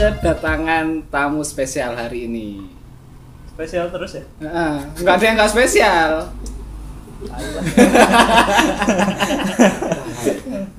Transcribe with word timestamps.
kedatangan 0.00 1.04
tamu 1.12 1.44
spesial 1.44 1.92
hari 1.92 2.24
ini. 2.24 2.64
Spesial 3.52 3.92
terus 3.92 4.16
ya? 4.16 4.24
Heeh, 4.40 4.74
nggak 5.04 5.14
ada 5.20 5.24
yang 5.28 5.36
nggak 5.36 5.52
spesial. 5.52 6.12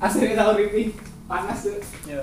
Asli 0.02 0.34
tahu 0.34 0.50
pipi 0.58 0.90
panas 1.30 1.62
tuh. 1.62 1.78
Ya. 2.10 2.18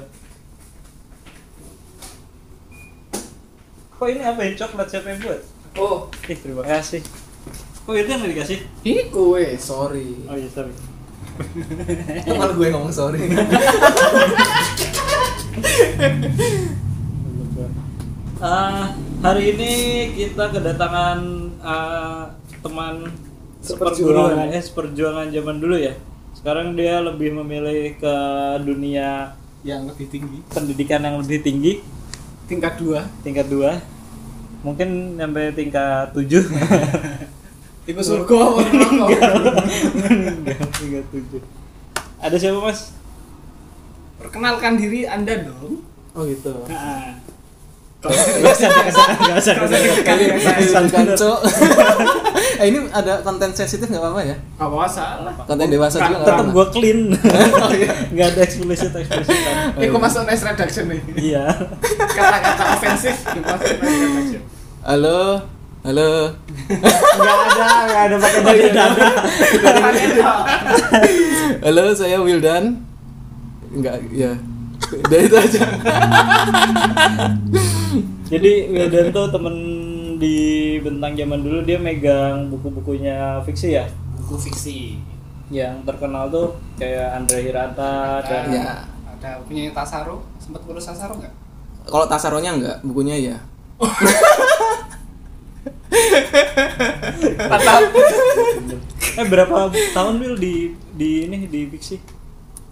Kok 3.95 4.07
ini 4.11 4.19
apa 4.19 4.43
ya? 4.43 4.51
Coklat 4.59 4.91
siapa 4.91 5.15
yang 5.15 5.23
buat? 5.23 5.39
Oh, 5.79 6.11
Ih, 6.27 6.35
terima 6.35 6.67
kasih. 6.67 6.99
Kok 7.87 7.95
itu 7.95 8.11
yang 8.11 8.27
dikasih? 8.27 8.59
ini 8.83 9.07
kue, 9.07 9.55
sorry. 9.55 10.19
Oh 10.27 10.35
iya, 10.35 10.51
sorry. 10.51 10.75
Kok 12.27 12.35
malah 12.35 12.51
gue 12.51 12.67
ngomong 12.67 12.91
sorry 12.91 13.23
Ah, 18.39 18.95
hari 19.19 19.51
ini 19.51 19.71
kita 20.15 20.47
kedatangan 20.47 21.19
ah, 21.59 22.31
teman 22.63 23.11
Seperjuangan. 23.59 24.47
seperjuangan 24.47 24.47
eh 24.49 24.63
seperjuangan 24.63 25.27
zaman 25.27 25.55
dulu 25.59 25.75
ya. 25.75 25.93
Sekarang 26.31 26.71
dia 26.71 27.03
lebih 27.03 27.35
memilih 27.35 27.99
ke 27.99 28.15
dunia 28.63 29.35
Yang 29.59 29.91
lebih 29.91 30.07
tinggi. 30.07 30.37
pendidikan 30.47 31.03
yang 31.03 31.19
lebih 31.19 31.43
tinggi, 31.43 31.83
Tingkat 32.47 32.79
dua. 32.79 33.03
tingkat 33.19 33.51
2. 33.51 33.75
Mungkin 34.63 34.89
sampai 35.15 35.51
tingkat 35.51 36.15
7. 36.15 36.47
Tipe 37.85 37.99
surga 37.99 38.35
apa 38.39 38.59
tingkat 40.79 41.05
7. 41.11 41.43
Ada 42.19 42.35
siapa, 42.39 42.59
Mas? 42.61 42.95
Perkenalkan 44.15 44.79
diri 44.79 45.03
Anda 45.03 45.43
dong. 45.43 45.83
Oh 46.15 46.23
gitu. 46.23 46.55
Nah, 46.65 47.19
Gak 47.99 48.15
usah, 48.15 48.31
gak 48.39 48.55
usah, 48.55 48.69
gak 48.71 49.37
usah, 49.43 49.53
gak 49.59 49.67
usah. 49.67 49.93
Kali 50.07 50.23
cok 51.19 51.39
Eh 52.63 52.71
ini 52.71 52.79
ada 52.95 53.19
konten 53.19 53.51
sensitif 53.51 53.91
nggak 53.91 53.99
apa-apa 53.99 54.23
ya? 54.23 54.35
Apa 54.55 54.75
masalah? 54.87 55.35
Konten 55.43 55.67
dewasa 55.67 55.99
juga 56.07 56.23
Tetap 56.23 56.47
gua 56.55 56.65
clean. 56.71 57.11
Gak 58.15 58.27
ada 58.35 58.41
eksplisit 58.43 58.95
eksplisitan. 58.95 59.75
Ini 59.75 59.91
kok 59.91 59.99
masuk 59.99 60.23
nice 60.23 60.43
reduction 60.47 60.87
nih. 60.87 61.01
Iya. 61.19 61.43
Kata-kata 61.91 62.63
ofensif 62.79 63.15
dimasuk 63.35 63.75
nice 63.83 63.99
reduction. 63.99 64.41
Halo 64.79 65.19
Halo 65.83 66.11
Gak 67.19 67.35
ada, 67.51 67.67
gak 67.83 68.03
ada 68.07 68.15
pakai 68.15 68.41
dari 68.47 68.69
dada. 68.71 69.07
Halo 71.67 71.83
saya 71.91 72.23
Wildan 72.23 72.79
Enggak 73.75 74.07
ya 74.15 74.39
Udah 74.89 75.19
itu 75.21 75.35
aja 75.37 75.63
Jadi 78.29 78.51
Wildan 78.69 79.07
tuh 79.09 79.25
temen 79.33 79.55
di 80.19 80.37
bentang 80.83 81.15
zaman 81.15 81.39
dulu 81.41 81.63
dia 81.63 81.79
megang 81.79 82.51
buku-bukunya 82.51 83.39
fiksi 83.47 83.73
ya. 83.79 83.85
Buku 84.19 84.35
fiksi. 84.37 84.99
Yang 85.49 85.81
terkenal 85.87 86.29
tuh 86.29 86.53
kayak 86.77 87.17
Andre 87.17 87.39
Hirata 87.41 88.21
dan 88.21 88.43
Iya. 88.53 88.75
Ada 89.17 89.41
punya 89.43 89.73
Tasaro, 89.73 90.21
sempat 90.37 90.61
urus 90.69 90.85
Tasaro 90.85 91.17
nggak? 91.17 91.33
Kalau 91.89 92.05
tasaronya 92.05 92.51
enggak 92.53 92.77
Bukunya 92.85 93.15
ya 93.33 93.37
Atau 97.49 97.77
eh 99.19 99.25
berapa 99.27 99.67
tahun 99.91 100.15
Wil 100.21 100.35
di 100.37 100.55
di 100.93 101.25
ini 101.25 101.49
di 101.49 101.65
fiksi? 101.67 101.97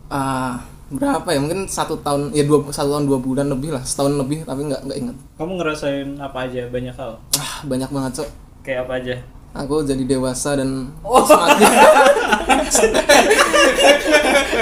Ah 0.07 0.61
berapa 0.89 1.27
ya 1.27 1.37
mungkin 1.37 1.65
satu 1.65 1.99
tahun 1.99 2.31
ya 2.31 2.43
dua 2.43 2.63
satu 2.69 2.89
tahun 2.89 3.05
dua 3.05 3.19
bulan 3.19 3.47
lebih 3.47 3.69
lah 3.69 3.83
setahun 3.83 4.15
lebih 4.15 4.41
tapi 4.41 4.63
nggak 4.65 4.81
nggak 4.83 4.97
inget 4.97 5.17
Kamu 5.35 5.51
ngerasain 5.55 6.15
apa 6.15 6.47
aja 6.47 6.63
banyak 6.67 6.93
hal? 6.93 7.11
ah 7.35 7.53
banyak 7.61 7.89
banget 7.89 8.11
cok 8.15 8.29
Kayak 8.61 8.79
apa 8.83 8.93
aja? 8.95 9.15
aku 9.53 9.75
jadi 9.81 10.03
dewasa 10.05 10.55
dan 10.55 10.91
Oh. 11.01 11.23
semakin 11.23 11.67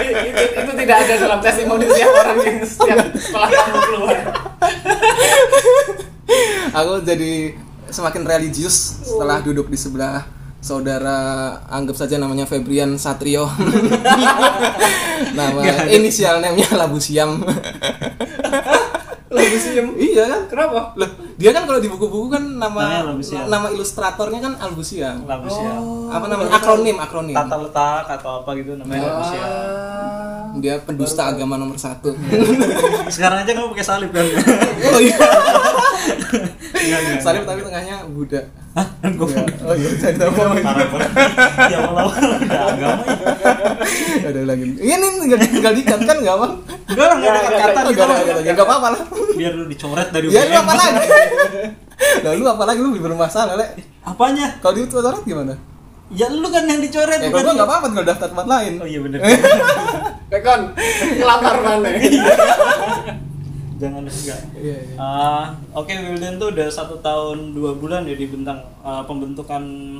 itu, 0.06 0.44
itu 0.56 0.72
tidak 0.76 0.98
ada 1.00 1.14
dalam 1.18 1.40
testimoni 1.40 1.86
setiap 1.86 2.12
orang 2.16 2.38
yang 2.40 2.58
setiap 2.64 2.98
setelah 3.14 3.50
kamu 3.52 3.80
keluar. 3.84 4.18
aku 6.74 6.94
jadi 7.04 7.34
semakin 7.88 8.24
religius 8.24 8.76
setelah 9.04 9.40
duduk 9.40 9.68
di 9.68 9.78
sebelah 9.78 10.26
saudara 10.66 11.18
anggap 11.70 11.94
saja 11.94 12.18
namanya 12.18 12.50
Febrian 12.50 12.98
Satrio 12.98 13.46
nama 15.38 15.62
inisial 15.94 16.42
namanya 16.42 16.74
Labu 16.74 16.98
Siam 16.98 17.38
Lagu 19.36 19.58
siem. 19.60 19.88
iya 20.00 20.32
kan 20.32 20.42
Kenapa? 20.48 20.96
loh 20.96 21.12
dia 21.36 21.52
kan 21.52 21.64
kalau 21.64 21.78
di 21.78 21.88
buku-buku 21.88 22.28
kan 22.30 22.44
nama 22.56 23.04
Siam. 23.20 23.46
nama 23.46 23.68
ilustratornya 23.68 24.40
kan 24.40 24.54
Albu 24.58 24.80
Siam 24.80 25.24
Labu 25.26 25.48
siang. 25.48 26.08
apa 26.08 26.26
namanya 26.26 26.52
akronim 26.54 26.96
akronim 26.96 27.36
Tata 27.36 27.56
letak 27.58 28.06
atau 28.10 28.40
apa 28.40 28.56
gitu 28.56 28.76
namanya 28.76 29.20
siang. 29.22 29.44
Ah. 29.44 30.48
dia 30.56 30.80
pendusta 30.80 31.28
agama 31.28 31.56
nomor 31.56 31.76
satu 31.76 32.16
Sekarang 33.12 33.44
aja 33.44 33.52
kamu 33.52 33.68
pakai 33.70 33.86
salib 33.86 34.10
kan? 34.10 34.24
oh 34.96 35.02
iya 35.02 35.18
Enggak, 36.76 37.00
enggak. 37.02 37.20
salib 37.20 37.44
tapi 37.44 37.60
tengahnya 37.62 37.96
Buddha 38.08 38.42
Hah? 38.72 38.88
Gue 39.10 39.32
oh 39.62 39.72
iya 39.72 39.88
saya 39.96 40.12
tahu. 40.18 40.36
Ya 41.66 41.80
Allah, 41.82 42.12
udah 42.12 42.62
agama 42.68 43.04
ya. 43.08 43.16
ada 44.26 44.42
lagi 44.44 44.64
ini 44.76 45.08
tinggal 45.18 45.40
tinggal 45.42 45.74
dikat 45.74 46.00
kan 46.02 46.18
nggak 46.18 46.36
apa 46.36 46.48
Enggak 46.86 47.06
lah, 47.06 47.16
enggak 47.16 47.32
ada 47.32 47.40
kata 47.58 47.80
Oh, 47.80 47.88
gitu. 47.88 47.96
nggak 47.96 48.20
ada 48.20 48.24
kata. 48.36 48.42
nggak 48.46 48.66
apa-apa 48.66 48.88
lah 48.90 49.02
Biar 49.34 49.52
lu 49.54 49.66
dicoret 49.66 50.08
dari 50.10 50.26
ya 50.28 50.44
UGM. 50.44 50.60
apa 50.60 50.74
lagi 50.74 51.08
lah 52.22 52.34
lu 52.34 52.46
apa 52.46 52.64
lagi 52.66 52.80
lu 52.80 52.92
bermasalah 52.96 53.56
le 53.56 53.66
Apanya? 54.02 54.60
kalau 54.60 54.76
di 54.76 54.86
Twitter 54.86 55.16
gimana 55.24 55.56
Ya 56.08 56.30
lu 56.30 56.46
kan 56.48 56.62
yang 56.64 56.78
dicoret 56.78 57.18
ya 57.18 57.28
bukan 57.28 57.34
kalau 57.34 57.42
gua 57.42 57.50
dia. 57.50 57.58
nggak 57.58 57.68
apa-apa 57.68 57.86
tinggal 57.90 58.06
daftar 58.06 58.28
tempat 58.30 58.46
lain 58.46 58.74
Oh 58.78 58.86
iya 58.86 59.00
bener 59.02 59.20
Rekon, 60.32 60.62
ngelamar 61.16 61.56
mana? 61.62 61.90
Jangan 63.76 64.02
enggak 64.02 64.40
iya 64.56 64.78
iya 64.78 64.96
Ah, 64.96 65.46
Oke, 65.72 65.92
Wildan 65.92 66.36
tuh 66.36 66.48
udah 66.50 66.68
satu 66.68 66.96
tahun 66.98 67.52
dua 67.52 67.74
bulan 67.74 68.04
ya 68.04 68.14
di 68.14 68.26
bentang 68.26 68.56
Ah, 68.80 69.04
pembentukan 69.04 69.60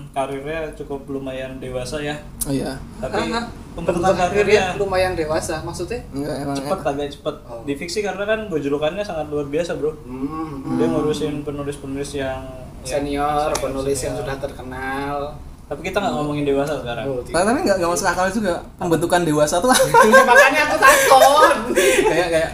karirnya 0.10 0.72
cukup 0.74 1.04
lumayan 1.06 1.58
dewasa 1.58 2.00
ya. 2.00 2.16
oh 2.42 2.52
iya 2.52 2.72
Tapi 2.98 3.28
Hah? 3.28 3.44
pembentukan 3.74 4.10
Bentukan 4.10 4.32
karirnya 4.32 4.64
lumayan 4.76 5.14
dewasa 5.14 5.60
maksudnya. 5.60 6.00
enggak 6.10 6.36
emang 6.42 6.56
cepet 6.56 6.80
agak 6.82 7.08
cepet. 7.12 7.36
Oh. 7.44 7.62
Di 7.62 7.74
fiksi 7.74 8.00
karena 8.00 8.24
kan 8.24 8.40
gojolokannya 8.48 9.02
sangat 9.02 9.28
luar 9.28 9.46
biasa 9.46 9.76
bro. 9.76 9.92
Hmm. 10.02 10.78
Dia 10.78 10.88
ngurusin 10.88 11.42
penulis-penulis 11.42 12.12
yang 12.16 12.40
yang 12.82 13.02
Senior, 13.02 13.50
senior, 13.50 13.60
penulis 13.60 13.98
yang 13.98 14.14
senior. 14.14 14.24
sudah 14.24 14.38
terkenal. 14.40 15.18
Tapi 15.66 15.82
kita 15.82 15.98
nggak 15.98 16.14
ngomongin 16.14 16.46
dewasa 16.46 16.78
sekarang. 16.78 17.10
Oh, 17.10 17.26
Tapi 17.26 17.60
nggak 17.66 17.78
nggak 17.82 17.90
masuk 17.90 18.06
akal 18.06 18.30
juga 18.30 18.62
pembentukan 18.78 19.26
dewasa 19.26 19.58
tuh 19.58 19.74
Makanya 20.30 20.62
aku 20.70 20.78
takut. 20.78 21.58
kayak 22.06 22.28
kayak 22.30 22.50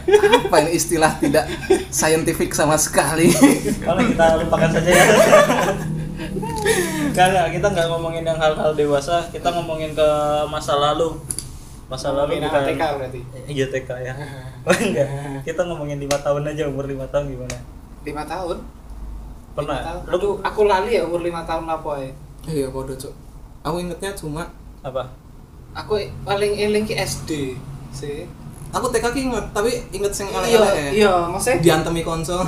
apa 0.48 0.56
ini 0.64 0.72
istilah 0.80 1.12
tidak 1.20 1.44
scientific 1.92 2.56
sama 2.56 2.80
sekali. 2.80 3.28
Kalau 3.86 4.00
kita 4.00 4.26
lupakan 4.40 4.70
saja 4.72 4.90
ya. 4.96 5.06
Karena 7.12 7.52
kita 7.52 7.68
nggak 7.68 7.88
ngomongin 7.92 8.24
yang 8.24 8.40
hal-hal 8.40 8.72
dewasa, 8.72 9.28
kita 9.28 9.52
ngomongin 9.60 9.92
ke 9.92 10.08
masa 10.48 10.80
lalu. 10.80 11.20
Masa 11.92 12.16
lalu 12.16 12.40
Ngomongin 12.40 12.48
bukan 12.48 12.62
ATK 12.64 12.84
berarti. 12.96 13.20
Iya 13.52 13.66
TK 13.68 13.90
ya. 14.08 14.14
Oh, 14.64 14.72
enggak. 14.72 15.08
Kita 15.52 15.68
ngomongin 15.68 16.00
lima 16.00 16.16
tahun 16.16 16.48
aja 16.48 16.64
umur 16.72 16.88
lima 16.88 17.04
tahun 17.12 17.28
gimana? 17.28 17.60
Lima 18.08 18.24
tahun. 18.24 18.64
Pernah? 19.60 19.76
Lima 19.76 19.88
tahun. 19.92 20.02
Aku, 20.16 20.28
aku 20.40 20.62
lali 20.72 20.96
ya 20.96 21.04
umur 21.04 21.20
lima 21.20 21.44
tahun 21.44 21.68
apa 21.68 21.92
ya? 22.00 22.16
Iya 22.44 22.68
bodoh 22.68 22.94
cok. 22.94 23.14
Aku 23.62 23.78
ingetnya 23.78 24.12
cuma 24.12 24.50
apa? 24.82 25.06
Aku 25.74 25.96
paling 26.22 26.54
eling 26.54 26.84
ki 26.84 26.96
SD 26.96 27.56
sih. 27.92 28.26
aku 28.70 28.88
TK 28.88 29.04
ki 29.10 29.22
inget 29.28 29.46
tapi 29.52 29.68
inget 29.92 30.08
sing 30.10 30.32
oleh 30.32 30.48
Iya, 30.48 30.58
oleh 30.58 30.72
iya, 30.94 31.14
maksudnya 31.28 31.60
diantemi 31.60 32.02
konsol. 32.02 32.40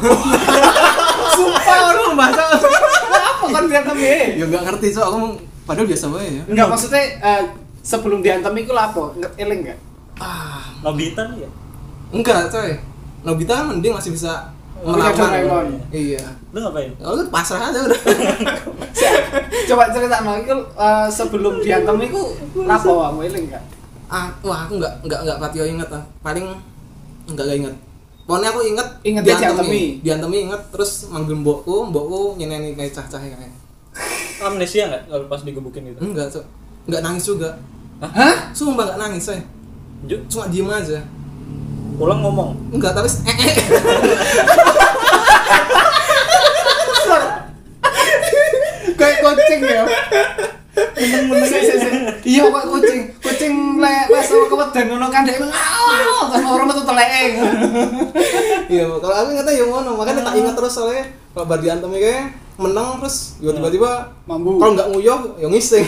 sumpah 1.35 1.77
orang 1.89 2.15
bahasa 2.15 2.43
apa 2.47 3.45
kan 3.45 3.63
diantem 3.67 3.97
ya? 3.97 4.15
ya 4.33 4.45
nggak 4.47 4.63
ngerti 4.63 4.87
cok 4.93 5.03
aku 5.03 5.17
padahal 5.63 5.83
biasa 5.85 6.05
banget 6.07 6.31
ya. 6.31 6.43
Enggak 6.47 6.67
maksudnya 6.69 7.03
eh, 7.19 7.43
sebelum 7.77 8.19
diantem 8.19 8.53
itu 8.55 8.71
lapo, 8.71 9.11
Nge- 9.13 9.35
eling 9.37 9.67
enggak? 9.67 9.79
Ah 10.15 10.63
Nobita 10.79 11.27
ya? 11.35 11.49
enggak 12.09 12.47
coy. 12.47 12.71
Nobita 13.21 13.51
kan 13.53 13.65
mending 13.67 13.91
masih 13.91 14.15
bisa 14.15 14.47
Oh, 14.83 14.99
iya, 14.99 15.09
Doraemon. 15.15 15.67
Iya. 15.95 16.23
Lu 16.51 16.57
ngapain? 16.59 16.91
Kalau 16.99 17.15
kan 17.15 17.27
pasrah 17.31 17.71
aja 17.71 17.79
udah. 17.87 17.99
Coba 19.71 19.83
cerita 19.95 20.17
itu 20.19 20.57
eh, 20.75 21.07
sebelum 21.07 21.53
diantem 21.63 21.97
itu 22.03 22.21
lapo 22.67 22.99
kamu 22.99 23.21
eling 23.31 23.45
enggak? 23.47 23.63
ah, 24.13 24.29
wah 24.45 24.69
aku 24.69 24.77
nggak 24.77 24.93
nggak 25.07 25.19
nggak 25.25 25.37
patio 25.39 25.65
inget 25.65 25.89
ah. 25.89 26.03
Paling 26.19 26.45
nggak 27.31 27.45
gak 27.47 27.57
inget. 27.63 27.75
Pokoknya 28.23 28.47
aku 28.55 28.59
inget 28.63 28.87
Inget 29.03 29.23
dia 29.27 29.35
diantemi, 29.35 29.99
diantemi. 29.99 30.37
inget 30.47 30.61
terus 30.71 31.11
manggil 31.11 31.35
mbokku, 31.35 31.91
mbokku 31.91 32.39
nyeneni 32.39 32.75
kayak 32.75 32.95
cah-cah 32.95 33.19
kayak. 33.19 33.51
Amnesia 34.43 34.91
nggak 34.91 35.03
kalau 35.07 35.25
pas 35.31 35.41
digebukin 35.43 35.87
gitu? 35.91 35.99
Enggak, 36.03 36.27
Cok. 36.31 36.45
Enggak 36.87 37.01
nangis 37.03 37.23
juga. 37.23 37.49
Hah? 38.03 38.51
Sumpah 38.51 38.83
enggak 38.91 38.99
nangis, 38.99 39.23
saya. 39.27 39.43
Cuma 40.27 40.51
diem 40.51 40.67
aja. 40.67 40.99
pulang 41.93 42.25
ngomong. 42.25 42.57
Enggak, 42.73 42.97
tapi 42.97 43.05
eh, 43.05 43.37
eh. 43.37 43.53
kucing 49.43 49.61
ya. 49.67 49.83
Sih. 50.73 51.93
Iya 52.23 52.43
kok 52.49 52.65
kucing. 52.71 53.01
Kucing 53.19 53.53
lek 53.77 54.07
pas 54.09 54.27
dan 54.73 54.85
ngono 54.89 55.07
kan 55.11 55.21
dia 55.27 55.37
ngawal. 55.37 56.31
Terus 56.31 56.45
orang 56.47 56.67
itu 56.71 56.83
teleng. 56.87 57.33
iya 58.71 58.83
kalau 58.87 59.15
aku 59.19 59.29
ngata 59.35 59.51
yang 59.51 59.69
ngono. 59.69 59.91
Makanya 59.99 60.21
tak 60.25 60.35
ingat 60.39 60.55
terus 60.55 60.73
soalnya 60.73 61.03
kalau 61.35 61.45
bar 61.45 61.59
antem 61.61 61.89
kayak 61.93 62.25
menang 62.53 63.01
terus 63.01 63.41
ya 63.41 63.49
tiba-tiba 63.49 64.13
mambu 64.29 64.61
kalau 64.61 64.77
nggak 64.77 64.89
nguyuh 64.93 65.21
ya 65.41 65.47
ngising. 65.49 65.85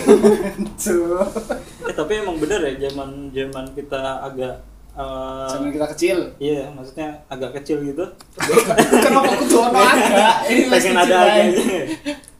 Eh, 1.86 1.94
tapi 1.94 2.12
emang 2.18 2.42
bener 2.42 2.57
ya 2.66 2.90
zaman 2.90 3.30
zaman 3.30 3.66
kita 3.78 4.25
agak 4.25 4.66
eh, 4.98 5.50
Zaman 5.54 5.69
kita 5.69 5.88
kecil. 5.94 6.18
Iya, 6.42 6.74
maksudnya 6.74 7.22
agak 7.30 7.62
kecil 7.62 7.86
gitu. 7.86 8.06
Kenapa 9.06 9.38
aku 9.38 9.46
tuh 9.46 9.62
agak? 9.69 10.50
Ini 10.50 10.62
pengen 10.69 10.98
ada. 10.98 11.19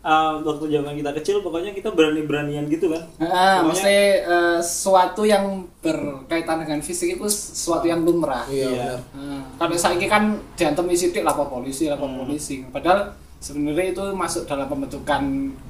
Eh, 0.06 0.34
waktu 0.40 0.69
zaman 0.69 0.94
kita 0.94 1.12
kecil 1.18 1.42
pokoknya 1.42 1.74
kita 1.74 1.90
berani 1.90 2.22
beranian 2.22 2.69
gitu 2.69 2.94
kan 2.94 3.02
Ah, 3.18 3.25
Pokoknya- 3.25 3.66
mesti 3.66 3.96
eh, 4.22 4.60
sesuatu 4.62 5.25
yang 5.25 5.42
berkaitan 5.81 6.62
dengan 6.62 6.78
fisik 6.78 7.18
itu 7.18 7.25
sesuatu 7.25 7.84
yang 7.84 8.06
lumrah. 8.06 8.46
Iya, 8.46 8.69
Iya. 8.69 8.86
benar. 8.94 9.00
Nah, 9.18 9.42
kalau 9.57 9.74
saiki 9.75 10.06
kan 10.06 10.24
diantem 10.54 10.86
sidik 10.94 11.25
lapor 11.25 11.50
polisi, 11.50 11.90
lapor 11.90 12.06
Hmm. 12.06 12.22
polisi. 12.22 12.62
Padahal 12.68 13.10
sebenarnya 13.38 13.92
itu 13.92 14.04
masuk 14.13 14.46
dalam 14.46 14.66
pembentukan 14.66 15.22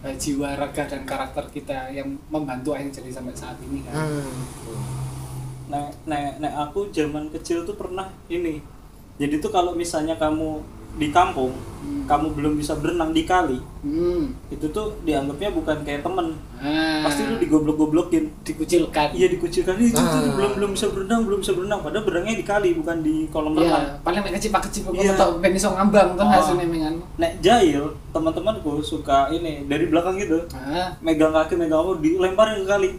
eh, 0.03 0.15
jiwa, 0.15 0.51
raga 0.53 0.83
dan 0.83 1.01
karakter 1.03 1.47
kita 1.49 1.87
yang 1.89 2.19
membantu 2.27 2.71
akhirnya 2.71 2.91
jadi 2.97 3.15
sampai 3.15 3.31
saat 3.33 3.55
ini 3.61 3.87
kan. 3.87 3.95
Hmm. 3.95 4.35
nek 5.65 5.95
nek 6.05 6.37
nek 6.37 6.53
aku 6.61 6.91
zaman 6.91 7.31
kecil 7.31 7.63
tuh 7.63 7.73
pernah 7.73 8.05
ini 8.27 8.61
jadi 9.15 9.39
tuh 9.39 9.49
kalau 9.49 9.73
misalnya 9.73 10.13
kamu 10.13 10.61
di 10.95 11.09
kampung 11.09 11.53
Hmm. 11.77 12.09
kamu 12.09 12.33
belum 12.33 12.53
bisa 12.57 12.73
berenang 12.73 13.13
di 13.13 13.21
kali 13.23 13.61
Hmm. 13.79 14.33
itu 14.49 14.65
tuh 14.67 14.97
dianggapnya 15.01 15.53
bukan 15.53 15.85
kayak 15.85 16.01
temen 16.01 16.33
Ah, 16.57 17.05
pasti 17.05 17.21
lu 17.23 17.37
digoblok-goblokin 17.37 18.25
dikucilkan. 18.41 19.13
iya 19.13 19.29
dikucilkan 19.29 19.77
itu 19.77 19.93
tuh 19.93 20.01
Ah. 20.01 20.33
belum 20.33 20.51
belum 20.55 20.69
bisa 20.73 20.89
berenang 20.89 21.21
belum 21.21 21.39
bisa 21.39 21.53
berenang 21.53 21.79
padahal 21.79 22.01
berenangnya 22.01 22.35
di 22.35 22.45
kali 22.47 22.69
bukan 22.73 22.97
di 22.99 23.29
kolam 23.29 23.53
Iya, 23.53 23.61
renang 23.61 23.83
paling 24.01 24.17
nek 24.19 24.33
kecipak 24.33 24.61
kecipak 24.65 24.91
Iya. 24.91 25.03
yeah. 25.03 25.15
tau 25.15 25.37
ben 25.37 25.53
iso 25.53 25.69
ngambang 25.69 26.09
tuh 26.13 26.25
Oh. 26.25 26.31
hasilnya 26.31 26.65
mengan. 26.65 26.95
nek 27.15 27.31
jahil 27.39 27.83
teman-temanku 28.09 28.81
suka 28.81 29.29
ini 29.29 29.69
dari 29.69 29.85
belakang 29.85 30.17
gitu 30.17 30.41
Ah, 30.51 30.89
megang 30.99 31.29
kaki 31.31 31.53
megang 31.53 31.85
apa 31.85 32.01
dilemparin 32.01 32.57
ke 32.57 32.67
kali 32.67 32.89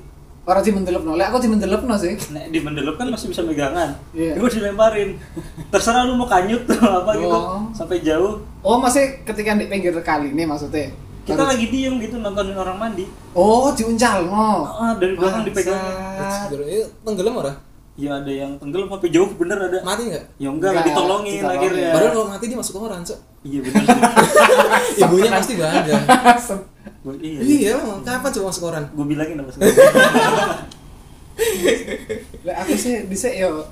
orang 0.47 0.63
di 0.63 0.71
mendelepno. 0.71 1.13
Lek 1.13 1.27
aku 1.27 1.39
di 1.39 1.49
mendelepno 1.49 1.95
sih. 1.95 2.15
nek 2.29 2.49
di 2.49 2.59
mendelep 2.59 2.95
kan 2.95 3.07
masih 3.07 3.27
bisa 3.29 3.43
megangan 3.43 3.99
Iya. 4.13 4.39
gue 4.39 4.49
dilemparin 4.49 5.19
terserah 5.69 6.03
lu 6.03 6.15
mau 6.15 6.25
kanyut 6.25 6.63
tuh 6.71 6.79
apa 6.79 7.11
gitu 7.15 7.27
Oh. 7.29 7.67
sampai 7.73 8.01
jauh 8.01 8.39
Oh, 8.63 8.79
masih 8.79 9.23
ketika 9.23 9.53
di 9.53 9.67
pinggir 9.67 9.91
kali 10.01 10.31
ini 10.31 10.43
maksudnya. 10.43 10.91
kita 11.23 11.35
Baru- 11.37 11.51
lagi 11.53 11.67
diem 11.67 11.99
gitu 11.99 12.17
nontonin 12.17 12.55
orang 12.55 12.79
mandi 12.79 13.05
Oh, 13.33 13.69
diuncal 13.71 14.23
no. 14.25 14.63
ah 14.65 14.95
dari 14.95 15.13
belakang 15.13 15.43
dipegang 15.43 15.83
tenggelam 17.03 17.35
ora? 17.37 17.53
Ya 17.97 18.13
ada 18.13 18.29
yang 18.29 18.53
tenggelam 18.61 18.93
sampai 18.93 19.09
jauh 19.09 19.31
bener 19.35 19.57
ada 19.57 19.79
Mati 19.81 20.03
nggak? 20.13 20.25
ya 20.37 20.49
enggak, 20.53 20.71
Enggak, 20.71 20.85
ditolongin, 20.85 21.33
ditolongin. 21.41 21.57
akhirnya 21.57 21.89
Padahal 21.97 22.13
kalau 22.13 22.27
mati 22.29 22.45
dia 22.47 22.59
masuk 22.61 22.75
koran, 22.77 23.01
Cok. 23.01 23.19
iya 23.43 23.59
bener 23.65 23.83
Ibunya 25.01 25.31
pasti 25.33 25.53
bangga. 25.57 25.97
Iya 27.07 27.41
iya, 27.41 27.71
emang 27.81 28.05
kapan 28.05 28.31
coba 28.31 28.45
masuk 28.53 28.63
koran? 28.65 28.85
gue 28.93 29.07
bilangin 29.07 29.41
apa 29.41 29.49
sih 29.49 29.61
Lek 32.47 32.57
aku 32.57 32.73
sih 32.75 32.95
dhisik 33.07 33.35
yo 33.37 33.65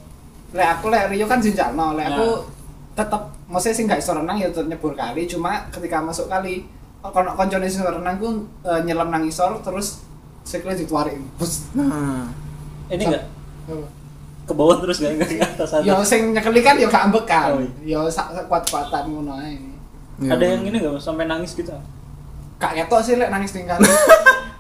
lek 0.53 0.69
aku 0.79 0.87
lek 0.89 1.11
Rio 1.11 1.27
kan 1.27 1.41
junjalno, 1.41 1.97
lek 1.97 2.07
aku 2.09 2.29
tetep 2.95 3.23
maksudnya 3.45 3.75
sih 3.75 3.85
gak 3.85 3.99
iso 3.99 4.13
renang 4.15 4.39
ya 4.39 4.49
tetep 4.49 4.69
nyebur 4.69 4.95
kali, 4.95 5.27
cuma 5.27 5.67
ketika 5.69 5.99
masuk 5.99 6.31
kali 6.31 6.63
kono 7.03 7.35
koncone 7.35 7.67
sing 7.67 7.83
renang 7.83 8.17
ku 8.17 8.41
eh, 8.63 8.81
nyelam 8.83 9.11
nang 9.11 9.25
isor 9.25 9.59
terus 9.61 10.01
sikile 10.41 10.73
dituarik. 10.73 11.17
Bus. 11.37 11.69
Nah, 11.75 12.29
ini 12.89 13.05
enggak 13.05 13.25
ke 14.45 14.53
bawah 14.53 14.77
terus 14.77 14.99
gak 14.99 15.13
enggak 15.15 15.29
ke 15.31 15.37
atas 15.41 15.71
atas 15.73 15.83
Yo 15.83 15.97
sing 16.01 16.31
nyekeli 16.31 16.61
kan 16.61 16.77
yo 16.77 16.87
gak 16.87 17.09
ambekan. 17.09 17.49
Oh, 17.55 17.65
Yo 17.81 18.05
sak 18.07 18.29
kuat-kuatan 18.45 19.09
ngono 19.09 19.37
ae. 19.37 19.57
iya. 20.17 20.31
ada 20.31 20.45
yang 20.47 20.63
ini 20.63 20.77
enggak 20.77 20.97
sampai 20.99 21.25
nangis 21.25 21.53
gitu 21.53 21.73
Gak 22.55 22.73
ketok 22.77 23.01
sih 23.01 23.15
lek 23.15 23.29
nangis 23.29 23.53
ning 23.53 23.65
kali. 23.65 23.85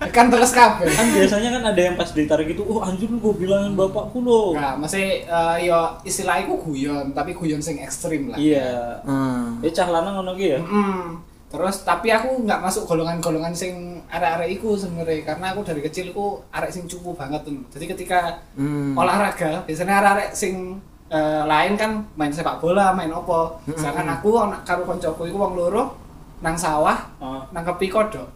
kan 0.07 0.29
terus 0.29 0.51
kabeh. 0.51 0.85
kan 0.87 1.07
biasanya 1.09 1.49
kan 1.51 1.63
ada 1.67 1.81
yang 1.81 1.95
pas 1.95 2.11
ditarik 2.11 2.51
itu 2.51 2.61
oh 2.61 2.77
anjir 2.79 3.07
lu 3.07 3.17
gue 3.19 3.35
bilangin 3.39 3.73
bapakku 3.73 4.21
lo 4.21 4.53
Nah, 4.53 4.75
masih 4.75 5.23
eh, 5.23 5.57
yo 5.63 5.77
istilahnya 6.03 6.45
ku 6.45 6.61
guyon, 6.63 7.13
tapi 7.13 7.33
guyon 7.33 7.59
sing 7.59 7.79
ekstrim 7.79 8.29
lah. 8.29 8.37
iya 8.37 9.01
Hmm. 9.01 9.61
ya 9.61 9.71
cah 9.71 9.89
lanang 9.91 10.19
ngono 10.19 10.33
ki 10.33 10.47
ya 10.51 10.61
Mm. 10.61 11.09
Terus 11.55 11.87
tapi 11.87 12.11
aku 12.11 12.43
nggak 12.43 12.59
masuk 12.59 12.83
golongan-golongan 12.85 13.55
sing 13.55 14.03
arek-arek 14.11 14.59
iku 14.59 14.75
sebenarnya 14.75 15.23
karena 15.25 15.55
aku 15.55 15.62
dari 15.62 15.81
kecil 15.81 16.11
ku 16.11 16.43
arek 16.51 16.75
sing 16.75 16.91
cupu 16.91 17.15
banget 17.15 17.47
tuh. 17.47 17.55
Jadi 17.71 17.95
ketika 17.95 18.43
Hmm. 18.59 18.99
olahraga 18.99 19.62
biasanya 19.62 20.03
arek-arek 20.03 20.35
sing 20.35 20.83
eh, 21.06 21.43
lain 21.47 21.79
kan 21.79 22.03
main 22.19 22.35
sepak 22.35 22.59
bola, 22.59 22.91
main 22.91 23.06
opo. 23.09 23.55
Sedangkan 23.71 24.19
aku 24.19 24.35
anak 24.35 24.67
karo 24.67 24.83
koncoku 24.83 25.31
iku 25.31 25.39
wong 25.39 25.55
loro 25.55 25.95
nang 26.43 26.59
sawah 26.59 26.99
Ah. 27.23 27.47
nangkepi 27.55 27.87
kodok. 27.87 28.27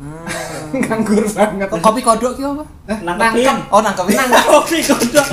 Hmm. 0.00 0.24
Nganggur 0.80 1.20
banget. 1.28 1.68
Kopi 1.68 2.00
kodok 2.00 2.32
ki 2.32 2.42
apa? 2.42 2.64
Eh, 2.88 2.98
nangkep. 3.04 3.68
Oh, 3.68 3.84
nangkepin. 3.84 4.16
kopi 4.48 4.80
kodok 4.80 5.26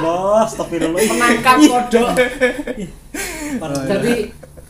Allah, 0.00 0.40
astagfirullah. 0.48 1.00
Menangkap 1.04 1.56
kodok. 1.60 2.08
Parah. 3.58 3.82
Jadi 3.88 4.12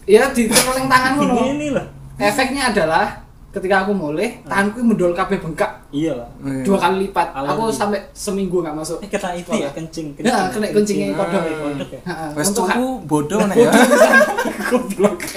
ya 0.06 0.31
di 0.31 0.43
tanganku 0.49 1.23
ini 1.23 1.29
loh. 1.29 1.47
ini 1.49 1.69
lah. 1.71 1.85
Efeknya 2.17 2.71
adalah 2.71 3.21
ketika 3.50 3.82
aku 3.82 3.93
mulai 3.93 4.38
tanganku 4.47 4.79
mendol 4.81 5.11
kabeh 5.11 5.37
bengkak 5.37 5.82
Iya 5.91 6.15
lah. 6.15 6.29
Iya. 6.41 6.62
dua 6.62 6.79
kali 6.79 6.97
lipat. 7.05 7.35
Alarm. 7.35 7.50
Aku 7.53 7.62
sampai 7.69 7.99
seminggu 8.12 8.62
nggak 8.62 8.73
masuk. 8.73 9.03
Eh 9.03 9.11
kena 9.11 9.35
itu 9.35 9.50
ya 9.50 9.69
kencing. 9.69 10.15
Ya, 10.17 10.47
kena 10.49 10.71
kencingnya 10.71 11.06
Ah. 11.11 11.19
kodok. 11.19 11.43
Kodok 11.43 11.91
ya? 11.91 12.00
Heeh. 12.06 12.31
Wes 12.38 12.47
Untuk 12.49 12.65
tuku 12.65 12.87
bodoh 13.05 13.41
nih 13.44 13.57
ya. 13.59 13.71
goblok. 14.71 15.19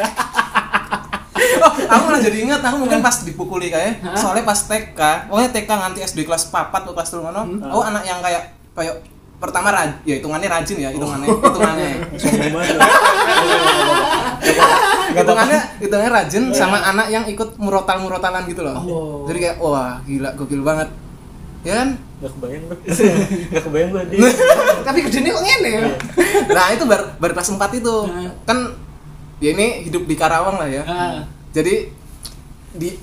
Oh, 1.55 1.71
aku 1.71 2.03
malah 2.05 2.19
jadi 2.19 2.43
ingat 2.43 2.59
aku 2.59 2.75
mungkin 2.77 2.99
pas 2.99 3.23
dipukuli 3.23 3.67
kayak 3.67 3.99
Hah? 4.01 4.15
soalnya 4.15 4.43
pas 4.43 4.57
TK, 4.57 4.99
pokoknya 5.27 5.49
TK 5.49 5.69
nganti 5.71 5.99
SD 6.01 6.19
kelas 6.23 6.51
4 6.51 6.59
atau 6.73 6.91
kelas 6.91 7.09
3 7.09 7.19
ngono. 7.21 7.41
Hmm. 7.41 7.59
Aku 7.65 7.81
anak 7.83 8.03
yang 8.03 8.19
kayak 8.19 8.43
kayak 8.73 8.95
pertama 9.43 9.75
rajin, 9.75 9.99
ya 10.07 10.15
hitungannya 10.23 10.47
rajin 10.47 10.77
ya, 10.79 10.89
hitungannya, 10.95 11.27
hitungannya. 11.27 11.89
Sombong 12.15 12.51
banget. 12.55 12.79
hitungannya 15.19 15.59
hitungannya 15.83 16.11
rajin 16.15 16.43
sama 16.55 16.79
anak 16.79 17.11
yang 17.11 17.27
ikut 17.27 17.59
murotal-murotalan 17.59 18.47
gitu 18.47 18.63
loh. 18.63 18.79
Oh. 18.79 19.27
Jadi 19.27 19.37
kayak 19.43 19.59
wah, 19.59 19.99
gila 20.07 20.31
gokil 20.39 20.63
banget. 20.63 20.87
Ya 21.67 21.83
kan? 21.83 21.99
Gak 22.23 22.31
kebayang 22.39 22.63
lu. 22.71 22.75
Gak 23.51 23.63
kebayang 23.67 23.89
gue. 23.91 24.31
Tapi 24.87 24.99
gedene 25.11 25.35
kok 25.35 25.43
ngene 25.43 25.69
ya. 25.75 25.81
Nah, 26.47 26.67
itu 26.71 26.87
baru 26.87 27.03
baru 27.19 27.35
kelas 27.35 27.51
4 27.51 27.79
itu. 27.83 27.95
Hmm. 28.07 28.31
Kan 28.47 28.57
ya 29.43 29.51
ini 29.51 29.83
hidup 29.83 30.07
di 30.07 30.15
Karawang 30.15 30.55
lah 30.55 30.71
ya. 30.71 30.87
Heeh. 30.87 31.15
Jadi 31.51 31.91
di 32.79 32.95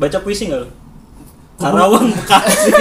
Baca 0.00 0.16
puisi 0.24 0.48
gak 0.48 0.64
lu? 0.64 0.68
Karawang 1.60 2.08
Bekasi. 2.16 2.72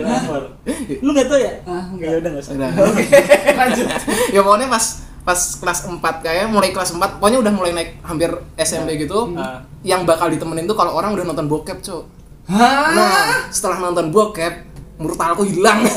Lapar. 0.00 0.56
Lu 1.04 1.12
gak 1.12 1.28
tau 1.28 1.36
ya? 1.36 1.52
Ah, 1.62 1.84
enggak. 1.86 2.08
Ya 2.08 2.16
udah 2.18 2.30
gak 2.32 2.42
usah. 2.42 2.54
Oke, 2.82 3.04
lanjut. 3.60 3.86
ya 4.32 4.40
pokoknya 4.40 4.66
pas 4.66 4.84
pas 5.20 5.36
kelas 5.36 5.78
4 5.84 6.00
kayak 6.22 6.46
mulai 6.46 6.70
kelas 6.70 6.92
4 6.92 7.18
pokoknya 7.18 7.38
udah 7.42 7.52
mulai 7.52 7.70
naik 7.74 7.90
hampir 8.00 8.30
SMP 8.56 8.96
gitu 8.96 9.34
Ah. 9.34 9.60
yang 9.82 10.06
bakal 10.06 10.30
ditemenin 10.30 10.64
tuh 10.64 10.72
kalau 10.72 10.94
orang 10.94 11.12
udah 11.12 11.26
nonton 11.26 11.44
bokep 11.44 11.82
cok 11.82 12.02
nah 12.46 13.50
setelah 13.50 13.82
nonton 13.82 14.08
bokep 14.08 14.64
murtalku 14.96 15.42
hilang 15.42 15.82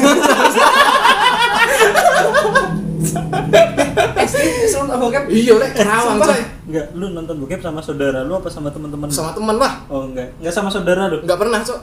SD 4.26 4.46
nonton 4.76 4.98
bokep. 5.00 5.24
iya 5.28 5.54
lek 5.56 5.72
kerawang 5.74 6.18
coy 6.20 6.42
Enggak, 6.66 6.86
lu 6.94 7.06
nonton 7.10 7.36
bokep 7.38 7.60
sama 7.60 7.80
saudara 7.80 8.22
lu 8.22 8.34
apa 8.34 8.48
sama 8.48 8.70
teman-teman? 8.70 9.06
lu? 9.06 9.14
sama 9.14 9.32
temen 9.32 9.56
lah 9.56 9.74
Oh 9.88 10.06
enggak, 10.06 10.30
enggak 10.38 10.54
sama 10.54 10.70
saudara 10.70 11.08
lu. 11.08 11.18
nggak 11.20 11.38
pernah 11.38 11.60
cok 11.60 11.82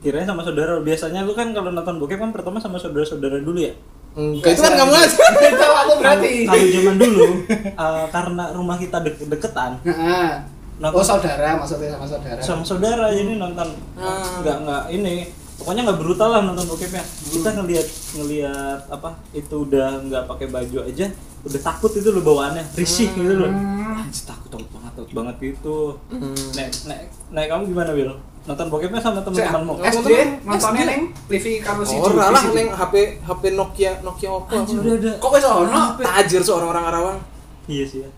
Kirain 0.00 0.22
sama 0.22 0.44
saudara. 0.44 0.76
Biasanya 0.78 1.24
lu 1.24 1.32
kan 1.32 1.48
kalau 1.50 1.70
nonton 1.70 1.96
bokep 1.96 2.18
kan 2.18 2.28
pertama 2.28 2.60
sama 2.60 2.76
saudara-saudara 2.76 3.40
dulu 3.40 3.56
ya. 3.58 3.72
Enggak, 4.12 4.52
itu 4.52 4.60
kan 4.60 4.76
kamu 4.76 4.92
aja 4.92 5.08
Itu 5.48 5.64
aku 5.64 5.92
berarti. 5.96 6.30
Kalau 6.44 6.66
zaman 6.70 6.96
dulu 6.98 7.24
eh, 7.48 8.04
karena 8.10 8.44
rumah 8.52 8.76
kita 8.76 9.00
dek- 9.00 9.24
deketan 9.26 9.80
Heeh. 9.82 10.28
Nonton- 10.76 10.92
Oh 10.94 11.06
saudara 11.06 11.56
maksudnya 11.56 11.88
sama 11.90 12.04
saudara. 12.06 12.36
sama 12.38 12.62
saudara 12.62 13.06
jadi 13.10 13.32
nonton 13.34 13.68
Ah. 13.94 14.38
nggak 14.38 14.56
nggak 14.60 14.82
ini 14.92 15.14
pokoknya 15.54 15.86
nggak 15.86 16.00
brutal 16.00 16.28
lah 16.28 16.40
nonton 16.42 16.66
bokepnya. 16.66 17.02
Kita 17.02 17.48
ngelihat 17.54 17.86
ngelihat 18.14 18.80
apa 18.88 19.10
itu 19.30 19.54
udah 19.62 20.02
nggak 20.02 20.24
pakai 20.26 20.46
baju 20.48 20.78
aja 20.82 21.06
udah 21.44 21.60
takut 21.60 21.92
itu 21.92 22.08
lo 22.08 22.20
bawaannya. 22.20 22.64
Risih 22.74 23.08
gitu 23.12 23.34
loh. 23.36 23.50
Hmm. 23.50 24.02
Anjir, 24.02 24.24
takut 24.24 24.48
takut 24.50 24.68
banget 24.70 24.92
takut 24.94 25.12
banget 25.12 25.34
gitu. 25.40 25.78
Hmm. 26.08 26.34
nek 26.54 26.68
nek 26.84 27.00
nek 27.30 27.44
kamu 27.46 27.62
gimana 27.68 27.92
Wil 27.92 28.10
nonton 28.44 28.68
bokepnya 28.68 29.00
sama 29.00 29.24
teman-temanmu 29.24 29.80
SD 29.80 30.10
nontonnya 30.44 30.84
neng. 30.84 31.02
TV 31.32 31.64
karo 31.64 31.80
si 31.80 31.96
Ora 31.96 32.28
lah 32.28 32.44
neng 32.52 32.68
HP 32.68 32.94
HP 33.24 33.42
Nokia 33.56 34.04
Nokia 34.04 34.36
apa 34.36 34.52
Anjir, 34.52 34.76
udah 34.76 34.94
ada 35.00 35.10
Kok 35.16 35.30
wis 35.32 35.44
ono? 35.48 35.80
tajir 35.96 36.42
seorang 36.44 36.68
orang 36.68 36.84
Karawang 36.84 37.18
iya 37.64 37.84
sih 37.88 38.04
ya. 38.04 38.10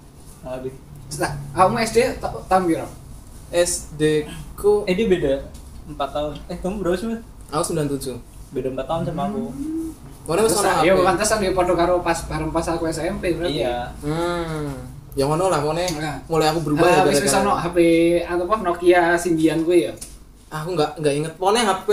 Aduh. 0.43 0.75
Nah, 1.23 1.31
kamu 1.55 1.79
SD 1.87 1.99
ta- 2.19 2.43
tahun 2.51 2.63
piro? 2.67 2.87
SD 3.55 4.03
ku 4.59 4.83
eh 4.83 4.95
dia 4.95 5.07
beda 5.07 5.35
4 5.89 5.95
tahun. 6.11 6.33
Eh, 6.47 6.57
kamu 6.57 6.75
berapa 6.79 6.97
sih, 6.97 7.07
Mas? 7.09 7.21
Aku 7.49 7.63
97. 7.73 8.19
Beda 8.49 8.69
4 8.71 8.83
tahun 8.83 9.03
sama 9.05 9.23
aku. 9.27 9.43
Mana 10.27 10.41
wis 10.43 10.51
Terus 10.51 10.59
ono 10.61 10.83
ya 10.83 10.93
HP? 10.93 11.03
pantesan 11.05 11.39
dia 11.39 11.53
podo 11.53 11.73
karo 11.73 11.95
pas 12.01 12.19
bareng 12.21 12.51
pas 12.51 12.67
aku 12.67 12.85
SMP 12.87 13.31
berarti. 13.33 13.63
Iya. 13.63 13.87
Hmm. 14.01 14.75
Yang 15.15 15.29
ngono 15.31 15.45
lah 15.47 15.59
pokoknya 15.61 15.87
Nah. 15.97 16.17
mulai 16.27 16.47
aku 16.49 16.61
berubah 16.63 16.83
Ah, 16.85 16.93
ya 16.93 17.03
wis 17.05 17.17
wis 17.17 17.31
gara-gara- 17.31 17.47
ono 17.47 17.53
HP 17.57 17.77
atau 18.21 18.45
apa 18.45 18.55
Nokia 18.61 19.03
Symbian 19.15 19.63
gue 19.63 19.79
ya. 19.81 19.93
Aku 20.49 20.75
nggak 20.75 20.99
nggak 20.99 21.15
inget 21.17 21.33
pokoknya 21.37 21.63
HP. 21.65 21.89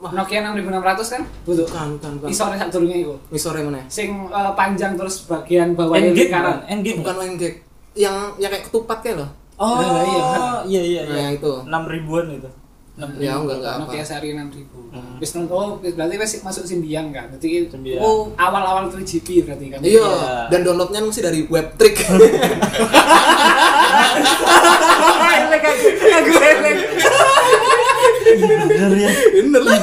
Wah, 0.00 0.10
Nokia 0.10 0.40
6600 0.42 0.72
kan? 1.10 1.22
Butuh. 1.44 1.66
bukan 1.66 1.88
bukan 1.94 2.10
bukan. 2.16 2.28
Isore 2.32 2.56
sak 2.56 2.68
durunge 2.70 2.96
iku. 2.98 3.14
Misore 3.28 3.60
mana? 3.60 3.84
Sing 3.86 4.08
eh, 4.26 4.52
panjang 4.54 4.96
terus 4.96 5.28
bagian 5.28 5.76
bawahnya 5.76 6.08
Engage 6.10 6.26
lingkaran. 6.26 6.48
kan? 6.56 6.58
Engage. 6.70 6.96
Bukan 6.98 7.14
gag. 7.36 7.54
Yang 7.94 8.16
yang 8.38 8.50
kayak 8.50 8.64
ketupat 8.66 8.98
kayak 8.98 9.16
loh. 9.20 9.30
Oh, 9.54 9.76
Nah, 9.76 10.00
iya. 10.00 10.24
iya, 10.64 10.80
iya, 10.80 11.00
Nah, 11.04 11.12
iya. 11.12 11.22
yang 11.22 11.32
itu. 11.36 11.52
6 11.60 11.84
ribuan 11.86 12.24
itu. 12.32 12.48
6 13.00 13.16
Ya 13.16 13.32
enggak 13.34 13.56
enggak 13.58 13.72
apa. 13.74 13.82
Nokia 13.88 14.04
seri 14.04 14.28
6000. 14.36 14.92
Hmm. 14.92 15.16
Wis 15.16 15.30
nonton 15.32 15.56
oh, 15.56 15.70
wis 15.80 15.96
berarti 15.96 16.14
wis 16.14 16.32
masuk 16.40 16.64
Symbian 16.64 17.08
kan. 17.08 17.32
Berarti 17.32 17.66
Symbian. 17.66 17.98
oh 17.98 18.28
awal-awal 18.36 18.92
3GP 18.92 19.48
berarti 19.48 19.66
kan. 19.72 19.80
Iya, 19.80 20.04
Iya. 20.04 20.52
dan 20.52 20.60
downloadnya 20.62 21.00
mesti 21.00 21.20
dari 21.20 21.40
Webtrick. 21.48 21.96
Elek 25.30 25.62
aku. 25.62 25.86
Aku 25.90 26.32
elek. 26.36 26.76
Bener 28.70 28.92
ya. 28.96 29.10
Bener 29.42 29.62
lah. 29.62 29.78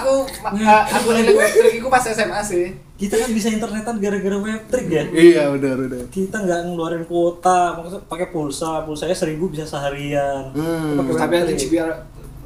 Aku 0.00 0.12
aku 0.24 0.56
eh, 0.56 0.82
aku 0.88 1.06
elek 1.12 1.34
elektrik 1.34 1.72
iku 1.76 1.88
pas 1.88 2.04
SMA 2.04 2.40
sih. 2.40 2.66
Kita 2.96 3.20
kan 3.20 3.28
bisa 3.28 3.52
internetan 3.52 4.00
gara-gara 4.00 4.36
webtrick 4.40 4.88
ya. 4.88 5.04
Iya, 5.12 5.42
benar 5.52 5.76
benar. 5.84 6.04
Kita 6.08 6.40
nggak 6.40 6.60
ngeluarin 6.64 7.04
kuota, 7.04 7.76
maksudnya 7.76 8.08
pakai 8.08 8.32
pulsa, 8.32 8.88
pulsanya 8.88 9.12
seribu 9.12 9.52
bisa 9.52 9.68
seharian. 9.68 10.48
Hmm. 10.56 10.96
Pakai 10.96 11.12
Tapi 11.20 11.34
nanti 11.36 11.54
webtrick. 11.60 11.92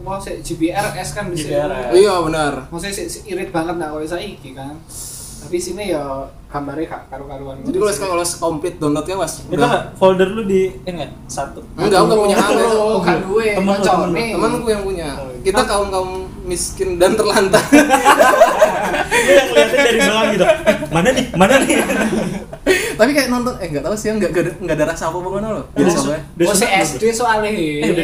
Mau 0.00 0.16
sih 0.16 0.40
GBRS 0.40 1.08
kan 1.12 1.28
bisa. 1.28 1.68
Iya, 1.92 2.14
benar. 2.22 2.52
Maksudnya 2.68 2.94
sih 2.94 3.06
sih 3.06 3.22
irit 3.26 3.50
banget 3.50 3.76
nah 3.76 3.90
kalau 3.90 4.02
saiki 4.02 4.52
kan. 4.52 4.74
Tapi 5.40 5.56
sini 5.56 5.88
ya 5.88 6.04
gambarnya 6.46 6.84
gak 6.86 7.02
karu-karuan. 7.08 7.56
Jadi 7.62 7.76
kalau 7.76 7.92
kalau 8.12 8.24
komplit 8.36 8.76
downloadnya 8.76 9.16
was 9.16 9.40
Itu 9.42 9.56
nggak 9.56 9.96
folder 9.96 10.28
lu 10.28 10.44
di 10.44 10.68
ini 10.68 11.00
nggak 11.00 11.10
satu. 11.26 11.64
Enggak, 11.74 12.00
aku 12.02 12.12
punya 12.18 12.36
HP. 12.36 12.60
Oh, 12.70 13.00
kan 13.00 13.16
gue, 13.22 13.46
Temen 13.56 13.72
lu, 13.72 13.84
temen. 13.86 14.10
Temanku 14.36 14.68
yang 14.68 14.82
punya. 14.84 15.08
Oh, 15.16 15.32
iya. 15.32 15.40
Kita 15.40 15.62
kaum 15.64 15.88
kaum 15.88 16.10
miskin 16.42 17.00
dan 17.00 17.16
terlantar. 17.16 17.60
Yang 19.20 19.46
ngeliatin 19.48 19.78
dari 19.78 19.98
belakang 19.98 20.28
gitu. 20.32 20.44
"Eh, 20.44 20.76
Mana 20.90 21.08
nih? 21.10 21.24
Mana 21.32 21.54
nih? 21.60 21.76
Tapi 22.96 23.10
kayak 23.12 23.28
nonton, 23.28 23.54
eh 23.56 23.68
nggak 23.70 23.80
tahu 23.82 23.94
sih, 23.96 24.08
nggak 24.10 24.30
nggak 24.60 24.76
ada- 24.76 24.88
rasa 24.92 25.08
apa 25.08 25.16
apa 25.16 25.28
loh. 25.40 25.64
Biasa 25.72 25.98
su- 25.98 26.12
aja. 26.12 26.20
udah 26.36 26.46
Oh, 26.46 26.54
si 26.54 26.66
SD 26.66 27.02
soalnya. 27.10 27.50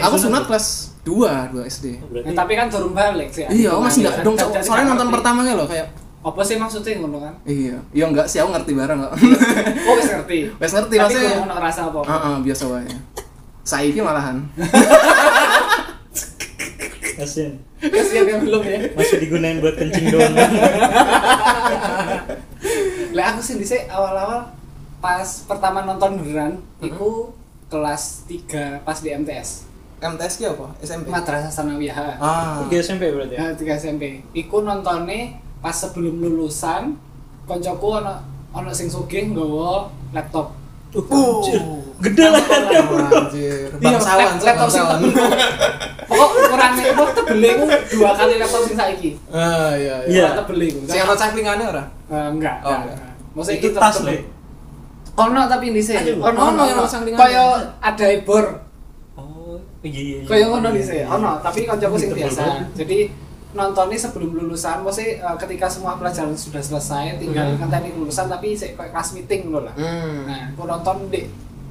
Aku 0.02 0.16
sunat 0.16 0.44
kelas 0.46 0.95
2, 1.06 1.54
2 1.54 1.62
SD. 1.64 1.86
Berarti 2.02 2.26
Nah, 2.26 2.34
tapi 2.34 2.52
kan 2.52 2.66
turun 2.66 2.90
balik 2.90 3.30
sih. 3.30 3.46
Iya, 3.46 3.70
aku 3.70 3.80
masih 3.80 3.98
nggak 4.02 4.14
dong. 4.20 4.34
Soalnya 4.34 4.58
nggak 4.58 4.84
nonton 4.84 4.98
ngerti. 5.04 5.14
pertamanya 5.14 5.52
loh 5.54 5.64
kayak 5.64 5.86
Apa 6.20 6.40
sih 6.42 6.56
maksudnya 6.56 6.92
ngono 6.98 7.16
kan? 7.22 7.32
Iya, 7.44 7.76
iya 7.92 8.04
enggak 8.04 8.26
sih, 8.26 8.36
aku 8.36 8.50
ngerti 8.50 8.72
bareng 8.74 8.98
kok. 8.98 9.12
Oh, 9.86 9.92
wis 9.94 10.08
ngerti. 10.10 10.38
Wes 10.58 10.72
ngerti 10.72 10.92
Tapi 10.92 11.02
maksudnya. 11.06 11.28
kurang 11.30 11.44
ono 11.46 11.54
rasa 11.56 11.80
apa. 11.86 11.98
Heeh, 12.02 12.34
biasa 12.42 12.62
wae. 12.66 12.88
Saiki 13.62 13.98
malahan. 14.00 14.36
kasian. 17.16 17.52
Kasihan 17.78 18.24
yang 18.26 18.40
belum 18.42 18.60
ya. 18.60 18.78
Masih 18.92 19.16
digunain 19.18 19.56
buat 19.56 19.74
kencing 19.74 20.04
doang. 20.08 20.32
Lah 23.12 23.24
aku 23.30 23.40
sih 23.40 23.54
dhisik 23.56 23.86
awal-awal 23.86 24.50
pas 24.98 25.24
pertama 25.46 25.82
nonton 25.82 26.18
beneran 26.18 26.52
Mhm. 26.76 26.84
iku 26.84 27.30
kelas 27.66 28.26
3 28.26 28.82
pas 28.82 28.98
di 28.98 29.10
MTS. 29.10 29.64
MTS 29.96 30.34
ki 30.36 30.44
apa? 30.46 30.66
SMP. 30.78 31.08
Madrasah 31.08 31.48
Sanawiyah. 31.48 32.20
Ah. 32.20 32.60
Tiga 32.68 32.78
SMP 32.78 33.08
berarti 33.08 33.34
ya. 33.34 33.48
Ya, 33.48 33.56
3 33.56 33.80
SMP. 33.80 34.20
Iku 34.32 34.60
nontonnya 34.60 35.32
pas 35.58 35.72
sebelum 35.72 36.20
lulusan 36.20 36.92
koncoku 37.44 37.88
ono 37.96 38.14
ono 38.52 38.70
sing 38.70 38.86
sugih 38.86 39.24
nggawa 39.26 39.88
laptop. 40.12 40.52
Uh, 40.92 41.44
Gede 41.98 42.24
lah 42.24 42.40
kan. 42.40 42.62
Anjir, 43.28 43.68
bangsawan, 43.76 44.32
Iya, 44.32 44.32
lap- 44.32 44.44
laptop 44.46 44.68
sing 44.70 44.84
tebel. 44.84 45.12
Pokok 46.06 46.28
ukurannya 46.38 46.84
itu 46.86 47.04
tebelnya 47.12 47.48
iku 47.52 47.64
dua 47.96 48.10
kali 48.12 48.34
laptop 48.36 48.62
sing 48.64 48.76
saiki. 48.76 49.10
Ah, 49.28 49.72
iya, 49.74 50.04
Iya. 50.04 50.08
iya. 50.08 50.24
Ukuran 50.24 50.36
tebel 50.40 50.60
iku. 50.62 50.78
Si 50.84 50.96
ono 50.98 51.14
caklingannya 51.14 51.66
ora? 51.68 51.84
Eh, 52.06 52.28
enggak, 52.32 52.56
Oh, 52.62 52.72
enggak. 52.74 52.96
Maksudnya 53.32 53.58
Itu 53.58 53.68
tas, 53.74 53.96
tebel. 53.96 54.08
Le. 54.08 54.16
Ono 55.16 55.40
tapi 55.46 55.66
sini. 55.74 55.96
Aduh, 55.96 56.16
Ono 56.22 56.38
ono 56.38 56.50
ono 56.52 56.62
yang 56.64 56.84
sampingan. 56.84 57.18
Kaya 57.18 57.44
ada 57.80 58.04
ebor. 58.06 58.44
Oh, 59.86 59.88
iya 59.88 60.02
iya. 60.02 60.16
iya. 60.16 60.26
Kaya 60.26 60.44
ngono 60.48 60.68
di 60.68 60.82
sini. 60.82 61.02
Ono, 61.04 61.30
tapi 61.38 61.60
kancaku 61.62 61.94
sing 61.94 62.10
biasa. 62.10 62.42
Jadi 62.74 62.98
nontonnya 63.52 63.96
sebelum 63.96 64.30
lulusan, 64.34 64.82
maksudnya 64.82 65.22
eh, 65.22 65.36
ketika 65.38 65.66
semua 65.66 65.94
pelajaran 65.94 66.34
sudah 66.34 66.60
selesai, 66.60 67.16
tinggal 67.16 67.46
Hmm. 67.48 67.62
ngenteni 67.62 67.94
lulusan 67.94 68.26
tapi 68.26 68.52
sik 68.52 68.74
kayak 68.74 68.90
kelas 68.90 69.08
meeting 69.12 69.46
ngono 69.46 69.64
lah. 69.64 69.74
Hmm. 69.74 70.26
Nah, 70.26 70.50
aku 70.50 70.62
nonton 70.62 70.96
di 71.08 71.22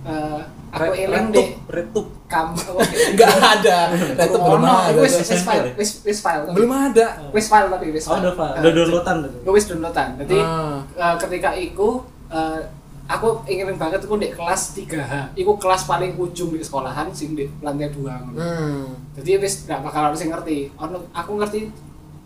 eh, 0.01 0.41
aku 0.71 0.93
eling 0.93 1.29
retup, 1.29 1.33
di 1.35 1.43
retup. 1.67 2.07
kamu 2.25 2.57
Enggak 3.11 3.31
ada. 3.37 3.77
Itu 4.17 4.37
belum 4.39 4.61
ada. 4.61 4.97
wis 4.97 5.13
itu 5.15 5.29
wis 5.29 5.43
file 5.43 5.67
wis 5.75 5.89
wis 6.01 6.19
file. 6.19 6.45
Belum 6.49 6.71
ada. 6.71 7.05
wis 7.29 7.45
file 7.45 7.69
tapi 7.69 7.85
wis 7.89 8.03
Oh, 8.03 8.17
file 8.17 8.25
udah. 8.27 8.49
Eh, 8.49 8.59
Udah 8.59 8.71
downloadan 8.73 9.17
wis 9.45 9.65
downloadan 9.65 10.09
jadi 10.19 10.37
Ah. 10.39 10.81
eh, 10.89 11.15
ketika 11.19 11.53
iku 11.53 12.01
eh, 12.27 12.59
aku 13.05 13.27
ingin 13.45 13.75
banget 13.75 14.01
aku 14.01 14.17
di 14.17 14.29
kelas 14.29 14.73
3H 14.73 15.35
iku 15.35 15.55
kelas 15.55 15.85
paling 15.85 16.15
ujung 16.15 16.51
di 16.51 16.59
sekolahan 16.59 17.09
sing 17.09 17.33
di 17.33 17.45
lantai 17.59 17.87
2 17.87 18.01
ngono 18.01 18.35
Hmm. 18.35 18.85
jadi 19.13 19.37
wis 19.37 19.63
gak 19.63 19.81
bakal 19.81 20.09
harus 20.09 20.19
ngerti 20.19 20.73
ono 20.75 21.05
aku 21.11 21.31
ngerti 21.35 21.69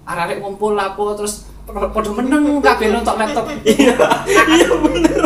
arek 0.05 0.39
ngumpul 0.39 0.74
lapo 0.74 1.13
terus 1.13 1.45
podo 1.67 2.12
meneng 2.13 2.57
kabeh 2.59 2.89
nonton 2.89 3.13
laptop 3.13 3.45
Iya, 3.67 3.93
iya 4.48 4.69
bener. 4.74 5.21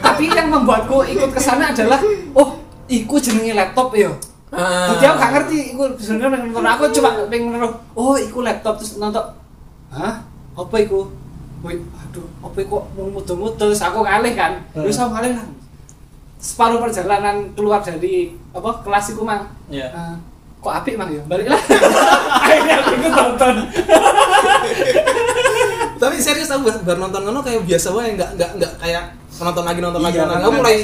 tapi 0.00 0.28
yang 0.28 0.50
membuatku 0.50 1.06
ikut 1.06 1.30
ke 1.30 1.40
sana 1.40 1.70
adalah 1.70 2.02
oh 2.32 2.58
iku 2.86 3.16
jenenge 3.16 3.54
laptop 3.54 3.94
ya 3.94 4.10
Ah. 4.50 4.90
Jadi 4.90 5.06
aku 5.06 5.16
gak 5.16 5.30
ngerti, 5.30 5.58
iku 5.70 5.82
sebenarnya 5.94 6.34
pengen 6.34 6.46
nonton 6.50 6.66
aku 6.66 6.82
cuma 6.90 7.08
pengen 7.30 7.54
nonton, 7.54 7.70
oh 7.94 8.18
iku 8.18 8.42
laptop 8.42 8.74
terus 8.74 8.98
nonton, 8.98 9.22
hah? 9.88 10.26
Apa 10.52 10.76
iku? 10.76 11.06
Wih, 11.60 11.76
aduh, 11.76 12.26
apa 12.40 12.56
mau 12.90 13.06
muter-muter, 13.10 13.68
terus 13.68 13.78
aku 13.78 14.00
ngalih 14.00 14.32
kan, 14.32 14.52
Hmm. 14.72 14.80
terus 14.80 14.96
aku 14.96 15.12
ngalih 15.12 15.36
kan. 15.36 15.48
Separuh 16.36 16.80
perjalanan 16.80 17.36
keluar 17.52 17.78
dari 17.80 18.32
apa 18.50 18.80
kelas 18.80 19.12
iku 19.12 19.22
mang, 19.22 19.44
Iya. 19.68 19.86
Eh, 19.86 20.14
kok 20.58 20.72
apik 20.74 20.96
mang 20.96 21.08
ya, 21.08 21.20
balik 21.24 21.46
lah. 21.46 21.60
Akhirnya 22.40 22.74
aku 22.80 22.90
ikut 22.96 23.12
nonton. 23.12 23.54
Tapi 26.00 26.16
serius 26.16 26.48
aku 26.48 26.64
bar, 26.64 26.76
bar 26.80 26.98
nonton 26.98 27.20
ngono 27.22 27.40
kayak 27.44 27.62
biasa 27.62 27.92
wae, 27.92 28.16
enggak 28.16 28.32
enggak 28.32 28.50
enggak 28.56 28.72
kayak 28.80 29.04
nonton 29.38 29.64
lagi 29.64 29.80
nonton 29.80 30.00
lagi 30.00 30.16
Iya, 30.16 30.24
nonton. 30.24 30.40
Aku 30.40 30.50
mulai. 30.54 30.74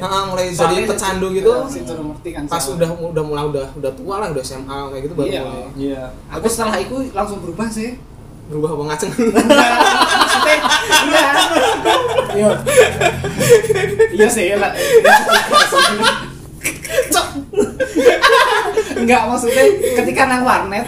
Heeh, 0.00 0.22
mulai 0.24 0.44
jadi 0.48 0.74
pecandu 0.88 1.26
gitu. 1.30 1.52
Ngerti 1.68 2.30
kan. 2.32 2.42
Pas 2.48 2.64
udah 2.66 2.88
udah 2.88 3.22
mulai 3.22 3.44
udah 3.46 3.66
udah 3.76 3.92
tua 3.92 4.14
lah, 4.16 4.32
udah 4.32 4.40
SMA 4.40 4.78
kayak 4.88 5.02
gitu 5.04 5.12
baru 5.12 5.28
Iya. 5.28 5.42
mulai 5.42 5.66
Iya. 5.76 6.02
Aku 6.32 6.46
setelah 6.48 6.78
itu 6.78 6.94
langsung 7.12 7.44
berubah 7.44 7.68
sih. 7.68 8.00
Berubah 8.48 8.70
apa 8.72 8.82
ngaceng. 8.94 9.12
Iya. 11.02 11.28
Iya. 12.32 12.50
Iya 14.12 14.28
sih, 14.28 14.54
lah. 14.54 14.72
Cok. 17.10 17.26
Enggak, 19.02 19.22
maksudnya 19.28 19.64
ketika 19.98 20.22
nang 20.26 20.42
warnet, 20.42 20.86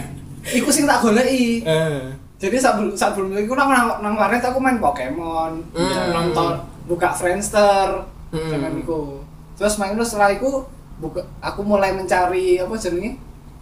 iku 0.49 0.69
sing 0.71 0.87
tak 0.87 1.03
goleki. 1.03 1.63
Eh. 1.63 1.99
Jadi 2.35 2.57
sebelum 2.59 2.91
sebelum 2.93 3.31
itu 3.33 3.53
nang, 3.55 3.71
nang, 3.71 3.87
nang 4.01 4.13
warnet 4.15 4.43
aku 4.43 4.59
main 4.59 4.79
Pokemon, 4.79 5.63
Hmm. 5.71 6.11
nonton 6.11 6.59
buka 6.85 7.11
Friendster, 7.15 8.03
Hmm. 8.31 8.49
zaman 8.51 8.75
iku. 8.79 9.23
Terus 9.55 9.79
main 9.79 9.95
terus 9.95 10.11
setelah 10.11 10.35
iku 10.35 10.67
buka 10.99 11.23
aku 11.39 11.63
mulai 11.63 11.95
mencari 11.95 12.59
apa 12.59 12.75
jenenge? 12.75 13.15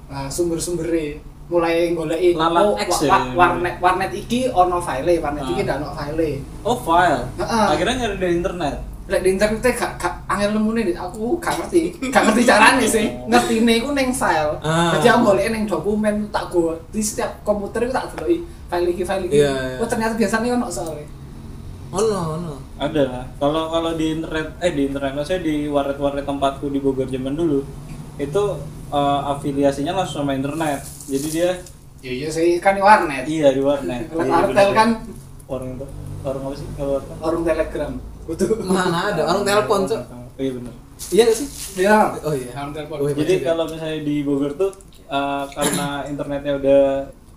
Nah, 0.10 0.30
sumber-sumbernya 0.30 1.22
mulai 1.44 1.92
goleki 1.92 2.34
Lalat 2.34 2.64
oh, 2.64 2.74
X 2.78 2.90
wa- 2.90 3.04
ya, 3.04 3.10
wa- 3.10 3.20
ya. 3.20 3.34
warnet 3.36 3.76
warnet 3.78 4.12
iki 4.12 4.48
ono 4.48 4.80
file, 4.80 5.20
warnet 5.20 5.44
iki 5.46 5.62
Ah. 5.62 5.66
ndak 5.66 5.78
ono 5.78 5.90
file. 5.92 6.30
Oh, 6.62 6.78
file. 6.78 7.20
Heeh. 7.36 7.66
Akhirnya 7.70 7.96
nyari 8.00 8.16
dari 8.18 8.36
internet. 8.36 8.76
Lek 9.04 9.20
di 9.20 9.30
internet 9.32 9.60
teh 9.60 9.74
gak 9.74 9.92
gak 10.00 10.14
angel 10.26 10.56
nih, 10.56 10.96
aku 10.96 11.36
gak 11.38 11.60
ngerti, 11.60 11.92
gak 12.08 12.24
ngerti 12.24 12.42
caranya 12.44 12.88
sih. 12.96 13.12
Ngerti 13.28 13.56
nih, 13.62 13.76
aku 13.80 13.90
neng 13.92 14.10
file. 14.10 14.56
Ah. 14.62 14.96
Jadi 14.96 15.08
aku 15.10 15.30
neng 15.36 15.64
dokumen 15.66 16.16
tak 16.30 16.48
gua 16.48 16.74
di 16.90 17.04
setiap 17.04 17.44
komputer 17.44 17.84
itu 17.84 17.92
tak 17.92 18.08
deloki 18.12 18.38
file 18.66 18.88
iki 18.90 19.04
file 19.04 19.24
iki. 19.28 19.36
Iya, 19.38 19.52
iya. 19.52 19.78
Oh 19.78 19.88
ternyata 19.88 20.16
biasanya 20.16 20.56
ono 20.56 20.68
soalnya. 20.68 21.04
Ono, 21.92 22.20
ono. 22.34 22.54
Ada 22.74 23.02
lah. 23.06 23.26
Kalau 23.38 23.70
kalau 23.70 23.94
di 23.94 24.18
internet 24.18 24.56
eh 24.58 24.72
di 24.72 24.88
internet 24.88 25.14
maksudnya 25.14 25.44
di 25.44 25.56
warnet-warnet 25.68 26.24
tempatku 26.24 26.66
di 26.68 26.80
Bogor 26.80 27.06
zaman 27.06 27.36
dulu 27.36 27.62
itu 28.16 28.44
eh, 28.94 29.20
afiliasinya 29.28 29.94
langsung 29.94 30.24
sama 30.24 30.34
internet. 30.34 30.80
Jadi 31.10 31.28
dia 31.30 31.52
Ya 32.04 32.12
iya 32.12 32.28
sih 32.28 32.60
kan 32.60 32.76
di 32.76 32.84
warnet. 32.84 33.24
iya 33.26 33.48
di 33.50 33.60
warnet. 33.60 34.12
Kalau 34.12 34.28
Iya, 34.52 34.76
kan 34.76 34.90
orang 35.48 35.70
itu 35.74 35.86
orang 36.22 36.42
apa 36.44 36.56
sih 36.56 36.68
kalau 36.76 37.00
orang 37.20 37.42
telegram. 37.42 37.92
Butuh. 38.24 38.48
Mana 38.62 39.00
ada 39.12 39.22
orang 39.26 39.44
telepon, 39.44 39.80
Cok. 39.84 40.02
Iya 40.36 40.52
benar. 40.56 40.74
Iya 41.10 41.22
gak 41.26 41.36
sih? 41.36 41.48
Iya. 41.80 41.96
Oh 42.22 42.34
iya. 42.34 42.52
Orang 42.54 42.72
telepon. 42.72 42.96
Oh, 43.00 43.08
iya. 43.08 43.16
Jadi 43.18 43.34
kalau 43.42 43.64
misalnya 43.66 44.00
di 44.02 44.16
Bogor 44.20 44.52
tuh 44.54 44.72
eh, 45.06 45.44
karena 45.50 45.88
internetnya 46.06 46.54
udah 46.56 46.84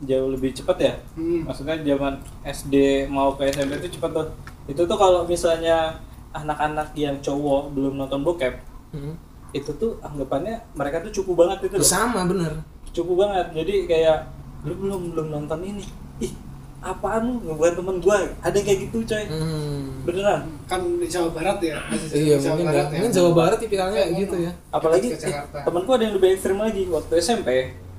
jauh 0.03 0.29
lebih 0.29 0.51
cepat 0.53 0.77
ya. 0.83 0.95
Hmm. 1.15 1.47
Maksudnya 1.47 1.79
zaman 1.79 2.15
SD 2.43 2.75
mau 3.07 3.35
ke 3.35 3.47
SMP 3.49 3.79
itu 3.79 3.97
cepat 3.97 4.11
tuh. 4.13 4.27
Itu 4.67 4.83
tuh 4.83 4.99
kalau 4.99 5.23
misalnya 5.25 5.95
anak-anak 6.33 6.91
yang 6.93 7.17
cowok 7.19 7.71
belum 7.71 7.97
nonton 7.97 8.21
bokep, 8.21 8.55
Hmm. 8.91 9.15
Itu 9.57 9.71
tuh 9.73 9.97
anggapannya 9.99 10.61
mereka 10.73 11.01
tuh 11.01 11.13
cukup 11.13 11.43
banget 11.43 11.67
itu 11.67 11.75
loh. 11.77 11.87
Sama 11.87 12.25
bener. 12.25 12.53
Cukup 12.91 13.17
banget. 13.19 13.47
Jadi 13.55 13.75
kayak 13.85 14.19
lu 14.63 14.75
belum 14.75 15.13
belum 15.13 15.27
nonton 15.31 15.61
ini. 15.61 15.85
Ih, 16.19 16.33
apaan 16.79 17.23
lu 17.23 17.33
ngebuat 17.43 17.73
temen 17.75 17.97
gua? 17.99 18.19
Ada 18.41 18.55
yang 18.55 18.67
kayak 18.67 18.81
gitu, 18.89 18.99
coy. 19.05 19.25
Hmm. 19.27 19.83
Beneran. 20.03 20.41
kan 20.67 20.83
di 20.83 21.07
Jawa 21.07 21.31
Barat 21.31 21.59
ya 21.61 21.79
masih 21.87 22.09
Iya 22.11 22.37
Jawa 22.37 22.47
mungkin 22.53 22.65
ya. 22.65 22.71
Barat 22.73 22.87
Mungkin 22.91 23.13
Jawa 23.13 23.31
Barat 23.33 23.59
tipikalnya 23.59 23.97
kayak 23.97 24.11
gitu 24.17 24.37
ya. 24.39 24.53
apalagi 24.69 25.09
Ke 25.09 25.19
Jakarta. 25.21 25.57
eh, 25.57 25.63
temanku 25.63 25.91
ada 25.95 26.03
yang 26.03 26.15
lebih 26.15 26.29
ekstrim 26.31 26.59
lagi 26.59 26.83
waktu 26.87 27.13
SMP 27.17 27.49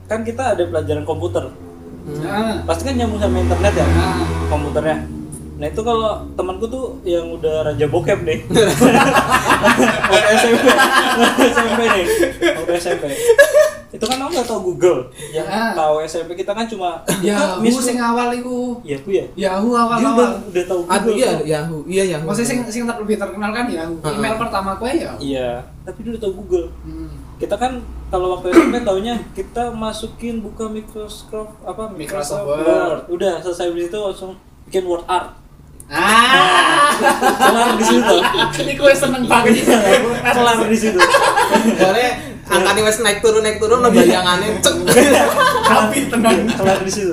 kan 0.05 0.19
kita 0.21 0.43
ada 0.55 0.63
pelajaran 0.63 1.03
komputer 1.03 1.45
Nah, 2.07 2.63
pasti 2.63 2.87
kan 2.87 2.95
nyambung 2.95 3.19
sama 3.19 3.35
internet 3.37 3.73
ya 3.73 3.83
nah, 3.85 4.15
komputernya 4.47 4.97
nah 5.57 5.65
itu 5.65 5.81
kalau 5.81 6.11
temanku 6.33 6.65
tuh 6.65 6.85
yang 7.03 7.25
udah 7.31 7.61
raja 7.63 7.85
bokep 7.85 8.19
nih 8.21 8.39
waktu 10.07 10.29
SMP. 10.35 10.63
Waktu 11.17 11.43
SMP 11.47 11.79
nih 11.87 12.05
waktu 12.53 12.71
SMP. 12.77 13.03
Itu 13.87 14.03
kan 14.03 14.19
aku 14.19 14.29
nggak 14.29 14.45
tahu 14.45 14.61
Google? 14.67 14.99
Yang 15.31 15.47
Ah. 15.47 15.71
tahu 15.73 15.95
SMP 16.03 16.35
kita 16.35 16.51
kan 16.51 16.67
cuma 16.67 17.01
ya 17.17 17.57
aku 17.57 17.79
sing 17.79 17.97
awal 17.97 18.29
iku. 18.31 18.77
Ya 18.83 18.95
aku 18.95 19.09
ya? 19.11 19.25
Yahoo 19.33 19.71
dia 19.71 19.73
udah 19.73 19.81
awal-awal 19.81 20.29
udah 20.45 20.63
tahu 20.65 20.81
Google 20.83 20.93
Aduh 20.93 21.13
iya 21.15 21.29
tuh. 21.31 21.45
Yahoo. 21.47 21.79
Iya 21.87 22.03
Yahoo. 22.07 22.27
maksudnya 22.27 22.47
sing 22.47 22.59
sing 22.69 22.83
lebih 22.85 23.15
terkenal 23.15 23.49
kan 23.49 23.65
Yahoo. 23.65 23.97
Email 24.03 24.35
pertama 24.37 24.71
gue 24.75 24.91
ya? 24.93 25.11
Iya. 25.17 25.49
Tapi 25.81 25.97
dia 26.03 26.11
udah 26.13 26.21
tahu 26.21 26.33
Google. 26.37 26.67
Hmm. 26.83 27.09
kita 27.37 27.53
kan 27.53 27.77
kalau 28.07 28.33
waktu 28.33 28.49
SMP 28.49 28.81
taunya 28.81 29.13
kita 29.31 29.69
masukin 29.69 30.41
buka 30.41 30.65
Microsoft 30.65 31.29
apa? 31.61 31.85
Microsoft 31.87 32.43
Word. 32.43 32.65
Word. 32.65 33.01
udah 33.11 33.33
selesai 33.39 33.69
dari 33.69 33.85
itu 33.85 33.93
langsung 33.95 34.33
bikin 34.65 34.83
word 34.83 35.05
art 35.05 35.37
ah. 35.89 36.91
Kelar 37.37 37.69
di 37.75 37.85
situ. 37.85 38.15
Ini 38.57 38.73
gue 38.73 38.91
seneng 38.91 39.23
banget. 39.25 39.63
Kelar 40.23 40.57
di 40.65 40.77
situ. 40.77 40.99
Soalnya 41.77 42.09
angkanya 42.47 42.81
wes 42.83 43.03
naik 43.03 43.19
turun 43.19 43.43
naik 43.43 43.59
turun 43.59 43.79
lo 43.79 43.89
bayangannya 43.89 44.57
cek. 44.59 44.75
tapi 45.63 45.97
tenang. 46.07 46.47
Kelar 46.49 46.79
di 46.81 46.91
situ 46.91 47.11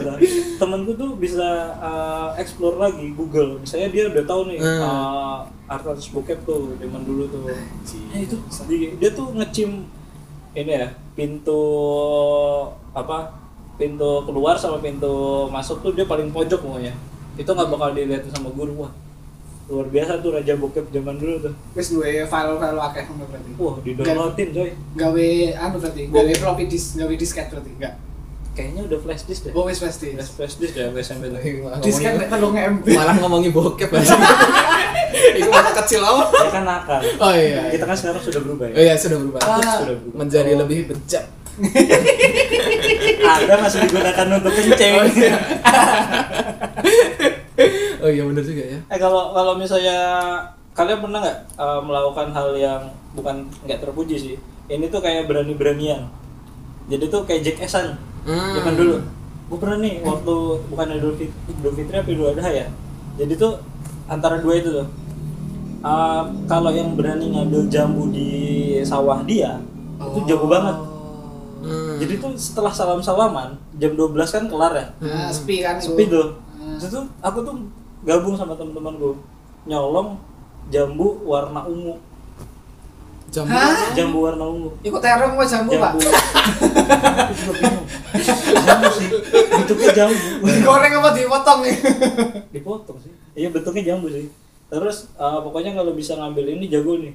temenku 0.54 0.94
tuh 0.94 1.18
bisa 1.18 1.74
uh, 1.76 2.30
explore 2.34 2.78
lagi 2.78 3.10
Google. 3.12 3.58
Misalnya 3.58 3.90
dia 3.90 4.04
udah 4.08 4.24
tahu 4.24 4.48
nih 4.48 4.58
Hmm. 4.62 4.80
uh, 4.80 5.38
artis 5.66 6.08
bokep 6.08 6.46
tuh 6.46 6.78
zaman 6.78 7.02
dulu 7.02 7.26
tuh. 7.26 7.50
Nah, 7.50 7.58
itu 8.16 8.36
di- 8.70 8.94
dia 8.96 9.10
tuh 9.10 9.34
ngecim 9.34 9.84
ini 10.54 10.72
ya 10.72 10.86
pintu 11.18 11.60
apa 12.94 13.26
pintu 13.74 14.22
keluar 14.22 14.54
sama 14.54 14.78
pintu 14.78 15.10
masuk 15.50 15.82
tuh 15.82 15.90
dia 15.90 16.06
paling 16.06 16.30
pojok 16.30 16.62
pokoknya 16.62 16.94
itu 17.34 17.50
nggak 17.50 17.68
bakal 17.68 17.90
dilihat 17.92 18.22
sama 18.30 18.50
guru 18.54 18.86
wah 18.86 18.92
luar 19.64 19.88
biasa 19.88 20.20
tuh 20.20 20.36
raja 20.36 20.54
bokep 20.60 20.92
zaman 20.92 21.16
dulu 21.16 21.48
tuh 21.48 21.54
wis 21.72 21.88
duwe 21.88 22.28
file-file 22.28 22.80
akeh 22.84 23.04
ngono 23.08 23.24
berarti 23.32 23.50
wah 23.56 23.74
di 23.80 23.90
downloadin 23.96 24.48
coy 24.52 24.70
gawe 24.92 25.28
anu 25.56 25.76
berarti 25.80 26.02
gawe 26.12 26.32
floppy 26.36 26.64
disk 26.68 27.00
gawe 27.00 27.14
disket 27.16 27.46
berarti 27.48 27.70
enggak 27.80 27.94
kayaknya 28.54 28.80
udah 28.86 28.98
flash 29.02 29.24
disk 29.26 29.48
deh 29.48 29.52
oh 29.56 29.64
pasti 29.66 30.14
flash 30.14 30.30
flash 30.36 30.54
disk 30.60 30.76
ya 30.76 30.92
SMP 31.00 31.32
tuh 31.32 31.40
disket 31.80 32.12
nek 32.20 32.28
telung 32.28 32.54
MB 32.54 32.86
Malah 32.98 33.16
ngomongin 33.18 33.50
bokep 33.50 33.90
aja. 33.90 34.14
Itu 35.38 35.46
masa 35.50 35.70
kecil 35.82 36.02
awal. 36.02 36.26
ya 36.30 36.50
kan 36.50 36.62
nakal 36.66 37.00
Oh 37.22 37.32
iya. 37.34 37.70
kita 37.70 37.86
kan 37.86 37.96
sekarang 37.96 38.22
sudah 38.22 38.40
berubah 38.42 38.66
Oh 38.70 38.82
ya 38.82 38.92
iya 38.92 38.94
sudah 38.94 39.16
berubah. 39.18 39.40
Ah. 39.42 39.58
sudah 39.82 39.94
berubah 39.98 40.16
Menjadi 40.22 40.52
lebih 40.54 40.78
bejat. 40.90 41.24
ada 43.34 43.54
masih 43.58 43.78
digunakan 43.84 44.26
untuk 44.34 44.52
kencing. 44.52 44.94
Oh 48.00 48.10
iya. 48.10 48.22
Bener 48.26 48.42
juga 48.42 48.62
ya. 48.64 48.78
eh 48.84 48.98
kalau 48.98 49.32
kalau 49.32 49.54
misalnya 49.54 49.98
kalian 50.74 50.98
pernah 50.98 51.18
nggak 51.22 51.38
uh, 51.54 51.80
melakukan 51.80 52.34
hal 52.34 52.48
yang 52.54 52.82
bukan 53.14 53.46
nggak 53.64 53.80
terpuji 53.80 54.16
sih? 54.16 54.34
Ini 54.66 54.88
tuh 54.88 54.98
kayak 54.98 55.24
berani-beranian. 55.24 56.08
Jadi 56.86 57.04
tuh 57.08 57.22
kayak 57.24 57.44
Jack-Esan 57.44 57.96
Hmm. 58.24 58.56
zaman 58.56 58.72
dulu. 58.74 58.96
Gue 59.52 59.58
pernah 59.60 59.76
nih 59.78 60.00
waktu 60.00 60.34
bukan 60.64 60.86
Idul 60.90 61.12
Fitri, 61.12 61.36
Idul 61.52 61.76
Fitri 61.76 61.92
apa 61.94 62.08
Idul 62.08 62.32
Adha 62.32 62.48
ya? 62.48 62.66
Jadi 63.20 63.36
tuh 63.36 63.60
antara 64.08 64.40
dua 64.40 64.56
itu 64.56 64.72
tuh. 64.72 64.88
Uh, 65.84 66.24
kalau 66.48 66.72
yang 66.72 66.96
berani 66.96 67.28
ngambil 67.28 67.68
jambu 67.68 68.08
di 68.08 68.32
sawah 68.80 69.20
dia 69.22 69.60
itu 70.00 70.24
jago 70.24 70.48
banget 70.48 70.72
Hmm. 71.94 72.02
jadi 72.02 72.18
tuh 72.18 72.34
setelah 72.34 72.74
salam-salaman 72.74 73.54
jam 73.78 73.94
12 73.94 74.18
kan 74.26 74.44
kelar 74.50 74.72
ya? 74.74 74.86
Nah 74.98 75.30
sepi 75.30 75.62
kan 75.62 75.78
itu. 75.78 75.94
sepi 75.94 76.10
tuh. 76.10 76.34
Ah. 76.58 76.74
itu 76.74 76.86
tuh 76.90 77.04
aku 77.22 77.38
tuh 77.46 77.54
gabung 78.02 78.34
sama 78.34 78.58
teman-temanku 78.58 79.14
nyolong 79.64 80.18
jambu 80.74 81.22
warna 81.22 81.62
ungu. 81.62 81.94
Jam 83.30 83.46
Hah? 83.46 83.94
jambu 83.94 84.26
warna 84.26 84.42
ungu. 84.46 84.70
Iku 84.82 84.98
terong 84.98 85.38
apa 85.38 85.44
jambu, 85.46 85.70
Pak? 85.78 85.92
jambu. 85.94 87.50
Bingung. 87.54 87.86
jambu 88.66 88.88
sih. 88.94 89.08
Bentuknya 89.54 89.90
jambu. 89.94 90.44
Digoreng 90.50 90.92
apa 90.98 91.10
dipotong 91.14 91.58
nih? 91.62 91.76
dipotong 92.54 92.98
sih. 93.02 93.12
Iya 93.38 93.48
bentuknya 93.54 93.94
jambu 93.94 94.10
sih. 94.10 94.26
Terus 94.66 95.10
eh, 95.14 95.38
pokoknya 95.42 95.78
kalau 95.78 95.94
bisa 95.94 96.18
ngambil 96.18 96.58
ini 96.58 96.66
jago 96.66 96.98
nih. 96.98 97.14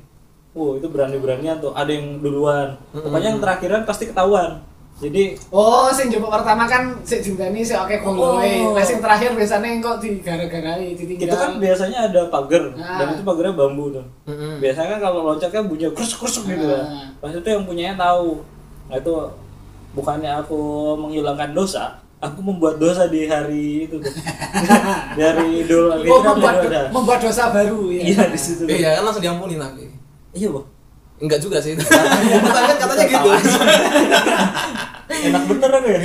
Wow 0.55 0.79
itu 0.79 0.87
berani-beranian 0.87 1.59
tuh. 1.59 1.75
Ada 1.75 1.91
yang 1.91 2.23
duluan. 2.23 2.79
Pokoknya 2.95 3.35
yang 3.35 3.41
terakhiran 3.43 3.83
pasti 3.83 4.07
ketahuan 4.07 4.68
jadi 4.99 5.23
Oh, 5.47 5.87
sing 5.89 6.07
coba 6.09 6.37
pertama 6.37 6.63
kan 6.63 6.91
sik 7.01 7.19
dinteni 7.21 7.59
sik 7.59 7.75
oke 7.77 7.95
konggoe. 7.97 8.43
Oh. 8.61 8.75
Lah 8.75 8.83
sing 8.83 8.99
terakhir 8.99 9.31
biasanya 9.31 9.79
kok 9.79 9.97
digara-garai, 9.97 10.91
ditinggal. 10.91 11.23
itu 11.23 11.35
kan 11.35 11.51
biasanya 11.55 11.99
ada 12.05 12.21
pagar 12.27 12.63
Nah. 12.71 12.97
dan 12.97 13.07
itu 13.13 13.23
pagarnya 13.23 13.53
bambu 13.53 13.85
tuh 13.89 14.05
Mm-mm. 14.25 14.59
biasanya 14.59 14.89
kan 14.93 14.99
kalau 15.01 15.19
loncat 15.25 15.49
kan 15.49 15.63
bunyi 15.63 15.87
krusuk 15.89 16.19
krusuk 16.21 16.43
gitu 16.45 16.63
Nah. 16.63 16.75
kan 16.75 16.85
pas 17.17 17.31
itu 17.31 17.47
yang 17.47 17.63
punyanya 17.63 17.95
tahu 17.95 18.43
nah 18.85 18.95
itu 18.95 19.13
bukannya 19.91 20.31
aku 20.37 20.59
menghilangkan 20.97 21.51
dosa 21.51 21.95
aku 22.17 22.39
membuat 22.41 22.75
dosa 22.75 23.07
di 23.07 23.23
hari 23.23 23.85
itu 23.85 23.95
tuh 23.97 24.11
di 25.15 25.21
hari 25.21 25.63
idul 25.63 25.87
Oh, 26.03 26.19
membuat, 26.21 26.59
membuat 26.89 27.19
dosa 27.19 27.47
baru 27.49 27.87
ya. 27.89 28.03
iya 28.05 28.23
di 28.27 28.37
situ 28.37 28.63
Iya 28.65 28.99
kan 28.99 29.03
langsung 29.05 29.23
diampuni 29.23 29.55
tapi. 29.55 29.87
iya 30.31 30.47
boh 30.47 30.67
Enggak 31.19 31.39
juga 31.43 31.57
sih. 31.59 31.75
Katanya. 31.75 32.39
Kan 32.67 32.77
katanya 32.79 33.05
gitu. 33.07 33.29
enak 35.29 35.43
bener 35.51 35.69
kan 35.73 35.83
ya. 35.83 35.99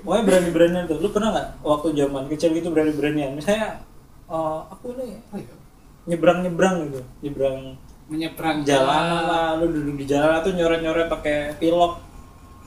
Pokoknya 0.00 0.22
berani-beranian 0.24 0.84
tuh. 0.88 0.98
Lu 1.04 1.08
pernah 1.12 1.28
nggak 1.36 1.48
waktu 1.60 1.88
zaman 1.92 2.24
kecil 2.32 2.50
gitu 2.56 2.68
berani-beranian? 2.72 3.36
Misalnya 3.36 3.82
eh, 4.28 4.60
aku 4.72 4.96
nih 4.96 5.20
Oh, 5.34 5.36
iya. 5.36 5.54
nyebrang-nyebrang 6.08 6.74
gitu. 6.88 7.00
Nyebrang 7.20 7.76
Menyeberang 8.08 8.64
jalanan 8.64 9.22
lah. 9.28 9.48
Lu 9.60 9.68
duduk 9.68 10.00
di 10.00 10.08
jalan 10.08 10.40
tuh 10.40 10.56
nyoret-nyoret 10.56 11.12
pakai 11.12 11.52
pilok. 11.60 12.00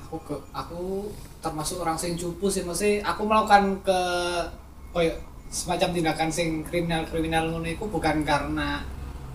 Aku 0.05 0.21
ke, 0.21 0.35
aku 0.53 1.09
termasuk 1.41 1.81
orang 1.81 1.97
sing 1.97 2.13
cupu 2.13 2.45
sih, 2.45 2.61
mesti 2.61 3.01
aku 3.01 3.25
melakukan 3.25 3.81
ke 3.81 3.99
koyo 4.93 5.09
semacam 5.49 5.89
tindakan 5.95 6.29
sing 6.29 6.61
kriminal-kriminal 6.61 7.49
ngono 7.49 7.65
iku 7.65 7.89
bukan 7.89 8.21
karena 8.21 8.85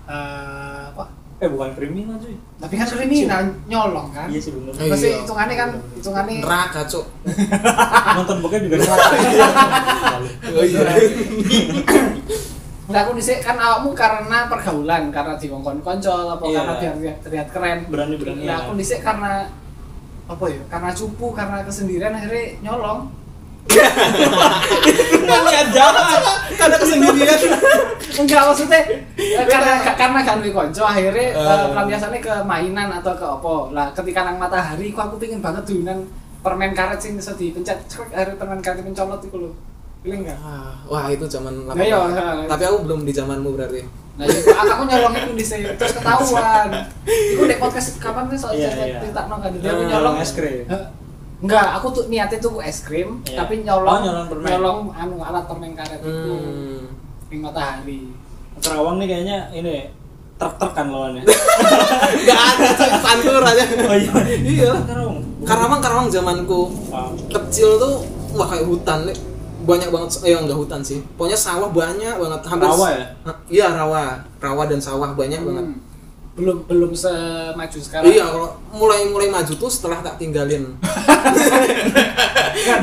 eh 0.07 0.85
apa? 0.95 1.11
Eh 1.37 1.49
bukan 1.49 1.71
kriminal 1.73 2.17
cuy 2.17 2.33
Tapi 2.57 2.75
kan 2.75 2.87
kriminal 2.89 3.41
nyolong 3.67 4.09
kan? 4.09 4.25
iya 4.27 4.41
sih 4.41 4.51
bener 4.51 4.73
Iya. 4.73 4.89
Pasti 4.89 5.09
hitungannya 5.15 5.53
kan 5.55 5.71
hitungannya 5.93 6.35
Neraka, 6.41 6.81
Cuk. 6.87 7.05
nonton 8.17 8.37
bokep 8.41 8.61
juga 8.63 8.77
neraka 8.79 9.09
Oh 10.57 10.65
iya. 10.65 10.81
Nah, 12.87 13.03
aku 13.03 13.19
dhisik 13.19 13.43
kan 13.43 13.59
awakmu 13.59 13.91
karena 13.93 14.47
pergaulan, 14.47 15.11
karena 15.11 15.35
diwongkon 15.35 15.83
konco 15.83 16.31
apa 16.31 16.45
Iya. 16.47 16.55
karena 16.57 16.73
biar 16.73 16.95
terlihat, 16.95 17.19
terlihat 17.19 17.49
keren. 17.51 17.79
Berani-beranian. 17.91 18.47
Nah, 18.47 18.57
aku 18.63 18.79
dhisik 18.79 19.03
karena 19.03 19.43
apa 20.25 20.45
ya? 20.47 20.63
Karena 20.71 20.91
cupu, 20.95 21.35
karena 21.35 21.67
kesendirian 21.67 22.15
akhirnya 22.15 22.63
nyolong. 22.63 23.11
Niat 25.27 25.69
jahat 25.75 26.23
Karena 26.57 26.77
kesendirian. 26.81 27.41
Enggak 28.17 28.43
maksudnya 28.49 28.81
eh, 29.21 29.45
karena 29.45 29.75
karena 29.93 30.21
kan 30.25 30.41
duwe 30.41 30.53
konco 30.55 30.83
akhirnya 30.89 31.37
uh, 31.37 31.69
pelampiasannya 31.69 32.21
ke 32.25 32.35
mainan 32.49 32.89
atau 32.89 33.13
ke 33.13 33.27
apa. 33.27 33.55
Lah 33.77 33.87
ketika 33.93 34.25
nang 34.25 34.41
matahari 34.41 34.95
ku 34.95 35.01
aku 35.05 35.21
pengen 35.21 35.45
banget 35.45 35.69
dulunan 35.69 36.01
permen 36.41 36.73
karet 36.73 36.97
sing 36.97 37.19
iso 37.21 37.37
dipencet 37.37 37.77
cek 37.91 38.09
akhirnya 38.15 38.41
permen 38.41 38.61
karet 38.65 38.81
mencolot 38.81 39.21
iku 39.21 39.37
lho. 39.45 39.51
Pilih 40.01 40.23
enggak? 40.23 40.39
Ah, 40.39 40.73
Wah, 40.87 41.11
itu 41.11 41.27
zaman 41.27 41.67
Nah, 41.67 41.75
iya, 41.83 41.99
iya. 41.99 42.47
Tapi 42.47 42.63
aku 42.63 42.87
belum 42.87 43.03
di 43.03 43.13
zamanmu 43.13 43.59
berarti. 43.59 43.83
Nah, 44.17 44.25
itu 44.25 44.49
aku 44.49 44.83
nyolong 44.89 45.13
itu 45.13 45.31
di 45.37 45.45
sini 45.45 45.69
terus 45.77 45.93
ketahuan. 45.99 46.69
Iku 47.05 47.43
dek 47.45 47.59
podcast 47.61 48.01
kapan 48.01 48.31
nih 48.33 48.39
soal 48.39 48.55
Iya, 48.57 48.71
cerita 48.73 48.85
iya. 48.87 48.99
cerita 49.03 49.23
no 49.29 49.37
kan 49.43 49.53
aku 49.53 49.83
nyolong 49.85 50.17
es 50.23 50.33
krim. 50.33 50.65
Enggak, 51.39 51.69
aku 51.75 51.87
tuh 51.91 52.05
niatnya 52.07 52.39
tuh 52.39 52.57
es 52.59 52.81
krim, 52.81 53.21
Iya. 53.23 53.37
tapi 53.39 53.61
nyolong 53.61 53.93
Oh, 53.93 54.01
nyolong 54.01 54.27
permen. 54.27 54.49
nyolong 54.49 54.79
anu 54.91 55.17
alat 55.19 55.45
permen 55.45 55.73
karet 55.73 56.01
itu 56.01 56.33
Hmm. 56.33 56.83
di 57.27 57.37
matahari. 57.37 58.01
Kerawang 58.57 58.97
nih 58.97 59.07
kayaknya 59.07 59.39
ini 59.53 59.77
truk-truk 60.35 60.73
kan 60.73 60.89
lawannya 60.89 61.21
Enggak 62.17 62.41
ada, 62.51 62.69
Cuk. 62.73 62.91
Pantur 62.99 63.43
aja. 63.43 63.65
oh 63.69 63.95
iya 63.95 64.13
Iya. 64.39 64.71
Kerawang 64.83 65.19
Karawang 65.43 65.81
Karawang 65.81 66.09
zamanku 66.09 66.73
Ah. 66.89 67.13
kecil 67.31 67.77
tuh 67.77 68.01
wah 68.33 68.47
kayak 68.47 68.65
hutan 68.65 69.05
nih 69.05 69.17
banyak 69.63 69.89
banget 69.89 70.09
eh 70.23 70.33
enggak 70.33 70.57
hutan 70.57 70.81
sih 70.81 71.03
pokoknya 71.17 71.35
sawah 71.35 71.69
banyak 71.69 72.15
banget 72.15 72.41
hampir 72.45 72.65
Rawa 72.67 72.89
ya? 72.89 73.05
Iya 73.47 73.67
rawa 73.75 74.03
rawa 74.39 74.63
dan 74.65 74.79
sawah 74.79 75.11
banyak 75.11 75.39
banget 75.39 75.67
Hmm. 75.67 75.79
Belum 76.37 76.69
belum 76.69 76.93
semaju 76.93 77.79
sekarang. 77.81 78.13
Iya 78.13 78.29
kalau 78.29 78.61
mulai 78.77 79.09
mulai 79.09 79.29
maju 79.33 79.53
tuh 79.57 79.73
setelah 79.73 80.05
tak 80.05 80.21
tinggalin. 80.21 80.69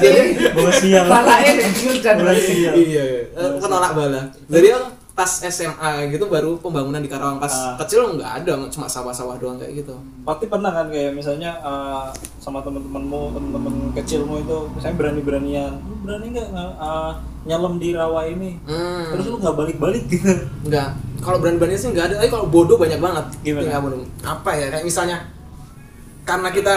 Jadi 0.02 0.22
Bawa 0.54 0.72
sial. 0.74 1.06
balanya 1.06 1.54
kecil 1.70 1.94
dan 2.02 2.16
Bawa 2.22 2.34
sial. 2.34 2.74
iya 2.74 3.06
eh, 3.30 3.52
penolak 3.62 3.94
bala? 3.94 4.22
Jadi 4.50 4.68
pas 5.14 5.30
SMA 5.30 6.10
gitu 6.10 6.26
baru 6.26 6.58
pembangunan 6.58 6.98
di 6.98 7.06
Karawang 7.06 7.38
pas 7.38 7.54
Ah. 7.54 7.78
kecil 7.78 8.18
nggak 8.18 8.32
ada 8.42 8.58
cuma 8.66 8.90
sawah-sawah 8.90 9.38
doang 9.38 9.62
kayak 9.62 9.86
gitu 9.86 9.94
Pasti 10.26 10.50
pernah 10.50 10.74
kan 10.74 10.90
kayak 10.90 11.14
misalnya 11.14 11.54
eh, 11.60 12.06
sama 12.40 12.66
teman-temanmu, 12.66 13.30
teman-teman 13.32 13.74
kecilmu 13.94 14.40
itu 14.40 14.58
misalnya 14.74 14.98
berani-beranian, 14.98 15.74
lu 15.80 15.96
berani 16.02 16.34
nggak 16.34 16.50
eh, 16.50 17.12
nyelam 17.46 17.78
di 17.78 17.94
rawa 17.94 18.26
ini? 18.26 18.58
hmm. 18.64 19.14
Terus 19.14 19.26
lu 19.28 19.38
nggak 19.38 19.54
balik-balik 19.54 20.04
gitu. 20.08 20.34
Enggak. 20.66 20.98
Kalau 21.22 21.38
berani-berani 21.38 21.78
sih 21.78 21.94
enggak 21.94 22.10
ada. 22.10 22.16
Tapi 22.18 22.32
kalau 22.32 22.48
bodoh 22.48 22.82
banyak 22.82 22.98
banget. 22.98 23.26
Gimana? 23.44 23.78
Bodoh. 23.80 24.02
Apa 24.24 24.50
ya? 24.56 24.66
Kayak 24.72 24.86
misalnya 24.88 25.18
karena 26.24 26.50
kita 26.50 26.76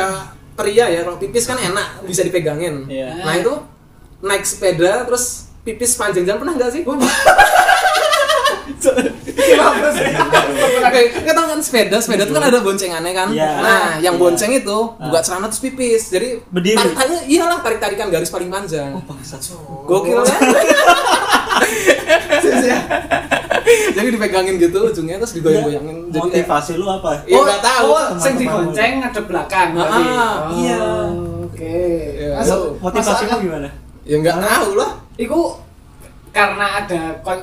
pria 0.53 0.85
ya, 0.91 1.01
kalau 1.03 1.17
pipis 1.17 1.47
kan 1.47 1.57
enak 1.57 2.05
bisa 2.05 2.21
dipegangin. 2.21 2.85
Iya. 2.85 3.23
Nah, 3.23 3.33
itu 3.33 3.53
naik 4.21 4.43
sepeda 4.43 5.07
terus 5.07 5.47
pipis 5.63 5.95
panjang 5.95 6.27
jalan 6.27 6.41
pernah 6.43 6.55
enggak 6.59 6.71
sih? 6.71 6.83
Kenapa 8.79 9.89
sih? 9.91 10.07
Oke, 10.79 11.01
kita 11.19 11.41
kan 11.43 11.59
sepeda, 11.59 11.97
sepeda 11.97 12.23
itu 12.23 12.33
kan 12.33 12.45
ada 12.45 12.61
boncengannya 12.61 13.13
kan. 13.13 13.29
Iya. 13.31 13.51
Nah, 13.59 13.89
yang 13.99 14.15
Iya. 14.15 14.21
bonceng 14.21 14.53
itu 14.53 14.79
buka 14.93 15.21
celana 15.21 15.47
terus 15.47 15.61
pipis. 15.61 16.03
Jadi 16.09 16.29
Berdiri? 16.47 16.77
tarik-tarikan 16.77 17.25
iyalah 17.27 17.59
tarik-tarikan 17.61 18.07
garis 18.09 18.29
paling 18.29 18.49
panjang. 18.49 18.93
Oh, 18.93 19.03
bangsat. 19.03 19.41
Gokil 19.85 20.21
kan? 20.21 20.41
Jadi 23.67 24.09
dipegangin 24.09 24.55
gitu 24.57 24.79
ujungnya 24.85 25.17
terus 25.19 25.33
digoyang-goyangin. 25.35 25.97
Jadi 26.09 26.19
kayak- 26.23 26.47
Motivasi 26.47 26.73
lu 26.77 26.87
apa? 26.87 27.11
Iya, 27.25 27.39
nggak 27.41 27.63
tahu. 27.65 27.89
Oh, 27.89 28.07
sing 28.17 28.35
digonceng 28.37 28.93
ada 29.01 29.21
belakang 29.21 29.69
Ah, 29.75 29.83
ah, 29.83 29.91
Oh, 29.91 30.01
iya. 30.55 30.79
Oke. 31.43 31.77
Iya. 32.15 32.31
Motivasimu 32.79 33.27
masuk- 33.27 33.43
gimana? 33.43 33.69
Ya 34.07 34.17
nggak 34.17 34.37
tahu 34.39 34.69
lah. 34.77 34.91
Iku 35.17 35.41
karena 36.37 36.67
ada 36.77 37.01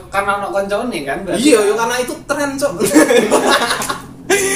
karena 0.08 0.32
ono 0.38 0.48
koncone 0.52 1.02
kan 1.02 1.18
berarti. 1.26 1.42
Iya, 1.42 1.60
ya 1.64 1.74
karena 1.74 1.96
itu 1.98 2.14
tren, 2.24 2.50
Cok. 2.54 2.74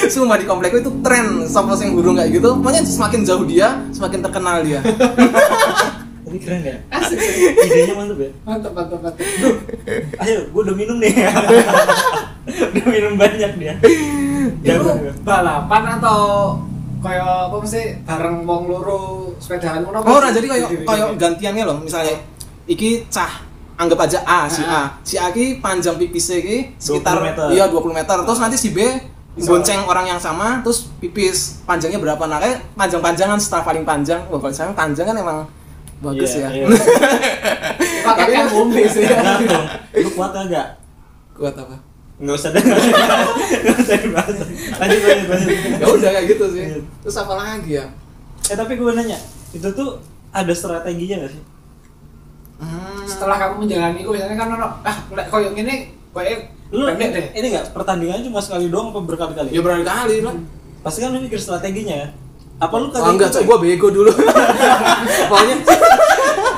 Sumpah 0.07 0.37
di 0.37 0.45
komplekku 0.45 0.77
itu 0.79 0.91
tren 1.01 1.25
sama 1.45 1.73
sing 1.73 1.91
burung 1.91 2.15
kayak 2.15 2.31
gitu. 2.31 2.53
Pokoknya 2.55 2.81
semakin 2.81 3.21
jauh 3.21 3.43
dia, 3.43 3.81
semakin 3.89 4.19
terkenal 4.21 4.61
dia. 4.61 4.79
Tapi 6.27 6.37
keren 6.37 6.61
ya. 6.61 6.75
Asik. 6.91 7.17
Idenya 7.57 7.95
mantep 7.95 8.19
ya. 8.19 8.29
Mantap 8.43 8.71
mantap 8.73 8.99
mantap. 8.99 9.15
Ayo, 10.19 10.37
gue 10.45 10.61
udah 10.61 10.75
minum 10.75 10.97
nih. 10.99 11.13
udah 12.73 12.85
minum 12.85 13.13
banyak 13.15 13.51
dia. 13.55 13.73
Itu 13.79 14.59
Jago 14.63 14.91
juga. 14.91 15.11
balapan 15.23 15.83
atau 15.97 16.19
kaya 16.97 17.47
apa 17.47 17.55
mesti 17.57 18.03
bareng 18.03 18.43
wong 18.43 18.63
loro 18.67 18.99
sepedahan 19.37 19.85
ngono 19.85 20.01
apa 20.01 20.07
Oh, 20.07 20.17
sih? 20.17 20.23
nah 20.23 20.31
jadi 20.33 20.45
kayak 20.49 20.67
di- 20.67 21.15
gantiannya 21.15 21.63
loh. 21.63 21.77
Misalnya 21.79 22.15
iki 22.65 23.07
cah 23.07 23.46
anggap 23.77 23.99
aja 24.03 24.19
A 24.21 24.49
si 24.49 24.61
A. 24.61 24.97
Si 25.01 25.15
A 25.15 25.29
ki 25.29 25.57
panjang 25.57 25.95
pipisnya 25.95 26.41
ki 26.41 26.57
sekitar 26.75 27.21
20 27.21 27.29
meter. 27.29 27.45
iya 27.51 27.65
20 27.65 27.93
meter. 27.93 28.17
Terus 28.25 28.39
nanti 28.39 28.57
si 28.57 28.69
B 28.71 28.81
bonceng 29.37 29.85
orang 29.85 30.05
yang 30.07 30.17
sama 30.17 30.65
terus 30.65 30.89
pipis 30.97 31.61
panjangnya 31.61 32.01
berapa 32.01 32.25
nah 32.25 32.41
kayak 32.41 32.57
panjang-panjangan 32.73 33.37
setelah 33.37 33.61
paling 33.63 33.85
panjang 33.85 34.17
wah 34.27 34.41
kalau 34.41 34.49
saya 34.49 34.73
panjang 34.73 35.05
kan 35.05 35.13
emang 35.13 35.45
bagus 35.97 36.33
Iya, 36.33 36.49
ya 36.49 36.49
iya. 36.57 36.65
pakai 38.07 38.23
Tapi- 38.23 38.33
kan 38.33 38.47
umbi 38.57 38.83
sih. 38.89 39.05
Lu 39.95 40.09
kuat 40.11 40.33
enggak? 40.33 40.81
kuat 41.37 41.53
apa 41.53 41.77
Enggak 42.17 42.33
usah 42.33 42.49
deh. 42.49 42.63
Enggak 42.65 43.77
usah 43.77 43.97
dibahas. 44.01 44.35
Lanjut 44.73 45.01
lanjut 45.05 45.27
lanjut. 45.29 45.49
ya 45.77 45.85
udah 45.85 46.09
kayak 46.11 46.25
gitu 46.27 46.45
sih 46.49 46.63
terus 47.05 47.15
apa 47.15 47.33
lagi 47.35 47.77
ya 47.77 47.85
Eh 48.47 48.55
tapi 48.55 48.73
gue 48.73 48.89
nanya, 48.89 49.19
itu 49.51 49.67
tuh 49.69 49.99
ada 50.31 50.49
strateginya 50.49 51.19
gak 51.21 51.35
sih? 51.35 51.41
Hmm. 52.57 53.05
Setelah 53.05 53.37
kamu 53.37 53.53
menjalani 53.63 53.99
itu 54.01 54.09
biasanya 54.09 54.35
kan 54.35 54.47
ono 54.51 54.67
ah 54.81 54.97
lek 55.11 55.27
koyo 55.29 55.53
ngene 55.53 55.75
koyo 56.09 56.35
Lu 56.67 56.83
pendek 56.83 57.09
deh. 57.13 57.25
ini 57.37 57.47
enggak 57.49 57.71
pertandingannya 57.71 58.25
cuma 58.25 58.41
sekali 58.41 58.67
doang 58.67 58.91
apa 58.91 58.99
berkali-kali? 58.99 59.49
ya 59.51 59.61
berkali-kali 59.61 60.19
lah 60.19 60.35
Pasti 60.79 60.99
kan 60.99 61.09
lu 61.09 61.19
mikir 61.19 61.37
strateginya 61.37 61.95
ya. 61.95 62.07
Apa 62.57 62.75
lu 62.75 62.89
oh, 62.89 63.07
enggak 63.07 63.29
cok 63.29 63.43
gua 63.43 63.57
bego 63.57 63.87
dulu 63.87 64.11
pokoknya 65.31 65.55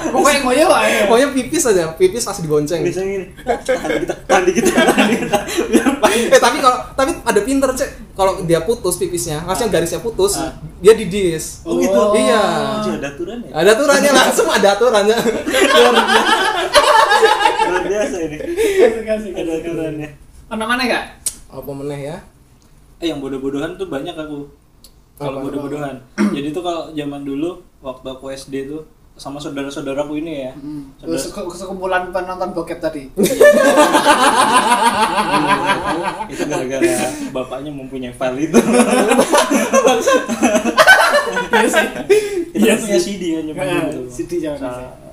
Pokoknya 0.10 0.40
ngoyo 0.42 0.66
wae. 0.66 1.06
pokoknya 1.06 1.28
pipis 1.30 1.64
aja 1.66 1.94
pipis 1.94 2.24
pasti 2.24 2.42
dibonceng 2.42 2.82
Bisa 2.82 3.04
gini. 3.04 3.28
Tahan 3.44 4.00
kita, 4.00 4.16
tahan 4.26 4.44
dikit, 4.48 4.64
tahan 4.66 5.06
dikit. 5.06 5.30
Biar 5.70 5.88
paling 6.02 6.22
eh 6.26 6.40
tapi 6.40 6.58
kalau 6.58 6.80
tapi 6.96 7.12
ada 7.20 7.42
pinter 7.44 7.70
cek 7.70 7.90
kalau 8.20 8.44
dia 8.44 8.60
putus 8.60 9.00
pipisnya 9.00 9.40
maksudnya 9.42 9.72
garisnya 9.72 10.04
putus 10.04 10.36
Ah. 10.36 10.52
dia 10.78 10.92
didis 10.92 11.64
Oh 11.64 11.80
gitu. 11.80 11.96
Oh. 11.96 12.12
Iya. 12.12 12.44
Anjir, 12.76 13.00
ada 13.00 13.10
aturannya. 13.10 13.50
ada 13.50 13.70
aturannya 13.72 14.12
langsung 14.12 14.48
ada 14.50 14.68
aturannya 14.76 15.18
Luar 17.70 17.84
biasa 17.86 18.18
ini. 18.26 18.38
Kasih 18.80 19.04
kasih 19.04 19.30
Ada 19.36 19.52
aturannya. 19.58 20.10
Ono 20.50 20.64
mana 20.66 20.84
enggak? 20.84 21.06
apa 21.50 21.72
meneh 21.74 22.00
ya 22.06 22.18
Eh 23.00 23.10
yang 23.10 23.18
bodoh-bodohan 23.18 23.74
tuh 23.74 23.88
banyak 23.88 24.14
aku. 24.14 24.46
Kalau 25.16 25.40
bodoh-bodohan. 25.42 25.96
Jadi 26.36 26.52
tuh 26.52 26.62
kalau 26.62 26.92
zaman 26.92 27.24
dulu 27.24 27.50
waktu 27.80 28.06
aku 28.06 28.26
SD 28.30 28.68
tuh 28.68 28.84
sama 29.20 29.36
saudara-saudaraku 29.38 30.16
ini 30.18 30.34
ya. 30.42 30.52
Hmm. 30.56 30.96
Saudara- 30.96 31.20
Terus 31.20 31.24
sekumpulan 31.54 32.08
penonton 32.10 32.50
bokep 32.50 32.80
tadi. 32.80 33.12
itu 36.30 36.44
gara-gara 36.46 36.88
bapaknya 37.30 37.68
mempunyai 37.70 38.10
file 38.12 38.40
itu. 38.42 38.60
Iya 41.50 41.68
sih. 41.68 41.88
Iya 42.56 42.74
punya. 42.76 42.98
CD 42.98 43.24
kan 43.34 43.44
zaman 43.46 43.60
Nah, 43.60 43.92
dulu. 43.92 44.08
CD 44.08 44.32
zaman 44.40 44.60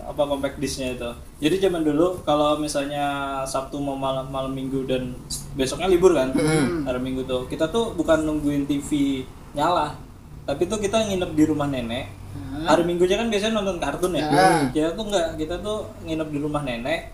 apa 0.06 0.22
compact 0.24 0.56
disknya 0.56 0.88
itu. 0.92 1.10
Jadi 1.40 1.56
zaman 1.60 1.82
dulu 1.82 2.22
kalau 2.22 2.56
misalnya 2.56 3.04
Sabtu 3.42 3.76
mau 3.76 3.94
malam 3.94 4.24
malam 4.26 4.48
Minggu 4.50 4.86
dan 4.86 5.12
besoknya 5.52 5.84
libur 5.86 6.14
kan, 6.14 6.30
Hmm. 6.30 6.86
hari 6.86 7.02
Minggu 7.02 7.22
tuh 7.22 7.44
kita 7.44 7.66
tuh 7.66 7.92
bukan 7.92 8.22
nungguin 8.22 8.64
TV 8.64 9.22
nyala, 9.52 9.98
tapi 10.44 10.64
tuh 10.64 10.78
kita 10.78 11.02
nginep 11.02 11.30
di 11.32 11.44
rumah 11.44 11.66
nenek. 11.66 12.06
Hmm. 12.36 12.64
Hari 12.64 12.82
Minggunya 12.82 13.16
kan 13.16 13.26
biasanya 13.26 13.52
nonton 13.54 13.76
kartun 13.76 14.12
ya. 14.12 14.26
Hmm. 14.26 14.68
Kita 14.68 14.92
tuh 14.92 15.04
nggak, 15.06 15.26
kita 15.36 15.54
tuh 15.58 15.78
nginep 16.02 16.28
di 16.28 16.38
rumah 16.38 16.60
nenek 16.60 17.12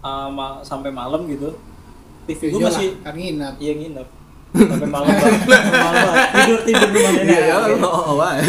uh, 0.00 0.26
ma- 0.28 0.60
sampai 0.60 0.90
malam 0.90 1.24
gitu. 1.26 1.54
TV 2.24 2.50
gue 2.50 2.58
Iya 2.58 2.66
masih 2.66 2.88
kan 3.00 3.14
nginep. 3.14 3.54
iya 3.56 3.72
nginep 3.76 4.08
sampai 4.56 4.88
malam 4.88 5.06
malam 5.84 6.14
tidur 6.32 6.60
tidur 6.64 6.88
di 6.88 6.96
rumah 6.96 7.12
nenek. 7.14 7.38
iya. 7.38 7.56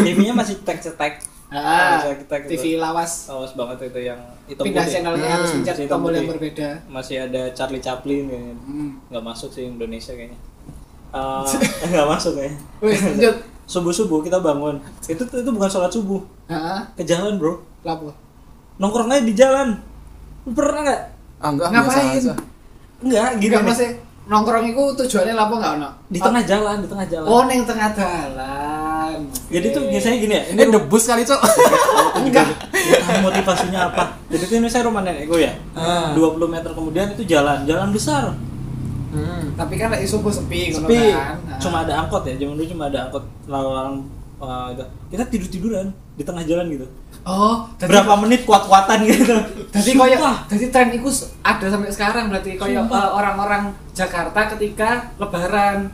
TV-nya 0.02 0.34
masih 0.34 0.56
tek 0.62 0.80
cetek. 0.80 1.14
Ah, 1.48 2.04
Bisa 2.04 2.12
kita 2.18 2.36
gitu. 2.44 2.50
TV 2.54 2.64
lawas. 2.76 3.28
Awas 3.28 3.54
banget 3.54 3.88
itu 3.88 4.00
yang 4.06 4.20
hitam 4.46 4.64
Pindah 4.64 4.84
putih. 4.84 4.94
channelnya 4.94 5.24
Hmm, 5.24 5.36
harus 5.38 5.50
pencet 5.54 5.76
hitam 5.78 5.92
tombol 5.96 6.12
yang 6.12 6.28
berbeda. 6.28 6.70
Masih 6.88 7.16
ada 7.22 7.42
Charlie 7.52 7.80
Chaplin 7.80 8.28
kayaknya. 8.28 8.56
Hmm. 8.60 8.90
Nggak 9.08 9.24
masuk 9.26 9.50
sih 9.50 9.64
Indonesia 9.64 10.12
kayaknya. 10.12 10.40
Eh, 11.08 11.44
nggak 11.92 12.08
masuk 12.10 12.32
kayaknya. 12.36 12.60
Wes, 12.82 13.00
lanjut. 13.02 13.36
Subuh 13.68 13.92
subuh 13.92 14.24
kita 14.24 14.40
bangun. 14.40 14.80
Itu 15.04 15.28
itu 15.28 15.50
bukan 15.52 15.68
sholat 15.68 15.92
subuh. 15.92 16.24
Heeh. 16.48 16.80
Ke 16.96 17.04
jalan 17.04 17.36
bro. 17.36 17.60
Lapo? 17.84 18.16
Nongkrong 18.80 19.12
aja 19.12 19.24
di 19.28 19.36
jalan. 19.36 19.76
Lu 20.48 20.56
pernah 20.56 20.82
nggak? 20.88 21.02
ah 21.38 21.54
enggak 21.54 21.70
Ngapain? 21.70 22.24
Enggak, 22.98 23.30
gini 23.38 23.54
Enggak 23.54 23.68
masih 23.70 23.90
nongkrong 24.28 24.66
itu 24.72 24.84
tujuannya 25.04 25.34
lapo 25.36 25.60
enggak 25.60 25.74
ono? 25.78 25.90
Di 26.08 26.20
tengah 26.24 26.44
jalan, 26.48 26.76
di 26.80 26.88
tengah 26.88 27.08
jalan. 27.12 27.28
Oh, 27.28 27.44
ning 27.46 27.62
tengah 27.68 27.92
jalan. 27.92 29.18
Jadi 29.52 29.68
tuh 29.76 29.84
biasanya 29.92 30.18
gini 30.18 30.34
ya. 30.34 30.44
ini 30.56 30.62
debus 30.72 31.04
kali 31.04 31.28
cok 31.28 31.42
enggak. 32.24 32.48
Nggak 32.72 33.20
motivasinya 33.20 33.80
apa. 33.92 34.04
Jadi 34.32 34.44
tuh 34.48 34.56
ini 34.64 34.68
saya 34.72 34.88
rumah 34.88 35.04
nenek 35.04 35.28
gue 35.28 35.44
ya. 35.44 35.54
Ah. 35.76 36.16
20 36.16 36.40
meter 36.48 36.72
kemudian 36.72 37.12
itu 37.12 37.28
jalan, 37.28 37.68
jalan 37.68 37.92
besar. 37.92 38.32
Hmm. 39.14 39.56
Tapi 39.56 39.74
kan 39.80 39.90
lagi 39.94 40.08
subuh 40.08 40.32
sepi 40.32 40.74
ngono 40.76 40.88
Sepi. 40.88 41.02
kan. 41.14 41.36
Nah. 41.44 41.60
Cuma 41.60 41.78
ada 41.88 41.94
angkot 42.06 42.24
ya, 42.28 42.34
zaman 42.38 42.56
dulu 42.58 42.68
cuma 42.68 42.84
ada 42.92 43.00
angkot 43.08 43.24
lalu 43.48 43.70
itu. 44.74 44.86
Kita 45.10 45.24
tidur-tiduran 45.26 45.88
di 46.18 46.24
tengah 46.26 46.44
jalan 46.46 46.70
gitu. 46.70 46.86
Oh, 47.28 47.66
jadi- 47.82 47.90
Berapa 47.90 48.14
menit 48.22 48.46
kuat-kuatan 48.46 49.04
gitu. 49.06 49.34
Jadi 49.76 49.92
Sumpah. 49.94 50.08
koyo 50.08 50.18
jadi 50.48 50.66
tren 50.72 50.90
itu 50.96 51.10
ada 51.44 51.66
sampai 51.68 51.92
sekarang 51.92 52.32
berarti 52.32 52.56
koyo 52.56 52.88
eh, 52.88 53.10
orang-orang 53.14 53.74
Jakarta 53.92 54.48
ketika 54.56 55.12
lebaran. 55.20 55.92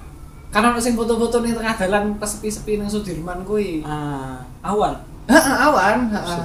Karena 0.53 0.69
ono 0.69 0.77
sing 0.77 0.93
foto-foto 0.93 1.41
ning 1.41 1.57
tengah 1.57 1.73
jalan 1.73 2.03
pas 2.21 2.29
sepi-sepi 2.29 2.77
nang 2.77 2.85
Sudirman 2.85 3.41
kuwi. 3.41 3.81
Ah, 3.81 4.37
awan. 4.61 4.93
Heeh, 5.25 5.55
awan, 5.57 6.13
heeh. 6.13 6.37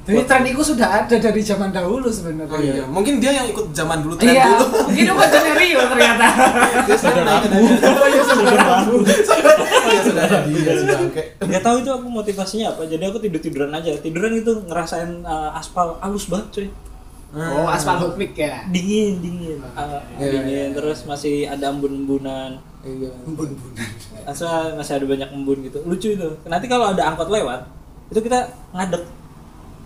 Jadi 0.00 0.22
tren 0.24 0.42
itu 0.42 0.62
sudah 0.64 0.88
ada 1.04 1.12
dari 1.12 1.38
zaman 1.38 1.70
dahulu 1.70 2.04
Oh 2.04 2.10
sebenarnya. 2.10 2.58
iya, 2.58 2.84
mungkin 2.84 3.20
dia 3.20 3.30
yang 3.32 3.46
ikut 3.46 3.70
zaman 3.70 4.00
dulu 4.00 4.16
tren 4.16 4.32
Iya, 4.32 4.44
dulu. 4.48 4.66
mungkin 4.84 5.02
itu 5.02 5.12
konconya 5.14 5.52
Rio 5.54 5.80
ternyata. 5.86 6.26
Dia 6.88 6.96
dan 6.98 7.50
Oh 7.94 8.06
iya 8.06 8.22
saudara 8.22 8.64
aku. 8.80 8.94
Oh 9.00 9.90
ya 9.90 10.02
sudah 10.02 10.22
ada 10.24 10.38
dia 10.44 10.74
sudah 10.74 10.98
oke. 11.00 11.22
nggak 11.40 11.62
tahu 11.62 11.76
itu 11.78 11.90
aku 11.90 12.06
motivasinya 12.06 12.66
apa 12.70 12.82
jadi 12.84 13.04
aku 13.04 13.18
tidur 13.18 13.40
tiduran 13.40 13.70
aja 13.70 13.90
tiduran 13.96 14.32
itu 14.34 14.52
ngerasain 14.64 15.22
uh, 15.22 15.50
aspal 15.52 15.96
halus 16.00 16.26
banget 16.26 16.48
cuy 16.50 16.68
Oh, 17.30 17.62
aspal 17.64 17.94
hot 17.96 18.18
mix 18.18 18.34
ya. 18.34 18.66
dingin 18.68 19.22
dingin 19.22 19.58
Uh, 19.72 20.02
Iya, 20.18 20.28
dingin 20.34 20.50
iya. 20.50 20.74
terus 20.74 21.06
masih 21.06 21.46
ada 21.46 21.70
embun-embunan 21.70 22.58
Iya. 22.82 23.10
Asa 24.24 24.74
masih 24.74 24.98
ada 24.98 25.06
banyak 25.06 25.28
embun 25.30 25.62
gitu 25.62 25.78
lucu 25.84 26.08
itu 26.10 26.28
nanti 26.44 26.66
kalau 26.66 26.90
ada 26.90 27.06
angkot 27.06 27.28
lewat 27.28 27.62
itu 28.08 28.20
kita 28.20 28.38
ngadek 28.72 29.02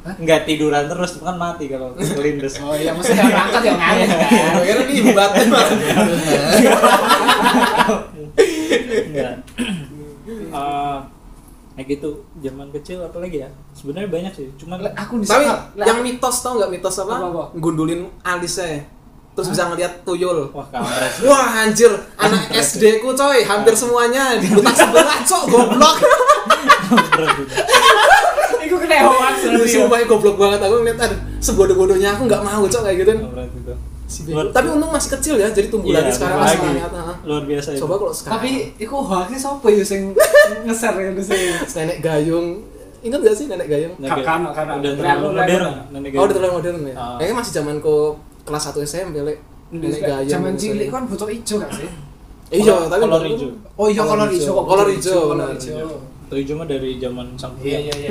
nggak 0.05 0.45
tiduran 0.45 0.85
terus 0.85 1.17
kan 1.17 1.41
mati 1.41 1.65
kalau 1.73 1.97
kelindes 2.17 2.61
Oh 2.61 2.77
iya, 2.77 2.93
mesti 2.93 3.17
yang 3.17 3.33
berangkat 3.33 3.63
yang 3.65 3.79
ngalir 3.81 4.09
kan. 4.13 4.29
Gue 4.29 4.65
kira 4.69 4.83
nih 4.85 5.15
batin. 5.17 5.49
Enggak. 9.11 9.35
Eh, 10.55 10.99
kayak 11.75 11.87
gitu 11.99 12.23
zaman 12.39 12.71
kecil 12.71 13.03
apa 13.03 13.19
lagi 13.19 13.43
ya? 13.43 13.51
Sebenarnya 13.75 14.09
banyak 14.09 14.33
sih 14.33 14.47
cuman 14.57 14.79
Aku 14.95 15.21
di 15.21 15.27
Tapi 15.27 15.45
yang 15.83 16.01
mitos 16.01 16.41
tau 16.41 16.57
nggak? 16.57 16.71
Mitos 16.71 16.97
apa? 17.03 17.19
Apa, 17.19 17.27
apa? 17.29 17.45
Gundulin 17.59 18.07
alisnya. 18.23 18.87
Terus 19.35 19.51
bisa 19.51 19.67
ngeliat 19.67 20.07
tuyul. 20.07 20.55
wah 20.55 20.63
kampret. 20.71 21.13
Wah 21.27 21.67
anjir, 21.67 21.91
anak 22.15 22.55
SD 22.55 23.03
ku 23.03 23.11
coy, 23.19 23.43
hampir 23.43 23.75
semuanya 23.75 24.39
di 24.39 24.47
butak 24.47 24.79
sebelah 24.79 25.19
cok 25.27 25.43
goblok. 25.51 25.99
hoax 28.87 29.35
Lu 29.47 29.59
ya. 29.59 29.67
sumpah 29.67 29.99
goblok 30.05 30.37
banget 30.37 30.61
aku 30.61 30.75
ngeliat 30.79 30.99
ada 31.01 31.17
sebodoh-bodohnya 31.39 32.09
aku 32.13 32.23
nggak 32.25 32.43
mau 32.43 32.63
cok 32.63 32.83
kayak 32.83 32.97
gitu. 33.01 33.13
gitu 33.15 33.75
Luar- 34.31 34.53
Tapi 34.53 34.67
untung 34.69 34.93
masih 34.93 35.11
kecil 35.17 35.35
ya, 35.37 35.49
jadi 35.49 35.67
tumbuh 35.67 35.91
Iya, 35.91 35.99
lagi 35.99 36.13
sekarang 36.13 36.39
masih 36.39 36.59
ternyata. 36.61 37.01
luar 37.25 37.43
biasa 37.43 37.69
itu 37.71 37.81
Coba 37.81 37.95
kalau 37.97 38.15
sekarang 38.15 38.35
Tapi 38.37 38.51
iku 38.77 38.97
hoaxnya 39.01 39.39
siapa 39.41 39.67
ya 39.67 39.83
sing 39.83 40.03
ngeser 40.63 40.95
ya 40.95 41.11
sini? 41.17 41.47
nenek 41.81 41.99
gayung, 41.99 42.47
ingat 43.01 43.21
gak 43.21 43.35
sih 43.35 43.47
nenek 43.49 43.67
gayung? 43.67 43.95
Kakak, 43.97 44.25
kakak. 44.53 44.75
udah 44.77 44.93
Terlalu 44.95 45.27
modern 45.33 45.73
Oh, 46.15 46.23
udah 46.23 46.35
terlalu 46.37 46.53
modern 46.55 46.77
ya. 46.85 46.95
Ah. 46.95 47.17
Kayaknya 47.17 47.35
masih 47.35 47.53
zamanku 47.55 47.97
kelas 48.45 48.63
1 48.69 48.85
SMP, 48.85 49.17
Lek. 49.19 49.39
Nenek 49.73 50.01
gayung. 50.01 50.31
Zaman 50.31 50.53
cilik 50.55 50.89
kan 50.89 51.03
butuh 51.05 51.27
hijau 51.27 51.57
kan 51.59 51.71
sih? 51.73 51.91
Iya, 52.55 52.77
tapi 52.87 53.01
kolor 53.03 53.25
hijau. 53.25 53.49
Oh 53.75 53.89
iya 53.89 54.03
kolor 54.05 54.29
hijau. 54.29 54.55
Kolor 54.63 54.89
hijau, 54.91 55.21
kolor 55.27 55.49
hijau. 55.51 55.89
Tuh 56.35 56.43
hijau 56.43 56.59
mah 56.59 56.67
dari 56.67 56.99
zaman 56.99 57.39
sang 57.39 57.55
Iya 57.57 57.79
iya 57.81 57.95
iya. 57.95 58.11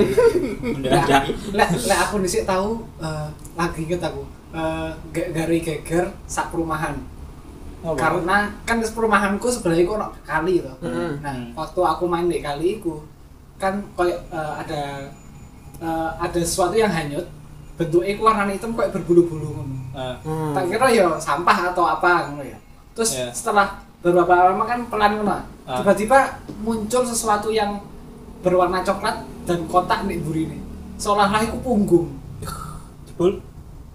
Mendadak. 0.64 1.28
Lah 1.52 1.68
lah 1.68 1.98
aku 2.08 2.24
dhisik 2.24 2.48
tahu 2.48 2.80
eh, 2.98 3.28
lagi 3.54 3.84
inget 3.84 4.00
aku. 4.00 4.24
Eh, 4.56 4.90
ga- 5.12 5.32
gari 5.34 5.60
geger 5.60 6.08
sak 6.24 6.48
perumahan. 6.48 6.96
Oh, 7.84 7.92
Karena 7.94 8.48
kan 8.64 8.80
di 8.80 8.88
perumahanku 8.88 9.44
sebenarnya 9.52 9.84
kok 9.84 9.96
ono 10.00 10.08
kali 10.24 10.64
loh. 10.64 10.72
Mm-mm. 10.80 11.20
Nah, 11.20 11.36
Hmm. 11.36 11.52
waktu 11.52 11.82
aku 11.84 12.08
main 12.08 12.32
di 12.32 12.40
kali 12.40 12.80
iku 12.80 13.04
kan 13.60 13.84
kayak 13.94 14.24
eh, 14.32 14.54
ada 14.58 14.82
eh, 15.78 16.10
ada 16.16 16.40
sesuatu 16.40 16.74
yang 16.74 16.88
hanyut 16.88 17.28
bentuknya 17.76 18.16
ku 18.16 18.24
warna 18.24 18.48
hitam 18.48 18.72
kayak 18.72 18.96
berbulu-bulu 18.96 19.52
ngono. 19.52 19.78
Nah, 19.92 20.16
Hmm. 20.24 20.56
Tak 20.56 20.72
kira 20.72 20.88
ya 20.88 21.12
sampah 21.20 21.76
atau 21.76 21.84
apa 21.84 22.32
ngono 22.32 22.40
ya. 22.42 22.56
Terus 22.96 23.20
Iya. 23.20 23.28
setelah 23.36 23.68
beberapa 24.00 24.32
lama 24.32 24.64
kan 24.64 24.80
pelan 24.88 25.20
ngono. 25.20 25.36
Ah. 25.68 25.76
Tiba-tiba 25.76 26.40
muncul 26.60 27.04
sesuatu 27.04 27.52
yang 27.52 27.84
berwarna 28.44 28.84
coklat 28.84 29.24
dan 29.48 29.64
kotak 29.72 30.04
di 30.06 30.20
burine. 30.20 30.60
Seolah-olah 31.00 31.42
itu 31.48 31.58
punggung. 31.64 32.08
jebul. 33.08 33.40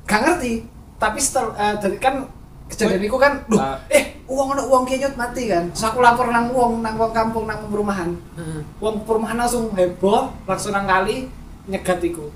Gak 0.08 0.20
ngerti. 0.24 0.64
Tapi 0.98 1.18
setelah 1.20 1.52
eh, 1.54 1.74
dari 1.78 2.00
kan 2.00 2.26
kejadian 2.66 3.06
itu 3.06 3.18
kan, 3.20 3.32
duh, 3.46 3.60
Ah. 3.60 3.78
eh 3.92 4.18
uang 4.26 4.56
ono 4.56 4.62
uang 4.66 4.84
kenyot 4.88 5.14
mati 5.14 5.46
kan. 5.46 5.70
Terus 5.70 5.84
aku 5.88 6.02
lapor 6.02 6.28
nang 6.32 6.50
uang 6.50 6.82
nang 6.82 6.98
wong 6.98 7.12
kampung 7.14 7.44
nang 7.46 7.64
perumahan. 7.68 8.10
Hmm. 8.34 8.60
Wong 8.82 9.04
perumahan 9.06 9.38
langsung 9.38 9.70
heboh, 9.76 10.32
langsung 10.44 10.72
nang 10.72 10.88
kali 10.88 11.28
nyegat 11.68 12.00
iku. 12.02 12.28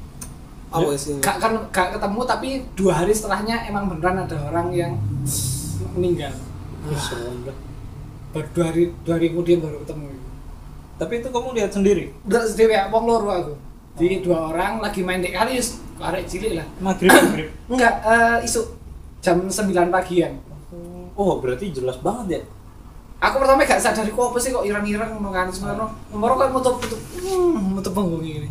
Sih? 0.97 1.21
Gak 1.21 1.37
kan 1.37 1.53
gak 1.69 2.01
ketemu 2.01 2.21
tapi 2.25 2.49
dua 2.73 3.05
hari 3.05 3.13
setelahnya 3.13 3.69
emang 3.69 3.93
beneran 3.93 4.25
ada 4.25 4.37
orang 4.49 4.73
yang 4.73 4.93
meninggal. 5.93 6.33
Dah. 6.89 7.57
Baru 8.33 8.49
dua 8.57 8.65
hari 8.73 8.83
dua 9.05 9.21
hari 9.21 9.27
kemudian 9.37 9.61
baru 9.61 9.85
ketemu. 9.85 10.09
Tapi 11.03 11.19
itu 11.19 11.29
kamu 11.35 11.49
lihat 11.59 11.71
sendiri. 11.75 12.15
Udah 12.23 12.47
sedih 12.47 12.71
ya, 12.71 12.87
wong 12.87 13.11
loro 13.11 13.27
aku. 13.35 13.55
Di 13.99 14.23
dua 14.23 14.55
orang 14.55 14.79
lagi 14.79 15.03
main 15.03 15.19
di 15.19 15.35
kali, 15.35 15.59
yus, 15.59 15.83
arek 15.99 16.31
cilik 16.31 16.63
lah. 16.63 16.67
Maghrib, 16.79 17.11
maghrib. 17.11 17.51
Enggak, 17.75 17.95
eh 18.07 18.39
isu 18.47 18.63
jam 19.19 19.43
9 19.51 19.91
pagian. 19.91 20.39
Oh, 21.19 21.43
berarti 21.43 21.75
jelas 21.75 21.99
banget 21.99 22.39
ya. 22.39 22.41
Aku 23.23 23.39
pertama 23.39 23.67
gak 23.67 23.83
sadar 23.83 24.07
kok 24.07 24.31
apa 24.35 24.39
sih 24.39 24.51
kok 24.51 24.67
irang-irang 24.67 25.19
ngono 25.19 25.35
kan 25.35 25.51
sebenarnya. 25.51 25.91
Nomor 26.11 26.39
kan 26.39 26.51
mutup 26.55 26.79
mutup 26.79 26.99
hmm, 27.19 27.79
mutup 27.79 27.93
punggung 27.95 28.23
ini. 28.23 28.51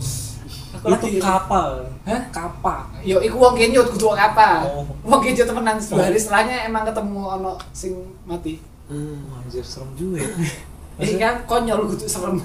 Aku 0.80 0.88
itu 0.88 1.20
lagi 1.20 1.20
kapal. 1.20 1.92
Hah? 2.08 2.22
Kapal. 2.32 2.88
Yo 3.04 3.20
iku 3.20 3.36
wong 3.36 3.60
kenyut 3.60 3.92
kudu 3.92 4.12
wong 4.12 4.20
apa? 4.20 4.64
Oh. 4.68 4.88
Wong 5.04 5.20
kenyut 5.20 5.44
temenan 5.44 5.76
dua 5.76 6.08
hari 6.08 6.16
setelahnya 6.16 6.72
emang 6.72 6.88
ketemu 6.88 7.20
ono 7.20 7.60
sing 7.76 8.00
mati. 8.24 8.64
Hmm. 8.88 9.44
Anjir 9.44 9.64
serem 9.64 9.92
juga 10.00 10.24
ya. 10.24 10.32
Ini 11.00 11.16
kan 11.18 11.36
konyol 11.48 11.88
kudu 11.88 12.06
serem. 12.12 12.42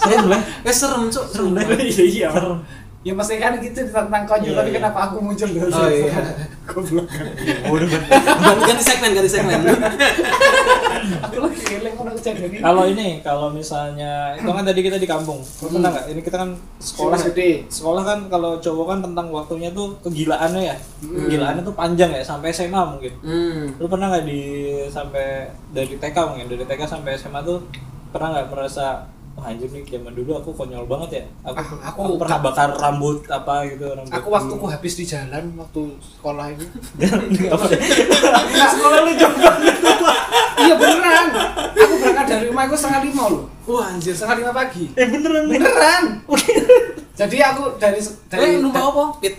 serem 0.00 0.26
lah. 0.26 0.40
Eh 0.66 0.74
serem 0.74 1.06
cok, 1.06 1.24
serem. 1.30 1.52
Iya 1.56 2.04
iya. 2.04 2.28
Serem. 2.32 2.58
Ya 3.02 3.12
mesti 3.18 3.34
kan 3.42 3.58
gitu 3.58 3.82
tentang 3.90 4.24
konyol 4.30 4.54
Iya, 4.54 4.58
tapi 4.62 4.70
iya. 4.70 4.76
kenapa 4.78 4.98
aku 5.10 5.16
muncul 5.18 5.48
dulu? 5.50 5.74
Oh, 5.74 5.90
iya. 5.90 6.14
Goblok. 6.70 7.06
Udah 7.66 7.88
kan. 7.90 8.02
Ganti, 8.62 8.82
segmen, 8.86 9.10
ganti 9.18 9.30
segmen. 9.30 9.58
Aku 11.26 11.42
lagi 11.42 11.58
ngeleng 11.66 11.98
ono 11.98 12.10
kejadian 12.14 12.46
ini. 12.54 12.62
Kalau 12.62 12.84
ini, 12.86 13.08
kalau 13.26 13.48
misalnya 13.50 14.38
itu 14.38 14.46
kan 14.46 14.62
tadi 14.62 14.80
kita 14.86 15.02
di 15.02 15.08
kampung, 15.10 15.42
lu 15.42 15.66
pernah 15.66 15.90
nggak? 15.90 16.06
Ini 16.14 16.20
kita 16.22 16.36
kan 16.38 16.50
sekolah 16.78 17.18
Sekolah 17.18 17.34
gede. 17.34 17.50
Sekolah 17.66 18.02
kan 18.06 18.18
kalau 18.30 18.62
cowok 18.62 18.86
kan 18.86 18.98
tentang 19.02 19.26
waktunya 19.34 19.74
tuh 19.74 19.98
kegilaannya 20.06 20.62
ya, 20.62 20.76
kegilaannya 21.02 21.66
tuh 21.66 21.74
panjang 21.74 22.14
ya 22.14 22.22
sampai 22.22 22.54
SMA 22.54 22.78
mungkin. 22.78 23.12
Hmm. 23.18 23.74
Lu 23.82 23.90
pernah 23.90 24.14
nggak 24.14 24.24
di 24.30 24.42
sampai 24.86 25.50
dari 25.74 25.98
TK 25.98 26.16
mungkin 26.30 26.46
dari 26.46 26.62
TK 26.62 26.82
sampai 26.86 27.18
SMA 27.18 27.42
tuh 27.42 27.58
pernah 28.14 28.38
nggak 28.38 28.48
merasa 28.54 29.02
Wah 29.32 29.48
anjir 29.48 29.64
nih 29.66 29.80
zaman 29.86 30.12
dulu 30.12 30.36
aku 30.36 30.52
konyol 30.52 30.84
banget 30.84 31.10
ya. 31.14 31.24
Aku, 31.42 31.56
Ah, 31.56 31.88
aku, 31.88 32.00
aku- 32.04 32.20
pernah 32.20 32.38
bakar 32.42 32.68
rambut 32.70 33.24
apa 33.26 33.64
gitu 33.66 33.88
rambut. 33.88 34.12
Aku 34.12 34.28
waktu 34.28 34.52
ku 34.52 34.66
habis 34.66 34.92
di 34.92 35.04
jalan 35.04 35.44
waktu 35.54 35.82
sekolah 35.98 36.52
apa 37.54 37.64
deh? 37.66 37.80
Sekolah 38.52 38.98
lu 39.00 39.12
coba. 39.14 39.50
iya 40.58 40.74
beneran. 40.76 41.26
Aku 41.72 41.94
berangkat 41.96 42.26
dari 42.28 42.44
rumah 42.46 42.62
aku 42.64 42.76
setengah 42.76 43.00
lima 43.02 43.24
loh. 43.26 43.44
Wah 43.64 43.88
anjir. 43.88 44.12
Setengah 44.12 44.36
lima 44.38 44.52
pagi. 44.52 44.84
Eh 44.92 45.06
beneran. 45.06 45.44
Beneran. 45.48 46.04
Jadi 47.12 47.36
aku 47.40 47.62
dari 47.76 48.00
dari 48.26 48.42
Eh 48.46 48.58
numpak 48.58 48.84
apa? 48.84 49.04
Pit. 49.18 49.34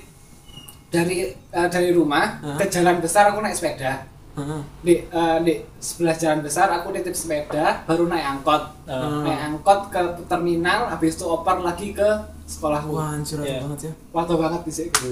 dari 0.89 1.25
eh, 1.29 1.67
dari 1.67 1.89
rumah 1.89 2.37
ke 2.53 2.65
jalan 2.67 2.97
besar 2.97 3.29
aku 3.29 3.41
naik 3.41 3.53
sepeda. 3.53 3.97
Heeh. 4.33 4.61
Di 4.81 4.93
eh, 5.05 5.37
di 5.45 5.53
sebelah 5.77 6.17
jalan 6.17 6.41
besar 6.41 6.67
aku 6.73 6.89
nitip 6.89 7.13
sepeda, 7.13 7.85
baru 7.85 8.09
naik 8.09 8.25
angkot. 8.39 8.63
Ah. 8.89 9.21
Naik 9.21 9.39
angkot 9.53 9.79
ke 9.93 10.01
terminal, 10.25 10.89
habis 10.89 11.13
itu 11.13 11.25
oper 11.29 11.61
lagi 11.61 11.93
ke 11.93 12.09
sekolahku. 12.49 12.97
Wah 12.97 13.13
ada 13.13 13.43
Iya. 13.45 13.61
banget 13.61 13.79
ya. 13.89 13.93
Waktu 14.09 14.33
banget 14.41 14.61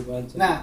banget. 0.10 0.26
Nah, 0.36 0.56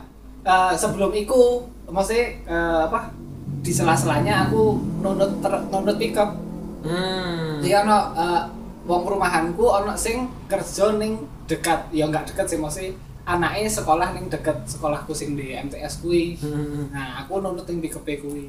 eh, 0.43 0.75
sebelum 0.75 1.15
itu, 1.15 1.41
maksudnya 1.87 2.27
eh, 2.51 2.81
apa? 2.91 3.15
Di 3.63 3.71
sela-selanya 3.75 4.51
aku 4.51 4.79
nunut 5.03 5.39
ter, 5.39 5.53
nunut 5.71 5.97
pickup. 5.99 6.35
Hmm. 6.83 7.63
Jadi 7.63 7.75
ono 7.87 7.99
eh, 8.15 8.43
wong 8.91 9.01
perumahanku 9.07 9.65
ono 9.67 9.95
sing 9.95 10.27
kerja 10.51 10.99
ning 10.99 11.23
dekat, 11.47 11.95
ya 11.95 12.11
enggak 12.11 12.27
dekat 12.29 12.47
sih 12.51 12.59
maksudnya 12.59 12.93
anaknya 13.29 13.69
sekolah 13.69 14.17
ning 14.17 14.33
dekat 14.33 14.57
sekolahku 14.65 15.13
sing 15.13 15.37
di 15.37 15.53
MTS 15.53 16.01
kuwi. 16.01 16.41
Hmm. 16.41 16.89
Nah, 16.89 17.21
aku 17.21 17.45
nunut 17.45 17.69
ning 17.69 17.85
pickup 17.85 18.09
kuwi. 18.09 18.49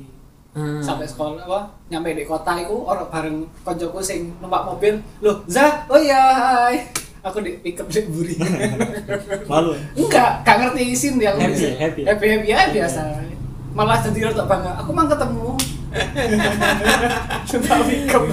Hmm. 0.55 0.81
Sampai 0.81 1.05
sekolah 1.05 1.45
apa 1.45 1.69
nyampe 1.93 2.17
di 2.17 2.25
kota 2.25 2.57
iku 2.57 2.87
ono 2.87 3.05
bareng 3.11 3.43
koncoku 3.67 3.99
sing 3.99 4.31
numpak 4.39 4.63
mobil. 4.63 4.95
Loh, 5.19 5.43
Za, 5.51 5.83
oh 5.91 5.99
iya, 5.99 6.23
hai. 6.33 6.87
Aku 7.19 7.43
di 7.43 7.59
pickup 7.59 7.91
di 7.91 8.07
buri. 8.07 8.39
Malu. 9.51 9.75
Enggak, 9.99 10.47
gak 10.47 10.55
ngerti 10.63 10.95
isin 10.95 11.19
dia 11.19 11.35
aku 11.35 11.43
Happy, 11.43 11.59
isin. 11.59 11.73
happy. 11.75 12.01
happy, 12.07 12.25
happy 12.31 12.47
ya 12.47 12.59
biasa. 12.71 13.01
Malah 13.75 13.99
jadi 13.99 14.31
rada 14.31 14.43
bangga. 14.47 14.71
Aku 14.79 14.89
mang 14.95 15.11
ketemu. 15.11 15.59
Numpak 17.51 17.79
pickup. 17.83 18.23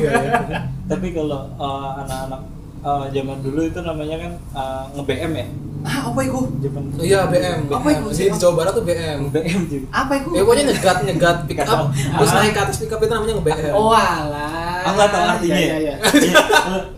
Tapi 0.86 1.08
kalau 1.10 1.40
eh, 1.58 1.90
anak-anak 2.06 2.40
eh, 2.86 3.04
zaman 3.10 3.38
dulu 3.42 3.60
itu 3.66 3.80
namanya 3.82 4.16
kan 4.22 4.32
eh, 4.54 4.84
nge-BM 4.94 5.32
ya. 5.34 5.46
Ah, 5.86 6.10
apa 6.10 6.20
itu? 6.20 6.40
Zaman 6.58 6.82
Iya 6.98 7.20
BM. 7.26 7.58
Apa 7.68 7.78
BM. 7.80 7.94
itu? 7.94 8.08
Di, 8.10 8.24
di 8.26 8.36
Jawa 8.36 8.54
Barat 8.58 8.72
tuh 8.74 8.82
BM. 8.82 9.18
BM 9.30 9.60
jadi. 9.64 9.86
Apa 9.88 10.12
itu? 10.18 10.28
Ya 10.34 10.42
pokoknya 10.42 10.64
nyegat 10.66 10.98
nyegat 11.06 11.36
pick 11.46 11.60
up. 11.62 11.86
Terus 11.94 12.30
naik 12.32 12.52
ke 12.52 12.60
atas 12.60 12.76
pick 12.76 12.90
up 12.90 12.98
itu 12.98 13.08
namanya 13.08 13.34
nge-BM. 13.38 13.72
Oh 13.72 13.94
alah. 13.94 14.82
Aku 14.82 14.94
nggak 14.94 15.08
tahu 15.08 15.24
artinya. 15.28 15.54
Iya, 15.56 15.76
iya, 15.78 15.94
iya. 15.94 15.94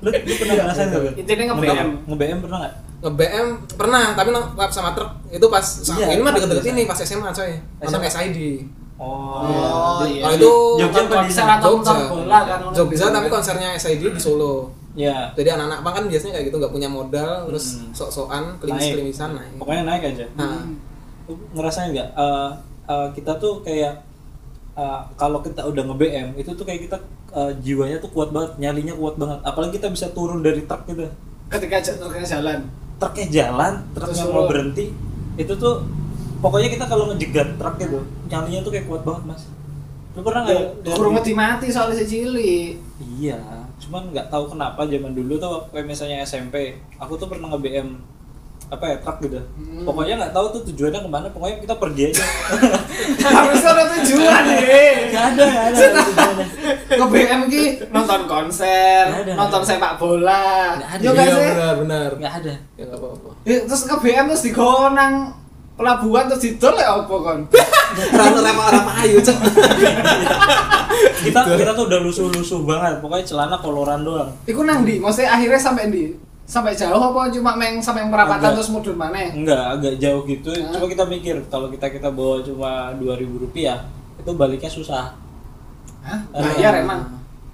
lu, 0.00 0.08
lu 0.10 0.32
pernah 0.34 0.54
ngerasain 0.58 0.88
nggak? 0.88 1.02
Bel? 1.02 1.12
Intinya 1.14 1.44
nge-BM. 1.52 1.88
Nge-BM 2.06 2.38
pernah 2.40 2.58
nggak? 2.58 2.74
nge-BM 2.98 3.46
pernah 3.78 4.10
tapi 4.10 4.34
lap 4.34 4.74
sama 4.74 4.90
truk 4.90 5.06
itu 5.30 5.46
pas 5.46 5.62
Iya, 5.94 6.06
ini 6.10 6.18
mah 6.18 6.34
deket-deket 6.34 6.66
ini 6.66 6.82
pas 6.82 6.98
SMA 6.98 7.30
coy 7.30 7.54
SMA. 7.78 8.08
SID 8.10 8.38
Oh, 8.98 9.38
Oh, 9.38 10.02
iya. 10.02 10.18
iya. 10.18 10.22
kalau 10.26 10.34
itu 10.34 10.52
Jogja 10.82 11.00
apa 11.06 11.14
konser 11.22 11.38
sana? 11.38 11.54
atau 11.62 11.70
bola 12.10 12.38
kan 12.42 12.58
Jogja 12.74 13.06
tapi 13.06 13.30
konsernya 13.30 13.78
SID 13.78 14.02
di 14.02 14.18
Solo 14.18 14.74
Ya. 14.98 15.30
jadi 15.32 15.54
anak-anak 15.54 15.78
pang 15.80 15.94
kan 15.94 16.04
biasanya 16.04 16.32
kayak 16.34 16.46
gitu 16.46 16.56
nggak 16.58 16.74
punya 16.74 16.88
modal 16.88 17.46
terus 17.46 17.78
Hmm. 17.78 17.94
sok-sokan 17.94 18.44
Naik. 18.44 18.58
klimis-klimisan 18.58 19.30
naik 19.32 19.50
Pokoknya 19.54 19.82
naik 19.84 20.02
aja. 20.04 20.26
nah 20.34 20.66
Lu 21.24 21.38
ngerasain 21.52 21.92
nggak 21.92 22.08
eh, 22.10 22.50
eh, 22.84 23.08
kita 23.12 23.32
tuh 23.36 23.62
kayak 23.62 23.94
eh, 24.74 25.00
kalau 25.14 25.38
kita 25.38 25.62
udah 25.62 25.82
nge-BM 25.84 26.34
itu 26.34 26.50
tuh 26.50 26.64
kayak 26.64 26.82
kita 26.84 26.98
eh, 27.30 27.52
jiwanya 27.60 27.98
tuh 27.98 28.08
kuat 28.08 28.30
banget, 28.30 28.58
nyalinya 28.58 28.92
kuat 28.92 29.14
banget. 29.14 29.38
Apalagi 29.42 29.76
kita 29.76 29.86
bisa 29.88 30.10
turun 30.10 30.40
dari 30.40 30.64
truk 30.64 30.82
gitu. 30.86 31.06
ketika 31.46 31.78
ketika 31.78 32.26
jalan 32.26 32.66
Truknya 32.98 33.26
jalan, 33.30 33.72
truknya 33.92 34.10
Terus 34.18 34.34
mau 34.34 34.44
berhenti, 34.44 34.90
itu 35.36 35.52
tuh 35.54 35.86
pokoknya 36.38 36.66
kita 36.68 36.84
kalau 36.84 37.06
ngejegat 37.06 37.54
truk 37.54 37.78
gitu, 37.78 37.98
nyalinya 38.26 38.58
tuh 38.60 38.72
kayak 38.72 38.84
kuat 38.84 39.06
banget 39.06 39.22
mas. 39.28 39.42
Lu 40.12 40.20
pernah 40.20 40.42
nggak? 40.42 40.82
dari- 40.82 40.96
kurang 40.96 41.14
mati 41.14 41.32
mati 41.32 41.66
soalnya 41.68 41.94
si 41.94 42.06
cili 42.08 42.74
Iya, 42.98 43.38
cuman 43.78 44.10
nggak 44.10 44.26
tahu 44.26 44.50
kenapa 44.50 44.84
zaman 44.84 45.12
dulu 45.12 45.34
tuh 45.34 45.66
kayak 45.68 45.86
misalnya 45.86 46.20
SMP, 46.20 46.56
aku 46.96 47.14
tuh 47.14 47.26
pernah 47.26 47.50
nge-BM 47.50 47.94
apa 48.68 48.84
ya 48.84 48.96
truk 48.98 49.16
gitu. 49.22 49.40
Hmm. 49.56 49.80
Pokoknya 49.82 50.14
nggak 50.18 50.34
tahu 50.34 50.46
tuh 50.50 50.60
tujuannya 50.66 51.00
ke 51.00 51.08
mana, 51.08 51.26
pokoknya 51.30 51.56
kita 51.58 51.74
pergi 51.74 52.02
aja. 52.06 52.24
harusnya 53.32 53.70
ada 53.72 53.84
tujuan 53.94 54.42
nih 54.44 54.60
Gak 55.08 55.24
ada, 55.32 55.44
gak 55.46 55.66
ada 55.72 55.86
ke 56.88 57.04
BM 57.08 57.40
ki 57.46 57.64
nonton 57.88 58.20
konser 58.24 59.04
Nggak 59.06 59.22
ada, 59.24 59.32
nonton 59.36 59.60
nggak 59.60 59.70
ada. 59.70 59.78
sepak 59.80 59.92
bola 59.96 60.44
Nggak 60.76 60.90
ada. 60.90 61.04
Iya 61.06 61.24
sih 61.24 61.48
benar 61.48 61.74
benar 61.78 62.10
Nggak 62.18 62.34
ada. 62.42 62.54
ya 62.76 62.82
nggak 62.84 62.98
apa-apa 62.98 63.30
Eh, 63.44 63.60
terus 63.64 63.82
ke 63.84 63.96
BM 63.98 64.24
terus 64.28 64.44
digonang 64.44 65.14
pelabuhan 65.72 66.24
terus 66.26 66.42
didol 66.42 66.74
ya 66.74 66.90
apa 66.90 67.06
kon 67.14 67.40
rata 68.10 68.40
rata 68.42 68.92
ayu 68.98 69.16
cek 69.22 69.36
Kita 71.18 71.40
kita 71.48 71.72
tuh 71.72 71.84
udah 71.86 72.00
lusuh-lusuh 72.00 72.60
banget, 72.62 72.98
pokoknya 72.98 73.24
celana 73.24 73.56
koloran 73.58 74.02
doang. 74.02 74.30
Iku 74.44 74.62
nang 74.62 74.82
di, 74.82 74.98
maksudnya 74.98 75.32
akhirnya 75.32 75.58
sampai 75.58 75.84
di 75.88 76.14
sampai 76.48 76.72
jauh 76.72 76.96
apa 76.96 77.28
cuma 77.28 77.52
meng 77.54 77.76
sampai 77.76 78.08
perapatan 78.08 78.40
Agak. 78.40 78.56
terus 78.56 78.72
mundur 78.72 78.96
mana? 78.96 79.20
Enggak, 79.28 79.76
agak 79.76 79.94
jauh 79.98 80.24
gitu. 80.24 80.48
Hah? 80.48 80.72
Cuma 80.72 80.86
kita 80.86 81.04
mikir 81.04 81.36
kalau 81.46 81.68
kita 81.68 81.86
kita 81.88 82.08
bawa 82.08 82.40
cuma 82.40 82.70
dua 82.96 83.14
ribu 83.14 83.36
rupiah, 83.38 83.84
itu 84.16 84.30
baliknya 84.32 84.70
susah. 84.70 85.12
Hah? 86.00 86.20
Bayar 86.32 86.80
emang. 86.80 87.04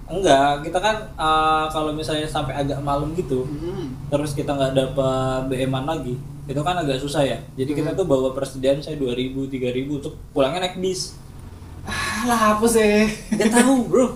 Enggak, 0.05 0.63
kita 0.63 0.77
kan 0.77 0.95
eh, 1.11 1.65
kalau 1.67 1.91
misalnya 1.91 2.23
sampai 2.23 2.55
agak 2.55 2.77
malam 2.79 3.11
gitu, 3.13 3.43
Hmm. 3.43 3.89
terus 4.07 4.31
kita 4.31 4.53
nggak 4.53 4.71
dapat 4.71 5.49
BM-an 5.49 5.83
lagi, 5.83 6.13
itu 6.45 6.61
kan 6.61 6.77
agak 6.77 6.95
susah 6.95 7.25
ya. 7.25 7.35
Jadi 7.57 7.73
kita 7.73 7.91
Hmm. 7.91 7.97
tuh 7.97 8.05
bawa 8.05 8.31
persediaan 8.31 8.79
saya 8.79 8.95
2000, 8.95 9.49
3000 9.49 9.97
untuk 9.97 10.13
pulangnya 10.31 10.61
naik 10.61 10.77
bis. 10.77 11.17
Ah, 11.85 12.25
lah 12.25 12.39
apa 12.57 12.65
sih? 12.65 13.05
Gak 13.37 13.53
tahu, 13.53 13.73
Bro. 13.85 14.07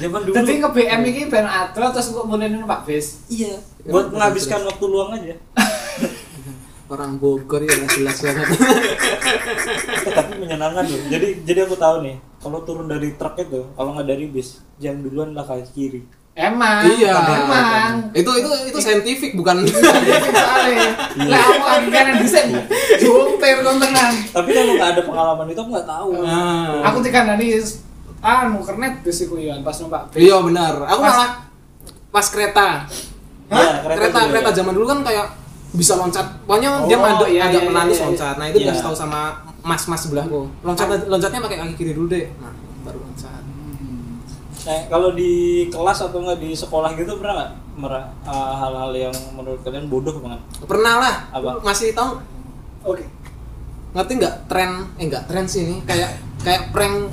Zaman 0.00 0.20
dulu. 0.24 0.34
Jadi 0.34 0.52
ke 0.58 0.68
BM 0.72 1.00
ini 1.04 1.22
ben 1.28 1.44
atro 1.44 1.92
terus 1.92 2.08
kok 2.10 2.24
mulai 2.24 2.48
numpak 2.48 2.88
bis. 2.88 3.28
Iya, 3.28 3.60
buat 3.86 4.08
menghabiskan 4.08 4.64
waktu 4.64 4.84
luang 4.88 5.12
aja. 5.14 5.36
orang 6.92 7.16
Bogor 7.16 7.64
ya 7.64 7.72
jelas 7.88 8.20
banget 8.20 8.52
Tapi 10.16 10.32
menyenangkan 10.36 10.84
loh. 10.84 11.00
Jadi 11.08 11.40
jadi 11.40 11.64
aku 11.64 11.76
tahu 11.80 12.04
nih, 12.04 12.20
kalau 12.36 12.60
turun 12.68 12.84
dari 12.84 13.16
truk 13.16 13.40
itu, 13.40 13.64
kalau 13.72 13.96
nggak 13.96 14.08
dari 14.12 14.28
bis, 14.28 14.60
jangan 14.76 15.00
duluan 15.00 15.32
lah 15.32 15.48
kaki 15.48 15.72
kiri. 15.72 16.02
Emang. 16.32 16.80
iya 16.88 17.12
Emang. 17.12 18.08
itu 18.16 18.30
itu 18.40 18.48
itu 18.72 18.78
saintifik 18.80 19.36
bukan 19.36 19.68
Soalnya, 19.68 20.88
lah 21.28 21.44
aku 21.44 21.64
lagi 21.68 21.88
kanan 21.92 22.16
disek, 22.24 22.48
jumper 22.96 23.60
kon 23.60 23.76
tenan. 23.76 24.12
Tapi 24.32 24.48
kalau 24.48 24.72
nggak 24.80 24.90
ada 24.96 25.02
pengalaman 25.04 25.46
itu 25.48 25.60
aku 25.60 25.70
nggak 25.76 25.88
tahu. 25.88 26.08
Ah. 26.24 26.88
Aku 26.88 27.04
tiga 27.04 27.28
nani 27.28 27.52
anu 28.22 28.62
kernet 28.62 29.02
bis 29.02 29.26
iku 29.26 29.34
ya 29.34 29.58
pas 29.60 29.74
numpak 29.82 30.06
bis. 30.14 30.22
iya 30.22 30.38
benar 30.38 30.78
aku 30.86 31.00
Pas- 31.02 31.10
malah 31.10 31.30
pas 32.14 32.26
kereta 32.30 32.86
Iya, 33.52 33.84
kereta 33.84 33.98
kereta 34.00 34.18
kereta, 34.32 34.48
juga. 34.48 34.56
zaman 34.56 34.72
dulu 34.72 34.86
kan 34.88 34.98
kayak 35.04 35.26
bisa 35.74 35.98
loncat 35.98 36.24
pokoknya 36.46 36.88
dia 36.88 36.96
Oh, 36.96 37.02
mandek 37.02 37.28
iya, 37.28 37.42
agak 37.50 37.62
iya, 37.66 37.68
iya, 37.68 37.82
iya. 37.84 38.00
loncat 38.00 38.34
nah 38.38 38.46
itu 38.48 38.56
Iya. 38.56 38.64
dikasih 38.70 38.84
tahu 38.86 38.94
sama 38.96 39.20
mas 39.60 39.82
mas 39.90 40.00
sebelahku 40.00 40.40
loncat 40.62 40.86
loncatnya 41.04 41.40
pakai 41.42 41.58
kaki 41.60 41.74
kiri 41.76 41.92
dulu 41.92 42.06
deh 42.08 42.30
nah 42.38 42.54
baru 42.86 43.02
loncat 43.02 43.42
Nah, 44.62 44.78
kalau 44.86 45.10
di 45.10 45.32
kelas 45.66 45.98
atau 46.00 46.18
nggak 46.18 46.38
di 46.38 46.50
sekolah 46.52 46.94
gitu 46.94 47.16
pernah 47.16 47.34
nggak 47.36 47.50
mera- 47.74 48.14
uh, 48.22 48.54
hal-hal 48.56 48.92
yang 48.94 49.14
menurut 49.32 49.58
kalian 49.60 49.86
bodoh 49.86 50.14
banget? 50.16 50.38
pernah 50.62 50.94
lah 50.98 51.14
Apa? 51.30 51.58
masih 51.60 51.90
tahu 51.90 52.22
Oke. 52.84 53.02
ngerti 53.92 54.12
nggak 54.16 54.46
tren 54.46 54.70
eh 54.96 55.04
nggak 55.04 55.24
tren 55.26 55.44
sih 55.44 55.62
ini 55.62 55.82
kayak 55.82 56.14
kayak 56.40 56.70
prank 56.70 57.10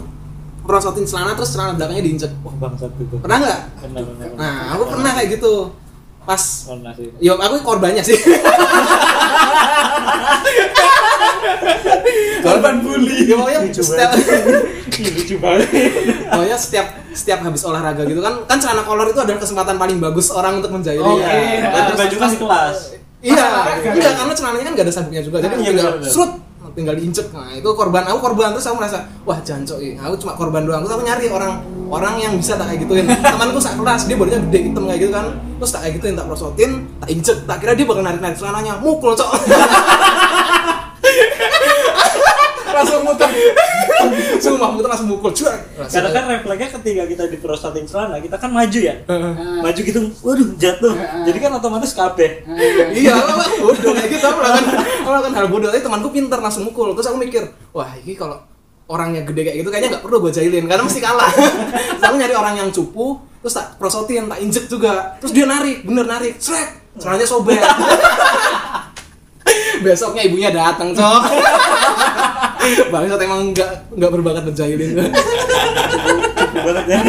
merosotin 0.61 1.03
celana 1.03 1.33
terus 1.33 1.49
celana 1.49 1.73
belakangnya 1.73 2.03
diinjek 2.03 2.31
Wah 2.39 2.53
bangsat 2.59 2.93
itu. 2.95 3.17
pernah 3.17 3.37
nggak 3.39 3.59
Pernah, 3.79 4.01
pernah, 4.03 4.25
pernah. 4.27 4.37
nah 4.37 4.53
aku 4.71 4.83
pernah 4.87 5.11
kayak 5.11 5.29
gitu 5.33 5.53
pas 6.21 6.43
Pernah 6.63 6.93
sih. 6.93 7.09
yo 7.17 7.33
aku 7.35 7.55
korbannya 7.59 8.03
sih 8.03 8.13
korban 12.41 12.75
bully 12.79 13.25
ya 13.25 13.35
pokoknya 13.35 13.59
Lucu 13.61 13.81
setiap 13.81 14.09
lucu 15.15 15.35
banget. 15.37 15.67
pokoknya 16.25 16.57
setiap 16.57 16.85
setiap 17.09 17.39
habis 17.41 17.61
olahraga 17.61 18.03
gitu 18.03 18.19
kan 18.19 18.43
kan 18.43 18.57
celana 18.57 18.81
kolor 18.81 19.05
itu 19.05 19.17
adalah 19.17 19.37
kesempatan 19.37 19.75
paling 19.75 19.97
bagus 19.97 20.29
orang 20.29 20.57
untuk 20.57 20.71
menjahili 20.71 21.03
Oke. 21.03 21.21
ya. 21.21 21.31
Dan 21.65 21.81
Terus 21.85 21.97
baju 21.97 22.15
kan 22.15 22.21
pas- 22.21 22.31
di 22.31 22.39
kelas. 22.39 22.77
Iya, 23.19 23.45
enggak 23.83 24.13
karena 24.15 24.31
celananya 24.33 24.63
kan 24.63 24.73
gak 24.73 24.85
ada 24.85 24.93
sabuknya 24.93 25.19
juga, 25.19 25.37
jadi 25.37 25.51
Ah, 25.51 25.59
iya, 25.59 25.69
tinggal 25.69 25.91
serut, 26.01 26.31
tinggal 26.71 26.95
diinjek. 26.95 27.27
Nah 27.29 27.51
itu 27.51 27.67
korban, 27.69 28.07
aku 28.07 28.19
korban 28.21 28.47
terus 28.49 28.63
aku 28.63 28.79
merasa 28.79 28.97
wah 29.21 29.35
jancok 29.37 29.75
ya, 29.77 29.99
aku 29.99 30.15
cuma 30.17 30.33
korban 30.33 30.63
doang. 30.63 30.79
Terus 30.81 30.95
aku 30.95 31.03
nyari 31.03 31.27
orang 31.27 31.59
orang 31.85 32.15
yang 32.15 32.33
bisa 32.33 32.55
tak 32.55 32.71
kayak 32.71 32.79
gituin. 32.81 33.03
Temanku 33.11 33.59
sak 33.59 33.75
kelas 33.75 34.07
dia 34.07 34.15
badannya 34.15 34.47
gede 34.47 34.59
hitam 34.65 34.83
kayak 34.85 34.99
gitu 35.01 35.11
kan, 35.11 35.25
terus 35.35 35.67
tak 35.69 35.79
kayak 35.83 35.93
gituin, 35.99 36.15
tak 36.15 36.25
prosotin, 36.25 36.71
tak 36.95 37.09
injek, 37.09 37.37
tak 37.43 37.57
kira 37.59 37.71
dia 37.75 37.83
bakal 37.83 38.03
narik 38.03 38.21
narik 38.21 38.37
celananya, 38.39 38.73
mukul 38.79 39.11
cok. 39.11 39.29
langsung 42.79 43.01
muter, 43.03 43.29
sumpah 44.39 44.69
muter 44.71 44.89
langsung 44.89 45.09
mukul, 45.11 45.31
cuek. 45.35 45.59
Karena 45.91 46.09
kan 46.15 46.23
refleksnya 46.31 46.69
ketika 46.79 47.03
kita 47.05 47.23
diprostatin 47.27 47.85
celana, 47.85 48.17
kita 48.23 48.39
kan 48.39 48.49
maju 48.49 48.79
ya. 48.79 48.95
Maju 49.59 49.79
gitu, 49.83 49.99
waduh 50.23 50.49
jatuh. 50.55 50.93
Jadi 51.27 51.37
kan 51.37 51.51
otomatis 51.59 51.91
kabeh. 51.91 52.47
iya 52.95 53.19
aku 53.19 53.67
bodoh 53.67 53.91
kayak 53.91 54.09
gitu. 54.15 54.25
Aku 54.25 54.39
melakukan 54.39 54.75
aku 54.79 55.09
melakukan 55.11 55.33
hal 55.35 55.45
bodoh. 55.51 55.69
Tapi 55.69 55.83
temanku 55.83 56.09
pinter 56.09 56.39
langsung 56.39 56.63
mukul. 56.65 56.95
Terus 56.95 57.07
aku 57.11 57.17
mikir 57.19 57.43
wah 57.75 57.91
ini 57.99 58.15
kalau 58.15 58.39
orangnya 58.89 59.21
gede 59.21 59.45
kayak 59.45 59.57
gitu 59.61 59.69
kayaknya 59.69 59.89
nggak 59.93 60.03
perlu 60.03 60.17
gue 60.25 60.31
jahilin 60.33 60.65
karena 60.65 60.83
mesti 60.87 60.99
kalah. 61.03 61.29
Terus 61.29 62.05
aku 62.05 62.15
nyari 62.17 62.33
orang 62.33 62.55
yang 62.57 62.69
cupu 62.73 63.19
terus 63.39 63.55
tak 63.55 63.77
prosotin 63.77 64.25
tak 64.31 64.39
injek 64.41 64.65
juga. 64.65 65.19
Terus 65.21 65.31
dia 65.35 65.45
narik 65.45 65.85
bener 65.85 66.05
narik. 66.07 66.39
Srek 66.41 66.97
celananya 66.97 67.27
sobek. 67.27 67.61
Besoknya 69.79 70.27
ibunya 70.27 70.51
datang 70.51 70.91
cok 70.91 71.23
bangsat 72.93 73.19
emang 73.23 73.55
nggak 73.55 73.71
nggak 73.95 74.11
berbakat 74.11 74.43
berjahilin 74.51 74.89
Cukup 76.39 76.61
banget 76.65 76.85
ya. 76.89 76.99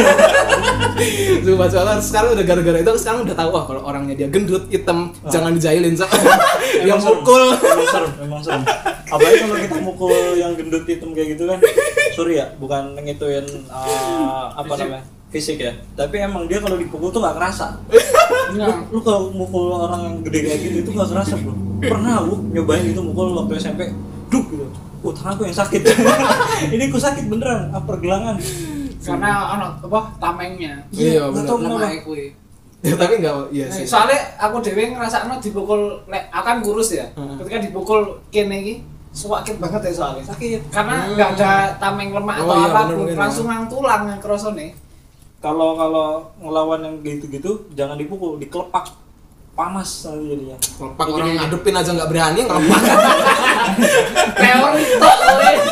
Sumpah 1.41 1.69
soalnya 1.73 1.97
sekarang 1.97 2.31
udah 2.37 2.45
gara-gara 2.45 2.79
itu 2.83 2.93
sekarang 3.01 3.21
udah 3.25 3.37
tahu 3.37 3.51
wah 3.57 3.65
kalau 3.65 3.81
orangnya 3.89 4.15
dia 4.15 4.29
gendut 4.29 4.69
hitam 4.69 5.17
jangan 5.33 5.57
dijahilin 5.57 5.97
Emang 5.97 7.01
serem. 7.03 7.17
mukul 7.25 7.45
Emang 7.57 7.89
serem, 7.89 8.13
emang 8.21 8.41
serem. 8.45 8.63
Apalagi 9.11 9.37
kalau 9.43 9.57
kita 9.59 9.79
mukul 9.81 10.13
yang 10.37 10.53
gendut 10.55 10.85
hitam 10.85 11.11
kayak 11.17 11.35
gitu 11.35 11.49
kan. 11.49 11.59
Sorry 12.13 12.37
ya, 12.39 12.47
bukan 12.61 12.95
ngituin 13.01 13.47
uh, 13.73 14.53
apa 14.55 14.73
namanya? 14.77 15.03
fisik 15.31 15.63
ya. 15.63 15.73
Tapi 15.95 16.21
emang 16.21 16.51
dia 16.51 16.59
kalau 16.59 16.75
dipukul 16.75 17.09
tuh 17.09 17.23
gak 17.23 17.39
kerasa. 17.39 17.79
Nah, 18.59 18.83
Lu 18.91 18.99
kalau 18.99 19.31
mukul 19.31 19.71
orang 19.71 20.01
yang 20.05 20.17
gede 20.27 20.39
kayak 20.47 20.59
gitu 20.59 20.77
itu 20.83 20.91
gak 20.91 21.11
kerasa, 21.11 21.39
Bro. 21.39 21.55
Pernah 21.81 22.19
aku 22.19 22.51
nyobain 22.51 22.83
itu 22.83 22.99
mukul 22.99 23.39
waktu 23.39 23.63
SMP. 23.63 23.95
Duk 24.27 24.45
gitu. 24.51 24.67
Oh, 25.01 25.11
tanganku 25.11 25.43
yang 25.45 25.57
sakit. 25.57 25.81
Ini 26.75 26.85
aku 26.87 26.99
sakit 26.99 27.25
beneran, 27.27 27.73
apa 27.73 27.85
pergelangan. 27.87 28.37
karena 29.01 29.57
ono 29.57 29.69
apa 29.81 30.01
tamengnya. 30.21 30.77
Iya, 30.93 31.33
bener. 31.33 31.49
Lemah 31.49 32.05
kuwi. 32.05 32.37
Ya, 32.81 32.97
tapi 32.97 33.17
enggak 33.17 33.49
iya 33.51 33.65
sih. 33.69 33.85
Soalnya 33.85 34.17
aku 34.37 34.61
dewe 34.61 34.93
ngerasakno 34.93 35.37
dipukul 35.37 35.81
lek 36.05 36.29
akan 36.29 36.61
kurus 36.61 36.93
ya. 36.93 37.09
Hmm. 37.13 37.37
Ketika 37.37 37.61
dipukul 37.61 38.01
kene 38.29 38.57
iki 38.57 38.75
sakit 39.11 39.57
banget 39.57 39.89
ya 39.89 39.93
soalnya. 39.95 40.25
Sakit. 40.25 40.69
Karena 40.69 40.97
Hmm. 41.01 41.17
nggak 41.17 41.31
ada 41.35 41.53
tameng 41.77 42.13
lemak 42.13 42.37
Oh 42.39 42.45
atau 42.47 42.57
iya, 42.57 42.67
apa 42.67 42.81
pun, 42.83 42.89
bener-bener. 42.95 43.17
langsung 43.17 43.47
nang 43.47 43.65
tulang 43.67 44.03
yang 44.07 44.21
kerosone. 44.21 44.69
Kalau 45.41 45.73
kalau 45.73 46.09
ngelawan 46.37 46.81
yang 46.83 46.95
gitu-gitu 47.01 47.73
jangan 47.73 47.97
dipukul, 47.97 48.37
dikelepak. 48.37 48.85
Panas 49.51 50.07
nanti 50.07 50.25
jadinya. 50.31 50.57
Kelopak 50.57 51.07
orang 51.11 51.37
ngadepin 51.37 51.75
aja 51.77 51.91
nggak 51.93 52.09
berani 52.09 52.41
tok 52.47 52.59
kowe. 52.61 52.79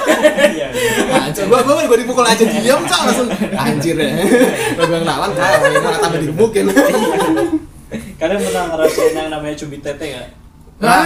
Iya. 0.48 0.68
Anjir, 1.14 1.46
gua 1.46 1.62
gua 1.62 1.86
gua 1.86 1.98
dipukul 1.98 2.26
aja 2.26 2.42
diam 2.42 2.82
cok 2.82 3.00
langsung 3.06 3.28
anjir 3.54 3.96
ya. 3.96 4.10
Gua 4.74 4.84
bilang 4.90 5.06
lawan 5.06 5.30
kau 5.34 5.66
ini 5.70 5.78
malah 5.78 6.00
tambah 6.02 6.20
digebukin. 6.20 6.64
Kalian 8.18 8.40
pernah 8.42 8.64
ngerasain 8.74 9.14
yang 9.14 9.28
namanya 9.30 9.54
cubit 9.56 9.80
tete 9.80 10.04
nggak? 10.10 10.28
Nah, 10.78 11.02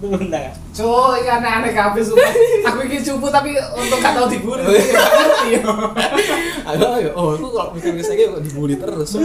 Itu 0.00 0.08
pernah 0.08 0.40
nggak? 0.40 0.56
Cuk, 0.72 1.12
ini 1.20 1.28
aneh-aneh 1.28 1.72
kabeh 1.76 2.00
sumpah. 2.00 2.32
Aku 2.72 2.80
iki 2.88 3.04
cupu 3.04 3.28
tapi 3.28 3.52
untuk 3.76 4.00
gak 4.00 4.16
tau 4.16 4.24
dibully. 4.24 4.64
Ngerti 4.64 5.60
yo. 5.60 5.68
agak 6.64 6.90
ya, 7.04 7.10
oh 7.12 7.36
aku 7.36 7.46
kalau 7.52 7.76
mikir-mikir 7.76 8.08
lagi 8.08 8.22
kok 8.32 8.40
dibully 8.40 8.74
terus. 8.80 9.20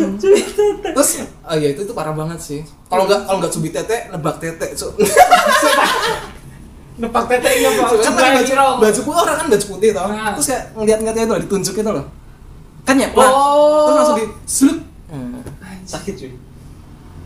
Terus, 0.91 1.09
oh 1.47 1.55
iya 1.55 1.71
itu 1.71 1.87
itu 1.87 1.93
parah 1.95 2.11
banget 2.11 2.39
sih. 2.43 2.59
Kalau 2.91 3.07
nggak 3.07 3.23
kalau 3.23 3.37
nggak 3.39 3.53
cubit 3.55 3.71
tete, 3.71 4.11
nebak 4.11 4.35
tete, 4.43 4.67
cuk. 4.75 4.91
Nepak 6.95 7.23
tete 7.27 7.49
iya, 7.59 7.69
Pak. 7.75 7.91
kan 8.07 8.13
baju 8.15 8.53
baju, 8.79 8.99
orang 9.11 9.35
kan 9.39 9.47
baju 9.51 9.65
putih 9.67 9.89
toh. 9.95 10.07
Nah. 10.11 10.31
Terus 10.35 10.47
kayak 10.51 10.63
ngeliat-ngeliatnya 10.75 11.23
itu 11.27 11.35
ditunjuk 11.47 11.75
itu 11.79 11.91
loh. 11.91 12.05
Kan 12.83 12.95
ya, 12.99 13.07
Oh. 13.15 13.87
terus 13.87 13.95
langsung 14.03 14.17
di 14.19 14.27
sluk. 14.43 14.79
Sakit 15.87 16.13
cuy. 16.19 16.31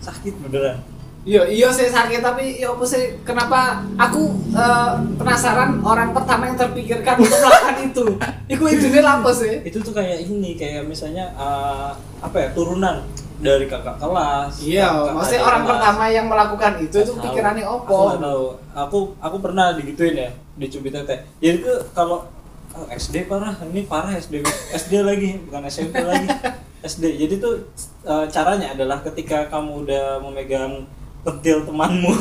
Sakit 0.01 0.33
beneran. 0.45 0.98
Iya, 1.29 1.45
iya 1.45 1.69
sih 1.69 1.93
sakit 1.93 2.25
tapi 2.25 2.57
ya 2.57 2.73
apa 2.73 2.81
sih 2.81 3.21
kenapa 3.21 3.85
aku 4.01 4.33
eh, 4.49 4.93
penasaran 5.13 5.77
orang 5.85 6.09
pertama 6.09 6.49
yang 6.49 6.57
terpikirkan 6.57 7.21
untuk 7.21 7.37
melakukan 7.37 7.77
itu. 7.93 8.05
Iku 8.49 8.63
idune 8.65 9.05
apa 9.05 9.29
sih? 9.29 9.61
Itu 9.61 9.77
tuh 9.85 9.93
kayak 9.93 10.25
ini 10.25 10.57
kayak 10.57 10.89
misalnya 10.89 11.29
eh, 11.37 11.89
apa 12.25 12.33
ya 12.33 12.49
turunan 12.57 13.05
dari 13.37 13.69
kakak 13.69 14.01
kelas. 14.01 14.57
Iya, 14.57 14.89
kakak 14.89 15.13
maksudnya 15.13 15.41
orang 15.45 15.61
kelas. 15.61 15.71
pertama 15.77 16.03
yang 16.09 16.25
melakukan 16.25 16.73
itu 16.81 16.97
itu 16.97 17.13
pikirannya 17.13 17.65
Aku 17.69 17.77
opo. 17.85 17.99
tahu. 18.17 18.45
Aku 18.73 18.97
aku 19.21 19.37
pernah 19.37 19.77
digituin 19.77 20.17
ya, 20.17 20.29
dicubit 20.57 20.97
tete. 20.97 21.29
Jadi 21.37 21.61
tuh 21.61 21.77
kalau 21.93 22.25
oh, 22.73 22.85
SD 22.89 23.29
parah, 23.29 23.53
ini 23.69 23.85
parah 23.85 24.17
SD. 24.17 24.41
SD 24.73 25.05
lagi, 25.05 25.37
bukan 25.45 25.61
SMP 25.69 26.01
lagi. 26.01 26.25
SD. 26.89 27.21
Jadi 27.21 27.33
tuh 27.37 27.53
eh, 28.01 28.25
caranya 28.33 28.73
adalah 28.73 28.97
ketika 29.05 29.45
kamu 29.45 29.85
udah 29.85 30.25
memegang 30.25 30.89
pentil 31.19 31.67
temanmu 31.67 32.11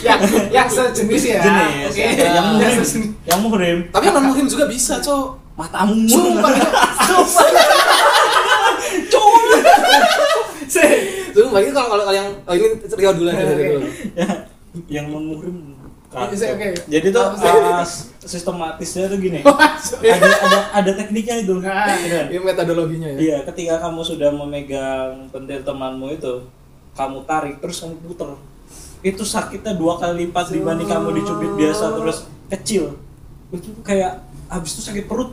yang 0.00 0.20
yang 0.62 0.68
sejenis 0.70 1.22
ya. 1.26 1.40
Jenis, 1.42 1.90
Oke. 1.90 2.02
yang, 2.02 2.14
yang 2.14 2.30
Yang 2.32 2.46
muhrim, 2.46 2.72
sejenis. 2.86 3.10
yang 3.26 3.40
muhrim, 3.42 3.78
Tapi 3.90 4.04
non 4.08 4.24
muhrim 4.30 4.46
juga 4.46 4.64
bisa, 4.66 5.02
cok. 5.02 5.42
matamu. 5.52 6.08
Sumpah, 6.08 6.48
Sumpah. 7.04 7.46
Sih. 10.64 10.92
Sumpah 11.36 11.60
itu 11.60 11.72
kalau 11.72 11.88
kalau 11.90 12.04
kalau 12.06 12.16
yang 12.16 12.28
oh 12.44 12.54
ini 12.56 12.66
Rio 12.78 13.10
dulu 13.12 13.28
aja 13.28 13.42
dulu. 13.44 13.88
Ya, 14.16 14.28
yang 14.88 15.06
non 15.10 15.24
muhrim. 15.28 15.56
Oke. 16.12 16.36
Jadi 16.92 17.08
tuh 17.08 17.24
uh, 17.24 17.80
sistematisnya 18.20 19.08
tuh 19.08 19.16
gini. 19.16 19.40
Ada 19.40 20.28
ada 20.44 20.58
ada 20.76 20.90
tekniknya 20.92 21.40
itu. 21.40 21.56
Nah. 21.56 21.88
Ini 22.28 22.36
metodologinya 22.36 23.08
ya. 23.12 23.18
Iya, 23.18 23.38
ketika 23.48 23.80
kamu 23.80 24.04
sudah 24.04 24.28
memegang 24.28 25.32
pentil 25.32 25.64
temanmu 25.64 26.12
itu, 26.12 26.44
kamu 26.92 27.24
tarik 27.24 27.56
terus 27.58 27.80
kamu 27.80 27.96
puter. 28.04 28.28
Itu 29.02 29.26
sakitnya 29.26 29.74
dua 29.74 29.98
kali 29.98 30.26
lipat 30.26 30.52
dibanding 30.52 30.86
kamu 30.86 31.08
dicubit 31.18 31.52
biasa 31.56 31.96
terus 31.96 32.28
kecil. 32.48 32.94
Itu 33.50 33.72
kayak 33.82 34.22
habis 34.46 34.78
itu 34.78 34.82
sakit 34.84 35.04
perut. 35.08 35.32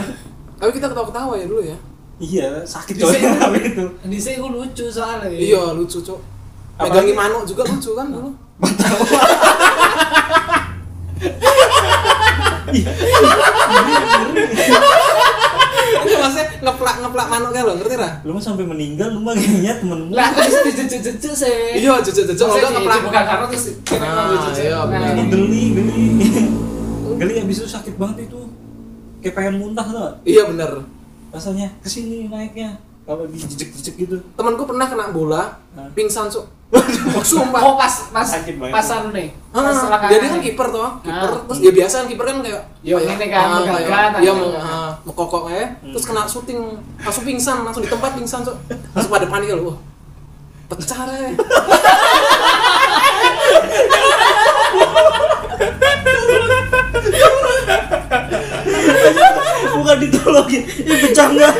Tapi 0.60 0.70
kita 0.72 0.88
ketawa-ketawa 0.88 1.36
ya 1.36 1.46
dulu 1.46 1.62
ya. 1.62 1.76
iya, 2.16 2.64
sakit 2.64 2.96
coy 2.96 3.12
itu. 3.12 3.28
tapi 3.36 3.60
itu. 3.60 3.84
Di 4.08 4.16
sini 4.16 4.40
gue 4.40 4.48
lucu 4.48 4.88
soalnya. 4.88 5.28
Iya, 5.28 5.76
lucu, 5.76 6.00
cok. 6.00 6.16
Apalagi- 6.80 7.12
Megangi 7.12 7.14
manuk 7.14 7.44
juga 7.44 7.68
lucu 7.68 7.92
kan 7.92 8.08
dulu. 8.08 8.32
Itu 14.56 15.25
maksudnya 15.98 16.46
ngeplak 16.58 16.96
ngeplak 16.98 17.26
manuk 17.26 17.50
kayak 17.50 17.64
lo, 17.64 17.74
ngerti 17.76 17.96
lah? 17.96 18.12
Lu 18.22 18.30
mah 18.30 18.42
sampai 18.42 18.64
meninggal 18.64 19.08
lu 19.10 19.20
mah 19.20 19.32
kayaknya 19.32 19.72
temenmu. 19.76 20.10
Lah, 20.10 20.28
bisa 20.32 20.60
dijejek-jejek 20.62 21.32
sih. 21.32 21.56
Iya, 21.78 21.90
Maksudnya 21.96 22.24
enggak 22.26 22.70
di- 22.70 22.76
ngeplak. 22.76 22.98
bukan 23.02 23.22
karena 23.24 23.44
terus 23.46 23.64
kita 23.78 23.96
Nah, 23.96 24.50
iya, 24.52 24.70
Nah, 24.72 24.84
benar. 24.86 25.10
Ini 25.12 25.22
geli, 25.28 25.62
geli. 25.72 26.04
geli 27.16 27.34
habis 27.38 27.56
itu 27.58 27.68
sakit 27.68 27.94
banget 27.96 28.26
itu. 28.26 28.38
Kayak 29.18 29.34
pengen 29.34 29.54
muntah 29.58 29.84
tuh. 29.84 30.12
Iya 30.22 30.46
bener. 30.46 30.70
Rasanya 31.30 31.68
ke 31.78 31.88
sini 31.88 32.26
naiknya. 32.26 32.76
Kalau 33.02 33.22
dijejek-jejek 33.24 33.94
gitu. 33.96 34.16
Temanku 34.34 34.66
pernah 34.66 34.84
kena 34.84 35.10
bola, 35.10 35.54
Hah? 35.72 35.86
pingsan 35.94 36.26
cok. 36.26 36.58
Sumpah. 37.22 37.62
Oh 37.62 37.78
pas 37.78 38.10
pas 38.10 38.26
Sakit 38.26 38.58
banget. 38.58 38.74
pas 38.74 38.86
anu 38.92 39.14
nih. 39.14 39.30
Ah, 39.54 39.62
Pas 39.62 40.10
jadi 40.10 40.26
kan 40.26 40.40
kiper 40.42 40.66
toh, 40.68 40.90
kiper. 41.00 41.30
Ah. 41.30 41.38
Terus 41.46 41.58
dia 41.62 41.72
biasa 41.72 41.94
kan 41.96 42.06
kiper 42.10 42.24
kan 42.26 42.36
kayak 42.42 42.62
Yo, 42.82 42.98
kayak, 42.98 43.14
ini 43.14 43.26
kan, 43.30 43.46
ah, 43.46 43.62
Iya, 44.18 44.32
kan. 44.34 44.34
mau 44.34 44.50
ah, 44.50 44.75
mekokok 45.06 45.46
ya. 45.54 45.70
Terus 45.94 46.02
kena 46.02 46.26
syuting, 46.26 46.58
langsung 46.98 47.22
pingsan, 47.22 47.62
langsung 47.62 47.86
di 47.86 47.90
tempat 47.90 48.18
pingsan 48.18 48.42
cok. 48.42 48.56
Langsung 48.90 49.12
pada 49.14 49.26
panik 49.30 49.54
loh. 49.54 49.70
Wah. 49.70 49.78
Pecah 50.66 51.06
deh. 51.06 51.30
Bukan 59.78 59.96
ditolongin. 60.02 60.62
Ini 60.66 60.94
pecah 61.06 61.26
enggak? 61.30 61.54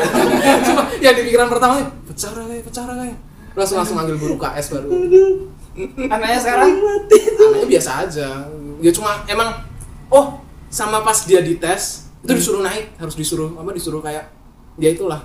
Cuma 0.67 0.81
yang 0.99 1.15
di 1.15 1.23
pikiran 1.31 1.47
pertama 1.47 1.87
pecah 2.03 2.35
deh, 2.35 2.59
pecah 2.67 2.83
deh. 2.83 3.15
Langsung 3.55 3.79
langsung 3.79 3.95
manggil 3.95 4.19
guru 4.19 4.35
KS 4.35 4.75
baru. 4.75 4.91
Anaknya 6.11 6.39
sekarang 6.43 6.75
Anaknya 7.07 7.67
biasa 7.71 7.91
aja. 8.03 8.43
Ya 8.83 8.91
cuma 8.91 9.23
emang 9.31 9.55
oh 10.11 10.43
sama 10.67 10.99
pas 10.99 11.23
dia 11.23 11.39
dites 11.39 12.06
itu 12.27 12.43
disuruh 12.43 12.59
naik, 12.59 12.99
harus 12.99 13.15
disuruh 13.15 13.55
apa 13.55 13.71
disuruh 13.71 14.03
kayak 14.03 14.27
ya 14.75 14.91
itulah. 14.91 15.23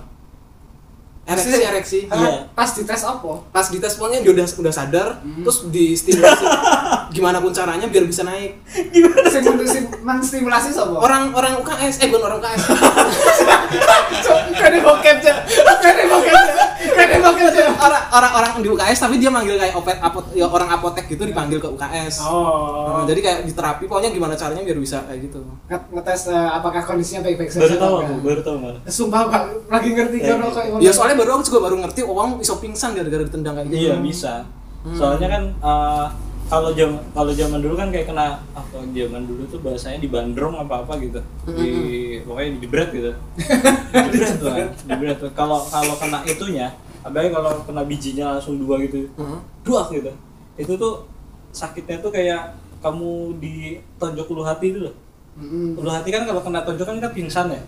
Ereksi, 1.23 1.55
ereksi. 1.57 1.99
Iya. 2.05 2.51
pas 2.51 2.67
dites 2.69 2.99
apa? 3.01 3.31
Pas 3.47 3.63
dites 3.63 3.95
pokoknya 3.95 4.19
dia 4.19 4.31
udah 4.33 4.43
udah 4.43 4.73
sadar, 4.73 5.07
terus 5.23 5.71
distimulasi 5.71 6.43
gimana 7.09 7.39
pun 7.39 7.49
caranya 7.49 7.87
biar 7.87 8.03
bisa 8.03 8.21
naik. 8.21 8.59
Sing 9.25 9.43
mensi- 9.49 9.87
menstimulasi 10.03 10.69
sapa? 10.69 10.91
Orang 10.93 11.31
orang 11.31 11.63
UKS, 11.63 11.95
eh 11.97 12.07
bukan 12.07 12.27
orang 12.27 12.37
UKS. 12.37 12.61
Kene 14.53 14.77
bokep 14.79 15.17
aja. 15.17 15.33
Kene 15.79 16.03
bokep 16.05 16.33
aja. 16.33 16.53
Kene 16.83 17.15
bokep 17.17 17.47
aja. 17.49 17.63
orang 17.73 18.03
orang 18.11 18.31
orang 18.33 18.51
di 18.59 18.69
UKS 18.69 18.97
tapi 18.99 19.15
dia 19.17 19.27
manggil 19.27 19.55
kayak 19.55 19.75
opet 19.75 19.97
apot 19.99 20.23
ya 20.31 20.45
orang 20.45 20.69
apotek 20.69 21.07
gitu 21.07 21.23
dipanggil 21.23 21.57
ke 21.57 21.67
UKS. 21.67 22.19
Oh. 22.21 22.99
Nah, 22.99 23.05
jadi 23.05 23.19
kayak 23.19 23.39
di 23.43 23.53
terapi 23.53 23.87
pokoknya 23.87 24.11
gimana 24.11 24.35
caranya 24.35 24.59
biar 24.61 24.75
bisa 24.75 25.03
kayak 25.03 25.19
gitu. 25.23 25.39
Nge- 25.65 25.87
ngetes 25.89 26.21
eh, 26.29 26.49
apakah 26.51 26.83
kondisinya 26.83 27.23
baik-baik 27.23 27.49
saja. 27.49 27.63
Baru 27.63 27.75
tahu 27.77 27.95
baru 28.21 28.41
tahu. 28.41 28.57
Sumpah 28.85 29.21
Pak, 29.27 29.43
lagi 29.69 29.89
ngerti 29.91 30.17
Ya, 30.19 30.35
kan 30.35 30.45
kayak 30.45 30.79
Ya 30.79 30.91
soalnya 30.91 31.12
baru 31.15 31.29
aku 31.39 31.43
juga 31.47 31.59
baru 31.69 31.75
ngerti 31.81 32.01
orang 32.05 32.37
iso 32.41 32.57
pingsan 32.61 32.93
gara-gara 32.97 33.23
ditendang 33.23 33.55
kayak 33.59 33.67
gitu. 33.69 33.79
Iya 33.89 33.95
bisa. 34.01 34.33
Soalnya 34.93 35.27
kan 35.31 35.43
eh, 35.49 36.05
kalau 36.51 36.69
jam 36.75 36.99
kalau 37.15 37.31
zaman 37.33 37.63
dulu 37.63 37.73
kan 37.79 37.89
kayak 37.89 38.11
kena 38.11 38.37
apa 38.53 38.77
zaman 38.83 39.23
dulu 39.25 39.47
tuh 39.47 39.63
bahasanya 39.63 39.97
dibandrong 40.03 40.59
apa 40.59 40.85
apa 40.85 40.93
gitu. 40.99 41.19
Di 41.49 41.71
pokoknya 42.27 42.59
dibret 42.59 42.89
gitu. 42.91 43.11
Tuh 44.43 44.51
kan 44.51 44.67
dibret 44.69 45.17
tuh 45.17 45.31
kalau 45.33 45.63
kalau 45.71 45.95
kena 45.97 46.21
itunya 46.27 46.67
apalagi 47.03 47.35
kalau 47.35 47.51
kena 47.67 47.83
bijinya 47.83 48.37
langsung 48.37 48.59
dua 48.59 48.79
gitu 48.83 49.07
dua 49.63 49.87
gitu. 49.89 50.11
Itu 50.59 50.75
tuh 50.77 51.07
sakitnya 51.55 52.03
tuh 52.03 52.11
kayak 52.11 52.53
kamu 52.83 53.39
di 53.39 53.79
tonjok 53.95 54.27
ulu 54.35 54.43
hati 54.43 54.75
itu 54.75 54.83
loh. 54.83 54.95
Ulu 55.79 55.89
hati 55.89 56.11
kan 56.13 56.27
kalau 56.27 56.43
kena 56.43 56.61
tonjok 56.61 56.85
kan 56.91 56.97
kan 56.99 57.11
pingsan 57.15 57.47
ya. 57.49 57.61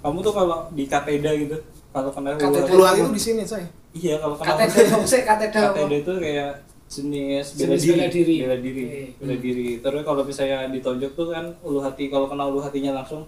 Kamu 0.00 0.18
tuh 0.22 0.32
kalau 0.32 0.70
di 0.72 0.86
kateda 0.86 1.34
gitu 1.34 1.58
kalau 1.96 2.10
kena 2.12 2.28
ulu 2.36 2.40
Kateda. 2.44 2.60
hati 2.60 2.70
Puluh 2.76 2.84
hati 2.84 3.00
itu 3.00 3.10
di 3.16 3.22
sini, 3.24 3.42
say. 3.48 3.64
iya 3.96 4.20
kalau 4.20 4.36
kena 4.36 4.68
sih, 5.08 5.24
kateda. 5.24 5.72
KTD 5.72 5.92
itu 6.04 6.12
kayak 6.20 6.50
jenis 6.86 7.46
bela 7.56 7.74
diri, 7.80 7.96
bela 7.96 8.08
diri. 8.12 8.36
bela 8.44 8.56
diri, 8.60 8.84
Oke. 8.84 9.00
bela 9.16 9.36
diri. 9.40 9.68
Terus 9.80 10.02
kalau 10.04 10.22
misalnya 10.22 10.68
ditonjok 10.68 11.12
tuh 11.16 11.26
kan 11.32 11.44
ulu 11.64 11.80
hati, 11.80 12.12
kalau 12.12 12.28
kena 12.28 12.44
ulu 12.44 12.60
hatinya 12.60 13.00
langsung 13.00 13.24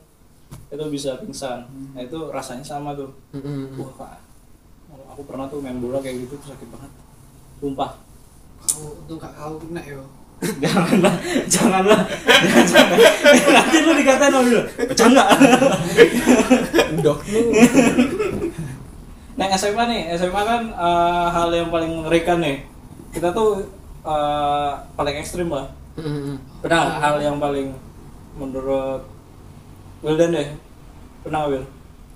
itu 0.69 0.85
bisa 0.93 1.17
pingsan. 1.17 1.65
Nah 1.97 2.05
itu 2.05 2.29
rasanya 2.29 2.61
sama 2.61 2.93
tuh. 2.93 3.09
Heeh. 3.33 3.73
Wah 3.81 3.93
pak, 3.97 4.21
aku 5.17 5.25
pernah 5.25 5.49
tuh 5.49 5.65
main 5.65 5.81
bola 5.81 6.05
kayak 6.05 6.29
gitu 6.29 6.37
tuh 6.37 6.53
sakit 6.53 6.69
banget. 6.69 6.93
Sumpah. 7.65 7.91
Kau 8.69 9.01
untung 9.01 9.17
gak 9.17 9.33
kau 9.33 9.57
kena 9.65 9.81
yo. 9.89 10.05
janganlah, 10.63 11.19
janganlah, 11.51 11.99
jangan, 12.31 12.63
jangan. 12.63 12.99
Nanti 13.59 13.79
lu 13.83 13.91
dikatain 13.91 14.31
sama 14.31 14.47
lu, 14.47 14.61
pecah 14.87 15.07
nggak? 15.11 15.29
Dok 17.03 17.19
lu. 17.27 17.41
Nah 19.39 19.47
SMA 19.55 19.83
nih, 19.87 20.01
SMA 20.19 20.43
kan 20.43 20.63
eh, 20.75 21.27
hal 21.31 21.49
yang 21.55 21.71
paling 21.71 22.03
mengerikan 22.03 22.43
nih. 22.43 22.67
Kita 23.15 23.31
tuh 23.31 23.63
eh, 24.03 24.71
paling 24.99 25.15
ekstrim 25.23 25.49
lah. 25.49 25.71
Heeh. 25.95 26.35
Pernah 26.59 26.79
nggak 26.83 26.99
hal 26.99 27.17
yang 27.23 27.37
paling 27.39 27.71
menurut 28.35 29.03
Wildan 30.03 30.35
deh? 30.35 30.49
Pernah 31.23 31.51
Wil? 31.51 31.63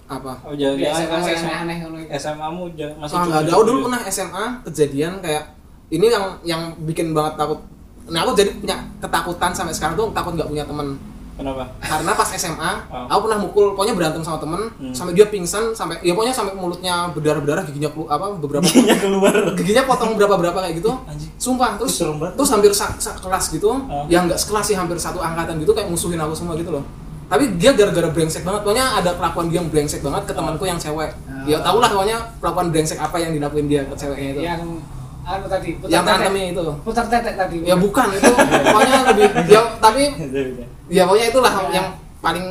Apa? 0.07 0.33
Oh, 0.45 0.55
jangan 0.55 0.77
masih 0.79 1.35
SMA, 1.39 1.47
aneh-aneh 1.47 1.77
ngono 1.83 1.97
iki. 2.03 2.11
SMA 2.19 2.47
mu 2.51 2.65
masih 2.69 3.15
Ah, 3.17 3.23
cuma 3.25 3.39
nggak. 3.43 3.55
Aku 3.55 3.63
dulu 3.65 3.79
pernah 3.89 4.01
SMA 4.11 4.45
kejadian 4.67 5.13
kayak 5.23 5.45
ini 5.95 6.07
yang 6.11 6.27
yang 6.43 6.63
bikin 6.85 7.15
banget 7.15 7.39
takut. 7.39 7.59
Nah 8.11 8.27
aku 8.27 8.35
jadi 8.35 8.51
punya 8.59 8.77
ketakutan 8.99 9.51
sampai 9.55 9.75
sekarang 9.75 9.95
tuh 9.95 10.11
takut 10.11 10.35
nggak 10.35 10.51
punya 10.51 10.65
teman. 10.67 10.99
Kenapa? 11.33 11.65
karena 11.81 12.13
pas 12.13 12.29
SMA 12.31 12.73
Oh. 12.87 13.09
aku 13.09 13.21
pernah 13.25 13.39
mukul 13.39 13.65
pokoknya 13.73 13.95
berantem 13.95 14.21
sama 14.21 14.37
temen 14.37 14.61
Hmm. 14.75 14.93
sampai 14.93 15.13
dia 15.13 15.27
pingsan 15.27 15.73
sampai 15.73 15.97
ya 15.99 16.13
pokoknya 16.13 16.31
sampai 16.31 16.53
mulutnya 16.53 17.09
berdarah 17.09 17.39
berdarah 17.39 17.65
giginya 17.65 17.89
kelu- 17.89 18.07
apa 18.07 18.37
beberapa 18.37 18.63
Giginya 18.63 18.97
keluar. 18.97 19.35
giginya 19.55 19.83
potong 19.83 20.13
berapa 20.13 20.35
berapa 20.35 20.59
kayak 20.61 20.77
gitu 20.77 20.93
Anjing. 21.03 21.33
sumpah 21.35 21.77
terus 21.77 22.05
terus 22.31 22.49
hampir 22.49 22.71
sa, 22.71 22.93
sa- 22.97 23.17
kelas 23.17 23.49
gitu 23.51 23.73
Oh. 23.83 24.05
yang 24.07 24.25
nggak 24.25 24.37
sekelas 24.37 24.65
sih 24.65 24.75
hampir 24.75 24.95
satu 24.95 25.19
angkatan 25.19 25.57
gitu 25.59 25.73
kayak 25.73 25.87
musuhin 25.87 26.17
aku 26.17 26.33
semua 26.33 26.53
gitu 26.55 26.69
loh 26.71 26.85
tapi 27.27 27.49
dia 27.57 27.73
gara-gara 27.73 28.07
brengsek 28.07 28.43
banget 28.43 28.61
pokoknya 28.61 28.87
ada 28.95 29.11
kelakuan 29.13 29.47
dia 29.47 29.57
yang 29.57 29.67
brengsek 29.67 30.01
banget 30.01 30.23
ke 30.25 30.33
temanku 30.33 30.63
yang 30.63 30.77
cewek 30.77 31.11
Oh. 31.25 31.45
ya 31.45 31.59
tau 31.59 31.77
lah 31.77 31.89
pokoknya 31.89 32.19
kelakuan 32.39 32.69
brengsek 32.69 32.97
apa 32.97 33.17
yang 33.17 33.33
dilakuin 33.33 33.67
dia 33.67 33.83
ke 33.83 33.95
ceweknya 33.95 34.29
itu 34.31 34.41
yang 34.45 34.63
anu 35.23 35.47
tadi 35.47 35.69
putar 35.77 35.91
yang 35.93 36.05
tetek. 36.05 36.51
itu 36.51 36.63
putar 36.83 37.05
tetek 37.07 37.35
tadi 37.37 37.57
ya 37.63 37.75
bukan 37.75 38.07
itu 38.11 38.33
pokoknya 38.35 38.99
lebih 39.09 39.27
ya 39.47 39.61
tapi 39.79 40.03
ya 40.97 41.03
pokoknya 41.05 41.27
itulah 41.29 41.53
Ya. 41.53 41.71
yang 41.73 41.87
paling 42.19 42.47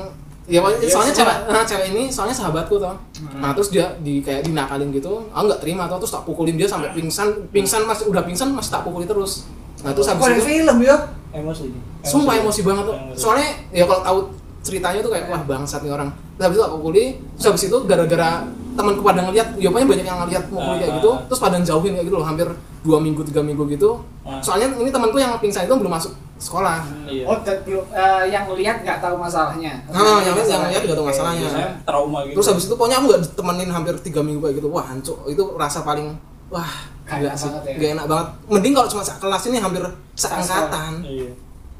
ya 0.48 0.60
pokoknya 0.60 0.80
Ya, 0.80 0.90
soalnya 0.90 1.14
cewek 1.14 1.38
nah, 1.46 1.64
cewek 1.64 1.86
ini 1.92 2.04
soalnya 2.08 2.36
sahabatku 2.36 2.76
tuh 2.76 2.96
Hmm. 3.22 3.38
nah 3.38 3.54
terus 3.54 3.70
dia 3.70 3.86
di 4.00 4.18
kayak 4.20 4.42
dinakalin 4.44 4.90
gitu 4.90 5.30
aku 5.30 5.46
nggak 5.46 5.62
terima 5.62 5.86
tuh 5.86 6.02
terus 6.02 6.10
tak 6.12 6.24
pukulin 6.24 6.58
dia 6.58 6.66
sampai 6.66 6.90
pingsan 6.92 7.28
pingsan 7.50 7.86
masih 7.86 8.10
udah 8.10 8.26
pingsan 8.26 8.50
masih 8.50 8.74
tak 8.74 8.82
pukulin 8.82 9.06
terus 9.06 9.46
nah 9.82 9.94
terus 9.94 10.10
habis 10.10 10.26
itu 10.32 10.42
film 10.42 10.78
ya 10.82 10.98
Emosi. 11.32 11.70
sumpah 12.02 12.34
emosi 12.36 12.62
banget 12.62 12.84
tuh 12.84 12.96
Emosi. 12.98 13.16
soalnya 13.16 13.50
ya 13.70 13.86
kalau 13.86 14.02
tahu 14.02 14.20
ceritanya 14.62 15.00
tuh 15.00 15.12
kayak 15.12 15.26
wah 15.28 15.42
bangsat 15.44 15.82
nih 15.82 15.92
orang 15.92 16.10
terus 16.34 16.44
habis 16.44 16.58
itu 16.58 16.66
aku 16.66 16.76
pukuli 16.80 17.06
terus 17.32 17.46
habis 17.46 17.64
itu 17.64 17.78
gara-gara 17.86 18.30
temanku 18.72 19.02
pada 19.02 19.22
ngeliat 19.22 19.48
ya 19.56 19.68
pokoknya 19.68 19.88
banyak 19.90 20.06
yang 20.06 20.20
ngeliat 20.20 20.44
mukul 20.48 20.74
kayak 20.74 20.88
Ah. 20.88 20.98
gitu 20.98 21.12
terus 21.26 21.40
pada 21.40 21.58
jauhin 21.58 21.92
kayak 21.94 22.06
gitu 22.06 22.16
loh 22.16 22.24
hampir 22.24 22.48
dua 22.82 22.98
minggu 22.98 23.22
tiga 23.24 23.40
minggu 23.40 23.64
gitu 23.68 24.00
Ah. 24.22 24.38
soalnya 24.40 24.72
ini 24.76 24.88
temanku 24.88 25.16
yang 25.16 25.36
pingsan 25.38 25.64
itu 25.64 25.74
belum 25.74 25.92
masuk 25.92 26.12
sekolah 26.38 26.82
Iya. 27.06 27.26
oh 27.26 27.38
belum 27.38 27.86
eh, 27.88 28.24
yang 28.28 28.50
lihat 28.52 28.82
nggak 28.82 28.98
tahu 29.00 29.14
masalahnya 29.16 29.78
Nah, 29.88 30.20
yang 30.20 30.34
lihat- 30.34 30.50
yang 30.50 30.62
lihat 30.68 30.84
nggak 30.84 30.98
tahu 30.98 31.06
masalahnya. 31.06 31.48
Trauma 31.84 32.20
gitu. 32.24 32.36
Terus 32.36 32.48
habis 32.50 32.66
itu 32.66 32.74
pokoknya 32.74 32.98
aku 32.98 33.06
nggak 33.08 33.22
ditemenin 33.24 33.70
hampir 33.70 33.94
tiga 34.02 34.20
minggu 34.20 34.42
kayak 34.42 34.56
gitu. 34.58 34.68
Wah, 34.68 34.82
hancur. 34.84 35.22
Itu 35.26 35.54
rasa 35.54 35.82
paling 35.82 36.18
wah 36.50 36.66
Gak 37.04 37.20
gila 37.20 37.28
enak 37.28 37.38
sih. 37.38 37.46
banget 37.46 37.62
ya. 37.62 37.74
Gak 37.78 37.92
enak 37.94 38.06
banget. 38.08 38.28
Mending 38.48 38.74
kalau 38.74 38.88
cuma 38.90 39.04
kelas 39.06 39.44
ini 39.46 39.58
hampir 39.60 39.84
seangkatan. 40.16 40.92
Iya. 41.04 41.30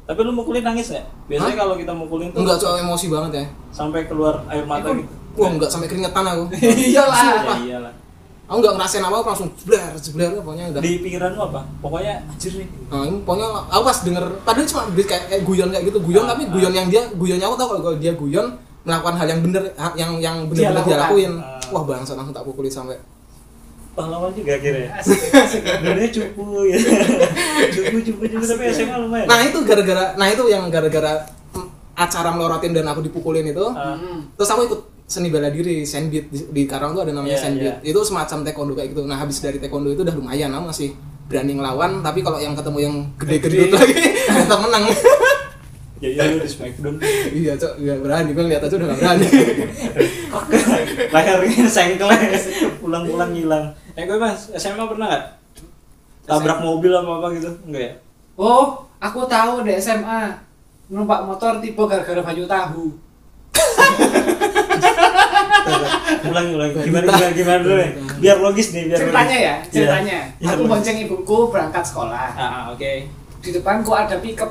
Tapi 0.02 0.20
lu 0.20 0.32
mukulin 0.32 0.62
nangis 0.62 0.86
nggak? 0.90 1.06
Biasanya 1.26 1.56
kalau 1.56 1.74
kita 1.74 1.92
mukulin 1.92 2.28
tuh 2.30 2.38
Enggak 2.38 2.58
cowok 2.58 2.76
emosi 2.80 3.06
banget 3.08 3.32
ya. 3.32 3.44
sampai 3.72 4.00
keluar 4.04 4.34
air 4.46 4.62
mata 4.62 4.88
gitu. 4.92 5.10
Wah, 5.32 5.48
enggak 5.48 5.70
sampai 5.72 5.88
keringetan 5.88 6.24
aku. 6.28 6.42
iyalah 6.92 7.20
Ya 7.20 7.56
iyalah. 7.64 7.92
Aku 8.50 8.60
nggak 8.60 8.74
ngerasain 8.76 9.00
apa, 9.00 9.16
aku 9.16 9.28
langsung 9.32 9.48
jebler, 9.56 9.80
jebler 9.96 10.28
pokoknya 10.44 10.64
udah. 10.76 10.80
Di 10.84 11.00
pikiranmu 11.00 11.40
apa? 11.40 11.60
Pokoknya 11.80 12.20
anjir 12.28 12.52
nih. 12.60 12.68
Nah, 12.92 13.08
ini 13.08 13.16
pokoknya 13.24 13.48
aku 13.72 13.82
pas 13.88 13.98
denger, 14.04 14.24
padahal 14.44 14.66
cuma 14.68 14.82
kayak, 14.92 15.24
kayak 15.32 15.42
guyon 15.48 15.68
kayak 15.72 15.84
gitu, 15.88 15.98
guyon 16.04 16.24
Ah, 16.28 16.36
tapi 16.36 16.42
ah. 16.44 16.52
guyon 16.52 16.72
yang 16.76 16.88
dia, 16.92 17.02
guyonnya 17.16 17.46
aku 17.48 17.56
tau 17.56 17.66
kalau 17.80 17.96
dia 17.96 18.12
guyon 18.12 18.46
melakukan 18.84 19.14
hal 19.16 19.26
yang 19.30 19.40
bener, 19.40 19.62
yang 19.96 20.12
yang 20.20 20.36
bener-bener 20.52 20.84
dia, 20.84 21.00
lakukan. 21.00 21.00
lakuin. 21.08 21.32
Ah. 21.40 21.56
Wah 21.72 21.82
bangsa 21.88 22.12
langsung 22.12 22.34
tak 22.36 22.44
pukulin 22.44 22.68
sampai. 22.68 22.98
Pahlawan 23.92 24.32
juga 24.32 24.56
kira 24.56 24.88
ya. 24.88 24.90
asik 25.00 25.20
asik 25.32 25.62
Sebenarnya 25.64 26.08
cupu 26.12 26.44
ya. 26.64 26.76
cupu 27.72 27.96
cupu 28.04 28.22
cupu 28.28 28.44
tapi 28.44 28.64
SMA 28.68 28.96
lumayan. 29.00 29.26
Nah 29.28 29.38
itu 29.44 29.58
gara-gara, 29.64 30.04
nah 30.16 30.26
itu 30.28 30.44
yang 30.48 30.64
gara-gara 30.68 31.24
mm, 31.52 31.68
acara 31.96 32.32
melorotin 32.32 32.72
dan 32.72 32.84
aku 32.88 33.00
dipukulin 33.00 33.48
itu. 33.48 33.64
Hmm. 33.64 34.28
Terus 34.36 34.48
aku 34.48 34.62
ikut 34.68 34.80
seni 35.12 35.28
bela 35.28 35.52
diri 35.52 35.84
sandbeat 35.84 36.32
di, 36.32 36.38
di 36.48 36.62
Karang 36.64 36.96
tuh 36.96 37.04
ada 37.04 37.12
namanya 37.12 37.36
Iya, 37.36 37.44
sandbeat. 37.44 37.76
iya. 37.84 37.92
Itu 37.92 38.00
semacam 38.00 38.38
taekwondo 38.40 38.72
kayak 38.72 38.96
gitu. 38.96 39.04
Nah 39.04 39.20
habis 39.20 39.36
dari 39.38 39.60
taekwondo 39.60 39.92
itu 39.92 40.00
udah 40.00 40.16
lumayan, 40.16 40.48
aku 40.48 40.72
masih 40.72 40.96
berani 41.28 41.52
ngelawan. 41.52 42.00
Tapi 42.00 42.24
kalau 42.24 42.40
yang 42.40 42.56
ketemu 42.56 42.78
yang 42.80 42.94
gede-gede 43.20 43.68
Gede. 43.68 43.76
lagi, 43.76 43.94
tetap 44.40 44.58
menang. 44.58 44.84
Ya 46.00 46.08
ya 46.10 46.22
lu 46.26 46.40
di 46.40 46.48
Smackdown. 46.48 46.96
iya 47.30 47.52
cok, 47.54 47.72
nggak 47.78 47.98
berani. 48.00 48.30
Gue 48.32 48.44
lihat 48.48 48.64
aja 48.64 48.74
udah 48.74 48.88
gak 48.88 48.98
berani. 48.98 49.26
Lehernya 51.14 51.66
sengkel 51.68 52.08
pulang-pulang 52.80 53.30
hilang. 53.30 53.64
Eh 53.94 54.02
gue 54.02 54.16
mas, 54.16 54.50
SMA 54.54 54.82
pernah 54.82 55.06
nggak? 55.08 55.24
Tabrak 56.22 56.58
mobil 56.58 56.90
apa 56.90 57.10
apa 57.18 57.26
gitu? 57.34 57.50
Enggak 57.66 57.82
ya? 57.82 57.92
oh 58.32 58.80
aku 58.96 59.28
tahu 59.28 59.60
deh 59.60 59.76
SMA 59.76 60.32
numpak 60.88 61.20
motor 61.22 61.60
tipe 61.60 61.78
gara-gara 61.84 62.16
baju 62.18 62.44
tahu 62.48 62.84
Ulang 66.24 66.46
ulang. 66.52 66.70
Gimana 66.76 67.06
gimana 67.08 67.32
gimana 67.32 67.58
dulu 67.60 67.76
ya? 67.76 67.90
Biar 68.18 68.36
logis 68.38 68.68
nih, 68.70 68.82
biar 68.86 68.98
ceritanya 68.98 69.26
logis. 69.28 69.42
ya 69.42 69.54
ceritanya 69.68 70.18
Iya. 70.38 70.48
aku 70.48 70.62
Iya, 70.62 70.70
bonceng 70.70 70.98
ibuku 71.00 71.38
berangkat 71.48 71.84
sekolah 71.84 72.28
Ah, 72.32 72.42
ah, 72.42 72.62
oke. 72.70 72.92
di 73.42 73.50
depanku 73.50 73.90
ada 73.90 74.16
pickup 74.16 74.50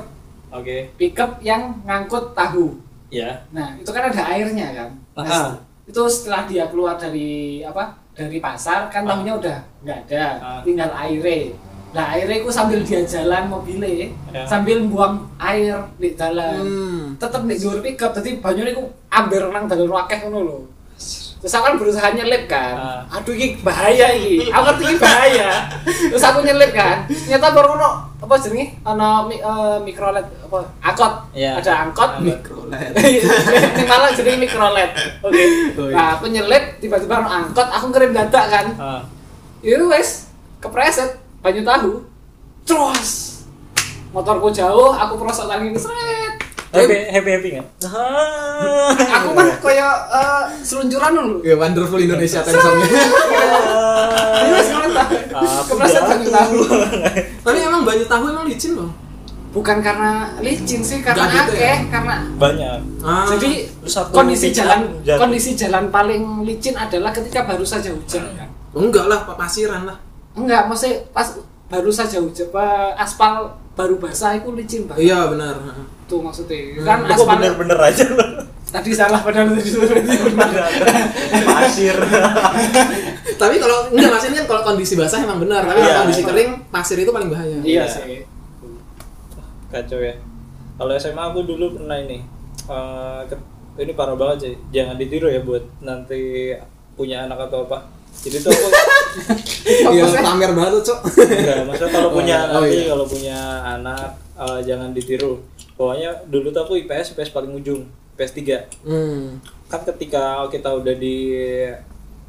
Oke. 0.50 0.92
pickup 0.94 1.40
yang 1.40 1.72
ngangkut 1.82 2.32
tahu 2.32 2.76
Ya. 3.08 3.40
nah 3.48 3.72
itu 3.74 3.88
kan 3.88 4.04
ada 4.06 4.22
airnya 4.26 4.68
kan 4.70 4.88
nah, 5.14 5.24
Ah. 5.24 5.52
itu 5.82 6.00
setelah 6.06 6.44
dia 6.44 6.64
keluar 6.66 6.96
dari 6.96 7.60
apa 7.60 7.88
dari 8.12 8.36
pasar 8.38 8.86
kan 8.86 9.02
Ah. 9.02 9.16
tahunya 9.16 9.32
udah 9.34 9.56
nggak 9.80 9.98
ada 10.06 10.24
Ah. 10.36 10.60
tinggal 10.60 10.88
airnya 10.90 11.56
nah 11.90 12.04
airnya 12.10 12.36
itu 12.38 12.48
sambil 12.48 12.80
dia 12.80 13.00
jalan 13.02 13.48
mobilnya 13.48 14.08
Ya. 14.28 14.44
sambil 14.44 14.80
buang 14.86 15.20
air 15.38 15.76
di 15.96 16.12
jalan 16.12 16.56
Hmm. 16.58 17.04
tetep 17.16 17.40
nih 17.42 17.56
dhuwur 17.56 17.80
pickup 17.80 18.12
dadi 18.12 18.36
banyune 18.38 18.70
iku 18.70 18.84
amber 19.08 19.48
nang 19.48 19.64
dalan 19.64 19.88
wakeh 19.90 20.20
ngono 20.22 20.40
lho. 20.42 20.58
Terus 21.42 21.58
aku 21.58 21.64
kan 21.66 21.74
berusaha 21.74 22.08
nyelip 22.14 22.46
kan. 22.46 22.74
Ah. 22.78 23.18
Aduh 23.18 23.34
iki 23.34 23.58
bahaya 23.66 24.14
iki. 24.14 24.46
Aku 24.46 24.62
ngerti 24.62 24.82
iki 24.94 24.96
bahaya. 25.02 25.66
Terus 25.82 26.22
aku 26.22 26.38
nyelip 26.46 26.70
kan. 26.70 27.02
Ternyata 27.10 27.50
baru 27.50 27.74
ono 27.74 27.90
apa 28.22 28.34
jenenge? 28.38 28.78
Ono 28.86 29.26
mi, 29.26 29.42
eh, 29.42 29.78
mikrolet 29.82 30.22
apa 30.22 30.62
angkot. 30.78 31.34
Iya. 31.34 31.58
Ada 31.58 31.90
angkot. 31.90 32.22
Mikrolet. 32.22 32.94
Ini 32.94 33.82
malah 33.90 34.14
jenenge 34.14 34.38
mikrolet. 34.38 34.90
Oke. 35.18 35.42
Oh, 35.74 35.90
iya. 35.90 35.94
Nah, 35.98 36.06
aku 36.14 36.30
nyelip 36.30 36.78
tiba-tiba 36.78 37.18
ono 37.18 37.26
angkot, 37.26 37.66
aku 37.74 37.90
ngerem 37.90 38.14
dadak 38.14 38.46
kan. 38.46 38.66
Ah. 38.78 39.02
Itu 39.66 39.90
wes 39.90 40.30
kepreset 40.62 41.18
banyu 41.42 41.66
tahu. 41.66 42.06
Terus 42.62 43.42
motorku 44.14 44.54
jauh, 44.54 44.94
aku 44.94 45.18
prosok 45.18 45.50
lagi 45.50 45.74
seret. 45.74 46.31
Happy 46.72 46.96
happy 47.12 47.30
happy 47.36 47.48
nggak? 47.60 47.68
aku 49.12 49.28
mah 49.36 49.48
koyo 49.60 49.84
eh, 50.08 50.42
seluncuran 50.64 51.12
dulu. 51.12 51.36
Ya 51.44 51.52
wonderful 51.60 52.00
Indonesia. 52.00 52.40
Aku 52.40 52.48
Kepreset 55.68 56.02
banyu 56.08 56.28
tahu. 56.32 56.56
Tapi 57.44 57.58
emang 57.60 57.84
banyu 57.84 58.04
tahu 58.08 58.24
emang 58.32 58.48
licin 58.48 58.72
loh. 58.80 58.88
Bukan 59.52 59.84
karena 59.84 60.32
licin 60.40 60.80
sih, 60.80 61.04
karena 61.04 61.28
gitu 61.28 61.52
akeh, 61.52 61.60
ya? 61.60 61.76
karena 61.92 62.24
Banyak. 62.40 63.04
Ah. 63.04 63.28
jadi 63.36 63.68
kondisi 64.08 64.48
jalan 64.48 64.96
jatuh. 65.04 65.28
kondisi 65.28 65.52
jalan 65.52 65.92
paling 65.92 66.40
licin 66.48 66.72
adalah 66.72 67.12
ketika 67.12 67.44
baru 67.44 67.60
saja 67.60 67.92
hujan 67.92 68.32
kan. 68.32 68.48
Oh, 68.72 68.80
enggak 68.80 69.12
lah, 69.12 69.28
Pak 69.28 69.36
pasiran 69.36 69.84
lah. 69.84 70.00
Enggak, 70.32 70.72
maksudnya 70.72 71.04
pas 71.12 71.36
baru 71.68 71.92
saja 71.92 72.16
hujan, 72.16 72.48
aspal 72.96 73.60
baru 73.76 74.00
basah 74.00 74.40
itu 74.40 74.48
licin 74.56 74.88
banget. 74.88 75.12
Iya 75.12 75.28
benar. 75.36 75.60
Itu 76.12 76.20
maksudnya. 76.20 76.60
Hmm. 76.76 76.84
Kan 76.84 76.98
Kok 77.02 77.16
aspal 77.16 77.34
bener-bener 77.34 77.78
aja 77.80 78.04
lu. 78.06 78.26
tadi 78.68 78.88
salah 78.90 79.20
padahal 79.20 79.48
tadi 79.50 79.68
benar. 80.28 80.68
Pasir. 81.42 81.96
Tapi 83.42 83.54
kalau 83.56 83.88
enggak 83.90 84.10
maksudnya 84.10 84.38
kan 84.38 84.46
kalau 84.46 84.62
kondisi 84.66 84.94
basah 84.94 85.18
emang 85.18 85.40
benar, 85.40 85.60
tapi 85.62 85.76
Iya. 85.78 85.88
kalau 85.88 86.00
kondisi 86.02 86.22
kering 86.22 86.50
pasir 86.68 86.96
itu 86.96 87.10
paling 87.10 87.28
bahaya. 87.28 87.56
Iya 87.58 87.82
Iya. 87.82 87.84
sih. 87.88 88.20
Kacau 89.68 89.98
ya. 89.98 90.14
Kalau 90.74 90.92
SMA 90.94 91.22
aku 91.22 91.40
dulu 91.42 91.74
pernah 91.74 91.96
ini. 91.98 92.20
ke- 93.24 93.44
ini 93.76 93.92
parah 93.92 94.14
banget 94.14 94.38
sih. 94.42 94.54
Jangan 94.70 94.94
ditiru 94.94 95.26
ya 95.26 95.40
buat 95.40 95.64
nanti 95.80 96.52
punya 96.92 97.24
anak 97.24 97.48
atau 97.48 97.64
apa. 97.66 97.82
Jadi 98.14 98.38
tuh 98.38 98.52
aku 98.52 98.68
Iya, 99.90 100.04
Fokusnya- 100.04 100.22
pamer 100.22 100.50
banget 100.52 100.72
tuh, 100.74 100.82
Cok. 100.86 100.98
enggak, 101.18 101.56
maksudnya 101.64 101.90
kalau 101.90 102.08
Oh, 102.08 102.14
punya 102.14 102.36
oh, 102.46 102.60
nanti 102.60 102.76
iya. 102.78 102.86
kalau 102.86 103.04
punya 103.04 103.38
anak 103.72 104.06
eh, 104.34 104.60
jangan 104.62 104.88
ditiru. 104.90 105.32
Pokoknya 105.82 106.14
dulu 106.24 106.46
tuh 106.48 106.62
aku 106.62 106.78
IPS 106.78 107.12
IPS 107.12 107.34
paling 107.34 107.50
ujung, 107.52 107.82
IPS 108.14 108.32
3. 108.32 108.86
Hmm. 108.86 109.42
Kan 109.66 109.82
ketika 109.84 110.22
kita 110.46 110.70
udah 110.70 110.94
di 110.94 111.34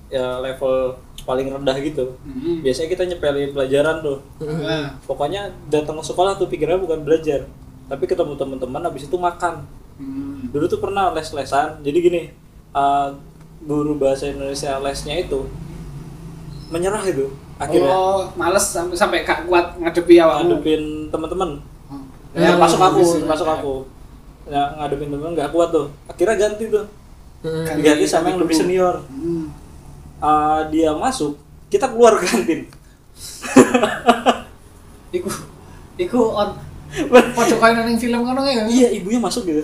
ya, 0.10 0.40
level 0.40 0.98
paling 1.24 1.48
rendah 1.48 1.78
gitu, 1.78 2.18
Hmm. 2.20 2.60
biasanya 2.60 2.90
kita 2.90 3.04
nyepelin 3.06 3.54
pelajaran 3.54 4.02
tuh. 4.02 4.18
Nah, 4.42 4.98
Pokoknya 5.04 5.42
datang 5.68 5.96
ke 5.96 6.04
sekolah 6.04 6.34
tuh 6.34 6.50
pikirnya 6.50 6.76
bukan 6.76 7.00
belajar, 7.00 7.46
tapi 7.86 8.04
ketemu 8.04 8.34
teman-teman 8.34 8.82
habis 8.82 9.06
itu 9.06 9.16
makan. 9.16 9.62
hmm. 9.96 10.50
Dulu 10.50 10.66
tuh 10.66 10.80
pernah 10.80 11.14
les-lesan. 11.14 11.78
Jadi 11.80 11.98
gini, 12.00 12.22
uh, 12.72 13.14
guru 13.62 13.96
bahasa 13.96 14.28
Indonesia 14.28 14.76
lesnya 14.78 15.16
itu 15.16 15.46
menyerah 16.68 17.06
itu 17.06 17.30
akhirnya 17.56 17.86
Oh, 17.88 18.26
males 18.34 18.66
sampai 18.66 18.98
sampai 18.98 19.18
gak 19.22 19.46
kuat 19.46 19.78
ngadepi 19.78 20.18
awakmu. 20.18 20.58
ngadepin 20.58 20.84
teman-teman. 21.08 21.50
Oh. 22.34 22.42
Ya, 22.42 22.50
Ya, 22.50 22.58
masuk 22.58 22.82
aku, 22.82 23.00
bisa. 23.00 23.26
masuk 23.26 23.48
aku. 23.48 23.74
Ya, 24.50 24.64
ngadepin 24.76 25.14
teman 25.14 25.32
nggak 25.34 25.50
kuat 25.50 25.70
tuh. 25.70 25.88
Akhirnya 26.06 26.36
ganti 26.36 26.66
tuh. 26.68 26.86
Hmm. 27.46 27.64
Ganti- 27.80 28.10
sama 28.10 28.34
yang 28.34 28.42
lebih 28.42 28.56
senior. 28.56 28.96
Hmm. 29.08 29.54
Uh, 30.18 30.60
dia 30.68 30.90
masuk, 30.92 31.38
kita 31.68 31.86
keluar 31.88 32.18
kantin. 32.18 32.66
Iku 35.14 35.30
iku 35.94 36.34
on 36.34 36.58
pojok 37.38 37.58
kaya 37.58 37.86
nang 37.86 37.98
film 37.98 38.26
kono 38.26 38.42
ya. 38.42 38.66
iya, 38.66 38.90
ibunya 38.90 39.22
masuk 39.22 39.46
gitu. 39.46 39.62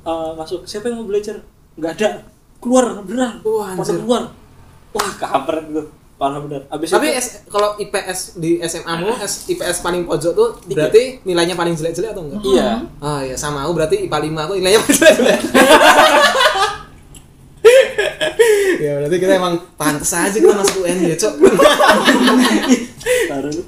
eh, 0.00 0.30
masuk 0.34 0.62
siapa 0.62 0.86
yang 0.86 1.02
mau 1.02 1.06
belajar 1.06 1.42
nggak 1.74 1.92
ada 1.98 2.08
keluar 2.58 3.02
beneran 3.02 3.42
pada 3.42 3.74
anjir. 3.74 3.98
keluar 3.98 4.22
wah 4.90 5.10
kampret 5.18 5.64
gitu 5.70 5.82
parah 6.20 6.36
bener 6.44 6.68
abis 6.68 6.92
Tapi 6.92 7.16
itu 7.16 7.48
kalau 7.48 7.80
IPS 7.80 8.36
di 8.36 8.60
SMA 8.60 8.92
mu 9.00 9.08
IPS 9.24 9.80
paling 9.80 10.04
pojok 10.04 10.32
tuh 10.36 10.48
berarti 10.68 11.24
nilainya 11.24 11.56
paling 11.56 11.72
jelek-jelek 11.72 12.12
atau 12.12 12.28
enggak? 12.28 12.44
iya 12.44 12.84
Ah 13.00 13.24
ya 13.24 13.32
sama 13.40 13.64
aku 13.64 13.80
berarti 13.80 14.04
IPA 14.04 14.28
5 14.28 14.44
aku 14.44 14.52
nilainya 14.60 14.80
paling 14.84 14.96
jelek-jelek. 15.00 15.40
ya 18.84 18.90
berarti 19.00 19.16
kita 19.16 19.32
emang 19.36 19.54
pantas 19.80 20.12
aja 20.12 20.36
kita 20.36 20.54
masuk 20.56 20.84
UN 20.84 20.98
ya, 21.08 21.16
Cok. 21.16 21.34
Baru. 23.28 23.50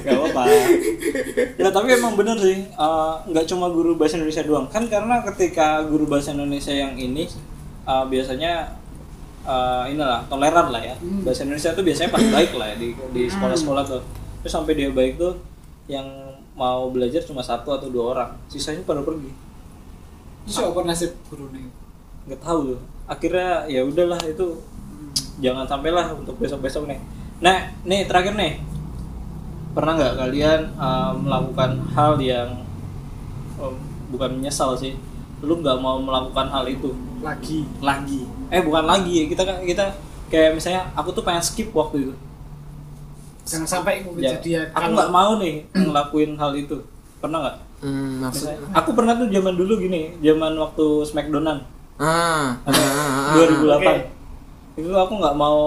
Gak 0.00 0.14
apa-apa. 0.16 0.42
Ya 1.60 1.68
tapi 1.70 1.88
emang 1.92 2.14
bener 2.16 2.36
sih, 2.40 2.66
eh, 2.66 3.12
nggak 3.30 3.46
cuma 3.46 3.68
guru 3.70 3.94
bahasa 3.94 4.16
Indonesia 4.18 4.42
doang. 4.42 4.66
Kan 4.70 4.88
karena 4.88 5.22
ketika 5.28 5.84
guru 5.86 6.08
bahasa 6.08 6.32
Indonesia 6.32 6.72
yang 6.72 6.96
ini 6.96 7.28
eh, 7.86 8.04
biasanya 8.08 8.79
eh, 9.46 9.84
inilah 9.92 10.24
toleran 10.26 10.68
lah 10.72 10.82
ya. 10.82 10.94
Bahasa 11.24 11.46
Indonesia 11.46 11.70
tuh 11.72 11.84
biasanya 11.84 12.10
pas 12.12 12.24
baik 12.24 12.52
lah 12.56 12.66
ya 12.72 12.76
di 12.76 12.88
di 13.12 13.22
sekolah-sekolah 13.28 13.84
tuh. 13.86 14.02
Terus 14.44 14.52
sampai 14.52 14.72
dia 14.76 14.90
baik 14.90 15.20
tuh 15.20 15.36
yang 15.90 16.06
mau 16.56 16.92
belajar 16.92 17.24
cuma 17.24 17.40
satu 17.40 17.72
atau 17.72 17.88
dua 17.88 18.04
orang, 18.16 18.30
sisanya 18.52 18.84
pada 18.84 19.00
pergi. 19.00 19.32
Terus 20.44 20.56
apa 20.60 20.80
nasib 20.84 21.12
guru 21.28 21.48
nih? 21.52 21.90
nggak 22.30 22.40
tahu 22.46 22.74
tuh 22.74 22.80
akhirnya 23.10 23.66
ya 23.66 23.80
udahlah 23.82 24.20
itu 24.22 24.60
jangan 25.40 25.64
sampailah 25.64 26.12
untuk 26.12 26.36
besok 26.36 26.62
besok 26.62 26.86
nih 26.86 27.00
nah 27.40 27.72
nih 27.82 28.04
terakhir 28.04 28.36
nih 28.36 28.60
pernah 29.72 29.96
nggak 29.96 30.14
kalian 30.14 30.60
uh, 30.76 31.10
melakukan 31.16 31.82
hal 31.90 32.20
yang 32.20 32.62
um, 33.56 33.74
bukan 34.14 34.38
menyesal 34.38 34.76
sih 34.76 34.94
lu 35.40 35.54
nggak 35.58 35.76
mau 35.78 35.96
melakukan 35.96 36.46
hal 36.48 36.64
itu. 36.66 36.90
Lagi. 37.20 37.64
lagi. 37.80 38.24
Eh 38.48 38.60
bukan 38.60 38.84
lagi. 38.84 39.28
Kita 39.28 39.42
kita 39.60 39.84
kayak 40.28 40.54
misalnya 40.54 40.88
aku 40.92 41.10
tuh 41.10 41.22
pengen 41.22 41.40
skip 41.40 41.72
waktu 41.72 42.08
itu. 42.08 42.14
Jangan 43.44 43.66
sampai 43.66 44.04
itu 44.04 44.10
Ya, 44.16 44.36
kejadian. 44.36 44.66
aku 44.70 44.88
nggak 44.94 45.10
mau 45.10 45.30
nih 45.36 45.54
ngelakuin 45.72 46.32
hal 46.36 46.52
itu. 46.54 46.76
Pernah 47.18 47.38
nggak? 47.42 47.56
Hmm, 47.80 48.20
Misalnya, 48.22 48.60
aku 48.76 48.92
pernah 48.92 49.16
tuh 49.16 49.32
zaman 49.32 49.56
dulu 49.56 49.80
gini 49.80 50.12
zaman 50.20 50.52
waktu 50.54 50.84
Smackdownan. 51.02 51.64
Ah, 51.96 52.56
ah, 52.64 52.72
ah, 52.72 53.32
ah, 53.32 53.36
2008 53.36 53.80
Oke. 53.80 53.94
itu 54.76 54.88
aku 54.88 55.12
nggak 55.16 55.36
mau 55.36 55.58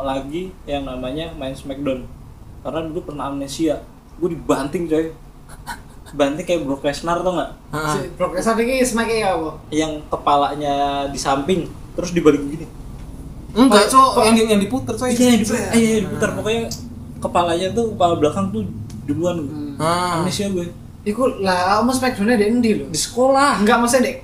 lagi 0.00 0.52
yang 0.64 0.84
namanya 0.84 1.28
main 1.36 1.52
Smackdown. 1.52 2.04
Karena 2.60 2.80
dulu 2.88 3.00
pernah 3.04 3.28
amnesia. 3.28 3.80
Gue 4.16 4.32
dibanting 4.32 4.84
coy 4.84 5.12
banting 6.12 6.42
kayak 6.42 6.60
Brock 6.62 6.82
Lesnar 6.82 7.18
tau 7.18 7.32
nggak 7.32 7.50
ah. 7.70 7.92
Si 7.92 8.08
Brock 8.12 8.32
Lesnar 8.32 8.56
ini 8.56 8.80
semakin 8.80 9.16
ya 9.16 9.28
apa? 9.32 9.50
yang 9.70 9.92
kepalanya 10.06 10.74
di 11.06 11.16
samping 11.16 11.64
terus 11.92 12.10
dibalik 12.10 12.40
begini 12.40 12.66
Enggak, 13.50 13.82
Kok- 13.84 14.14
Cok, 14.14 14.22
yang 14.24 14.36
yang 14.48 14.60
diputer, 14.60 14.94
Cok. 14.94 15.10
iya 15.10 15.28
yang 15.28 15.40
diputar 15.40 15.70
iya 15.72 15.88
yang 15.92 16.04
diputar 16.06 16.30
pokoknya 16.32 16.62
kepalanya 17.18 17.68
tuh 17.70 17.84
kepala 17.90 18.14
belakang 18.16 18.46
tuh 18.48 18.62
duluan 19.04 19.36
gue 19.40 19.50
Ah. 19.76 20.18
amnesia 20.18 20.46
gue 20.48 20.70
Iku 21.00 21.40
lah, 21.40 21.80
kamu 21.80 21.90
Smackdown-nya 21.90 22.36
di 22.36 22.46
endi 22.46 22.70
lho? 22.74 22.86
di 22.86 22.96
sekolah 22.96 23.58
Enggak 23.58 23.78
maksudnya 23.78 24.04
dek 24.06 24.18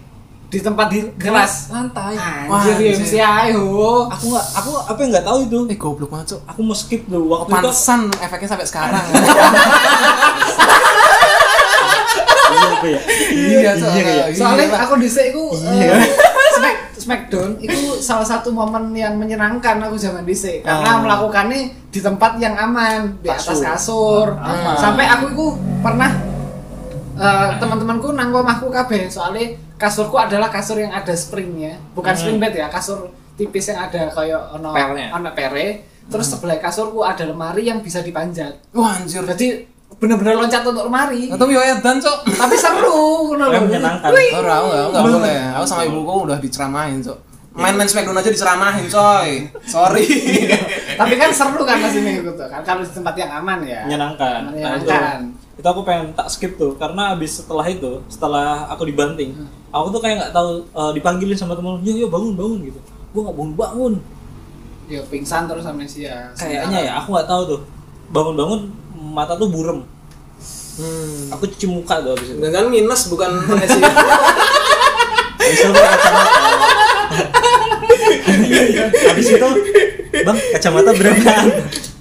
di 0.47 0.63
tempat 0.63 0.87
di 0.87 1.03
kelas. 1.17 1.69
lantai 1.69 2.15
Wah, 2.47 2.63
Anjir, 2.63 2.79
anjir. 2.79 3.03
MCI 3.03 3.51
ho. 3.59 4.07
aku 4.07 4.25
nggak 4.31 4.47
aku 4.55 4.71
apa 4.79 4.95
yang 4.97 5.11
nggak 5.11 5.27
tahu 5.27 5.39
itu 5.43 5.59
Eh, 5.67 5.75
goblok 5.75 6.07
banget, 6.09 6.27
Cok. 6.31 6.41
aku 6.47 6.61
mau 6.63 6.71
skip 6.73 7.03
tuh 7.05 7.19
waktu 7.25 7.49
itu 7.49 7.55
Pantesan 7.59 8.01
efeknya 8.15 8.49
sampai 8.49 8.63
sekarang. 8.65 9.05
iya 12.87 13.59
ya 13.63 13.73
Iya, 13.75 13.75
iya. 13.75 14.25
Soalnya 14.33 14.67
Pak. 14.71 14.81
aku 14.85 14.95
dhisik 14.99 15.25
iku 15.31 15.45
Iya. 15.57 15.93
eh, 15.95 16.05
Smack 16.53 16.77
Smackdown 16.97 17.51
itu 17.59 17.79
salah 17.99 18.25
satu 18.25 18.49
momen 18.51 18.91
yang 18.91 19.15
menyenangkan 19.15 19.77
aku 19.81 19.95
zaman 19.95 20.23
dhisik 20.23 20.63
karena 20.63 20.91
Ah. 20.91 20.99
melakukannya 20.99 21.61
di 21.87 22.01
tempat 22.01 22.37
yang 22.37 22.55
aman, 22.55 23.17
di 23.21 23.29
atas 23.29 23.59
Kasur. 23.59 24.33
Aman. 24.35 24.75
Sampai 24.75 25.05
aku 25.05 25.25
itu 25.31 25.47
pernah 25.81 26.11
eh, 27.17 27.51
teman-temanku 27.57 28.13
nang 28.13 28.29
omahku 28.31 28.69
kabeh 28.69 29.09
soalnya 29.09 29.49
kasurku 29.77 30.17
adalah 30.17 30.49
kasur 30.49 30.77
yang 30.77 30.93
ada 30.93 31.13
springnya, 31.13 31.77
bukan 31.93 32.13
Hmm. 32.13 32.21
spring 32.21 32.39
bed 32.39 32.55
ya, 32.55 32.69
kasur 32.69 33.09
tipis 33.35 33.69
yang 33.69 33.81
ada 33.83 34.09
kayak 34.09 34.41
ono 34.53 34.73
ono 35.13 35.31
pere. 35.33 35.69
Terus 36.07 36.27
sebelah 36.29 36.57
kasurku 36.57 37.03
ada 37.03 37.25
lemari 37.25 37.67
yang 37.67 37.81
bisa 37.81 37.99
dipanjat. 37.99 38.71
Wah, 38.71 38.95
anjir. 38.95 39.27
Jadi 39.27 39.65
bener-bener 39.97 40.37
loncat 40.37 40.63
untuk 40.63 40.85
lemari. 40.85 41.29
Atau 41.29 41.47
yo 41.47 41.59
edan, 41.59 41.97
Cok. 41.97 42.19
Tapi 42.29 42.55
seru, 42.55 43.01
ngono 43.27 43.45
Kayak 43.47 43.57
lho. 43.57 43.67
menyenangkan. 43.67 44.11
Ora, 44.35 44.55
aku 44.55 44.67
enggak, 44.67 44.85
enggak 44.87 45.03
boleh. 45.09 45.39
Aku 45.55 45.65
sama 45.65 45.83
ibuku 45.85 46.13
udah 46.25 46.39
diceramahin, 46.39 46.99
Cok. 47.01 47.19
Main-main 47.57 47.89
Smackdown 47.89 48.21
aja 48.21 48.29
diceramahin, 48.29 48.85
coy. 48.87 49.49
Sorry. 49.65 50.05
Tapi 51.01 51.15
kan 51.17 51.33
seru 51.33 51.65
kan 51.65 51.81
masih 51.81 52.05
gitu 52.21 52.37
kan 52.37 52.61
kalau 52.61 52.85
di 52.85 52.93
tempat 52.93 53.17
yang 53.17 53.33
aman 53.35 53.65
ya. 53.65 53.81
menyenangkan. 53.85 54.45
Nah, 54.45 54.77
itu, 54.77 54.85
Menyenangkan. 54.85 55.19
itu 55.57 55.65
aku 55.67 55.81
pengen 55.81 56.13
tak 56.13 56.29
skip 56.29 56.53
tuh 56.55 56.77
karena 56.77 57.17
abis 57.17 57.41
setelah 57.41 57.65
itu, 57.65 58.05
setelah 58.07 58.69
aku 58.69 58.85
dibanting, 58.85 59.33
Hmm. 59.33 59.49
aku 59.73 59.89
tuh 59.89 60.01
kayak 60.01 60.17
nggak 60.19 60.33
tahu 60.33 60.49
eh, 60.67 60.93
dipanggilin 60.93 61.33
sama 61.33 61.57
temen, 61.57 61.81
yo 61.81 61.97
yo 61.97 62.09
bangun 62.09 62.37
bangun 62.37 62.61
gitu. 62.63 62.81
Gue 63.11 63.25
nggak 63.25 63.33
bangun 63.35 63.55
bangun. 63.55 63.93
Ya 64.87 65.01
pingsan 65.03 65.49
terus 65.49 65.65
amnesia. 65.65 66.29
Kayaknya 66.37 66.79
ya 66.83 66.93
aku 66.95 67.09
nggak 67.11 67.25
tahu 67.27 67.43
tuh. 67.49 67.61
Bangun 68.07 68.37
bangun 68.37 68.61
mata 69.17 69.33
tuh 69.33 69.49
burem. 69.49 69.81
Hmm. 70.77 71.33
Aku 71.33 71.49
cuci 71.49 71.65
muka 71.65 72.05
tuh 72.05 72.13
abis 72.13 72.29
itu. 72.31 72.39
Dan 72.39 72.53
kan 72.53 72.69
minus 72.69 73.09
bukan. 73.09 73.33
Abis 75.37 75.59
itu 75.63 75.71
pakai 75.71 75.89
kacamata. 75.97 76.41
Abis 79.07 79.27
itu, 79.31 79.49
bang 80.21 80.39
kacamata 80.53 80.91
berapa? 80.93 81.17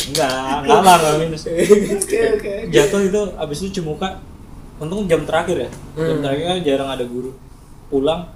Enggak, 0.05 0.29
enggak 0.65 0.79
lah, 0.81 0.95
enggak 0.97 1.15
minus. 1.21 1.43
Oke 2.05 2.19
oke. 2.35 2.53
jatuh 2.69 3.01
itu 3.01 3.21
abis 3.35 3.57
itu 3.59 3.67
cuci 3.71 3.81
muka 3.81 4.19
untung 4.75 5.07
jam 5.07 5.23
terakhir 5.23 5.55
ya 5.57 5.69
jam 5.95 6.03
Hmm. 6.11 6.21
terakhir 6.21 6.43
kan 6.45 6.57
jarang 6.61 6.89
ada 6.91 7.05
guru 7.05 7.31
pulang 7.87 8.27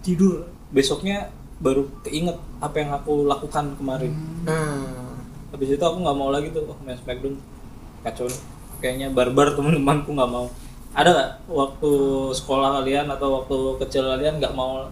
tidur 0.00 0.44
besoknya 0.68 1.32
baru 1.56 1.88
keinget 2.02 2.36
apa 2.58 2.76
yang 2.76 2.90
aku 2.92 3.24
lakukan 3.24 3.72
kemarin 3.74 4.12
Hmm. 4.44 5.16
habis 5.50 5.68
itu 5.70 5.80
aku 5.80 5.98
nggak 5.98 6.16
mau 6.16 6.28
lagi 6.28 6.52
tuh 6.52 6.62
oh, 6.64 6.76
main 6.84 6.96
Smackdown 6.96 7.40
kacau 8.04 8.26
nih. 8.26 8.40
kayaknya 8.76 9.08
barbar 9.10 9.52
teman-temanku 9.52 10.12
nggak 10.12 10.28
mau 10.28 10.46
ada 10.92 11.10
nggak 11.10 11.30
waktu 11.50 11.90
sekolah 12.30 12.78
kalian 12.78 13.08
atau 13.08 13.28
waktu 13.34 13.56
kecil 13.80 14.04
kalian 14.06 14.38
nggak 14.38 14.52
mau 14.52 14.84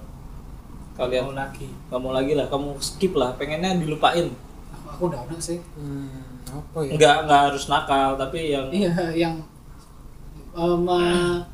kalian 0.92 1.24
Mau 1.24 1.34
lagi. 1.34 1.68
nggak 1.88 2.00
mau 2.00 2.10
lagi 2.10 2.32
lah 2.32 2.46
kamu 2.46 2.68
skip 2.78 3.12
lah 3.12 3.32
pengennya 3.32 3.76
dilupain 3.76 4.28
Aku, 4.72 4.86
aku 4.88 5.02
udah 5.08 5.20
ada 5.22 5.36
sih. 5.38 5.60
Hmm. 5.72 6.08
Apa 6.44 6.78
ya? 6.82 6.90
nggak 6.92 7.16
nggak 7.24 7.40
harus 7.48 7.64
nakal 7.66 8.12
tapi 8.14 8.50
yang 8.50 8.68
Iya 8.68 8.92
yang 9.14 9.34
eh, 10.52 10.76
me- 10.78 11.44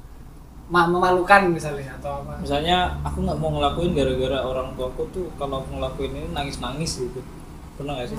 ma- 0.67 0.87
memalukan 0.87 1.49
misalnya 1.49 1.95
atau 1.97 2.21
apa. 2.21 2.39
misalnya 2.39 2.77
aku 3.01 3.23
nggak 3.23 3.39
mau 3.39 3.51
ngelakuin 3.51 3.95
gara-gara 3.95 4.39
orang 4.41 4.75
tuaku 4.75 5.07
tuh 5.09 5.27
kalau 5.37 5.61
aku 5.61 5.71
ngelakuin 5.75 6.13
ini 6.13 6.29
nangis-nangis 6.31 6.99
gitu 7.01 7.21
pernah 7.75 7.95
nggak 7.95 8.11
sih 8.11 8.19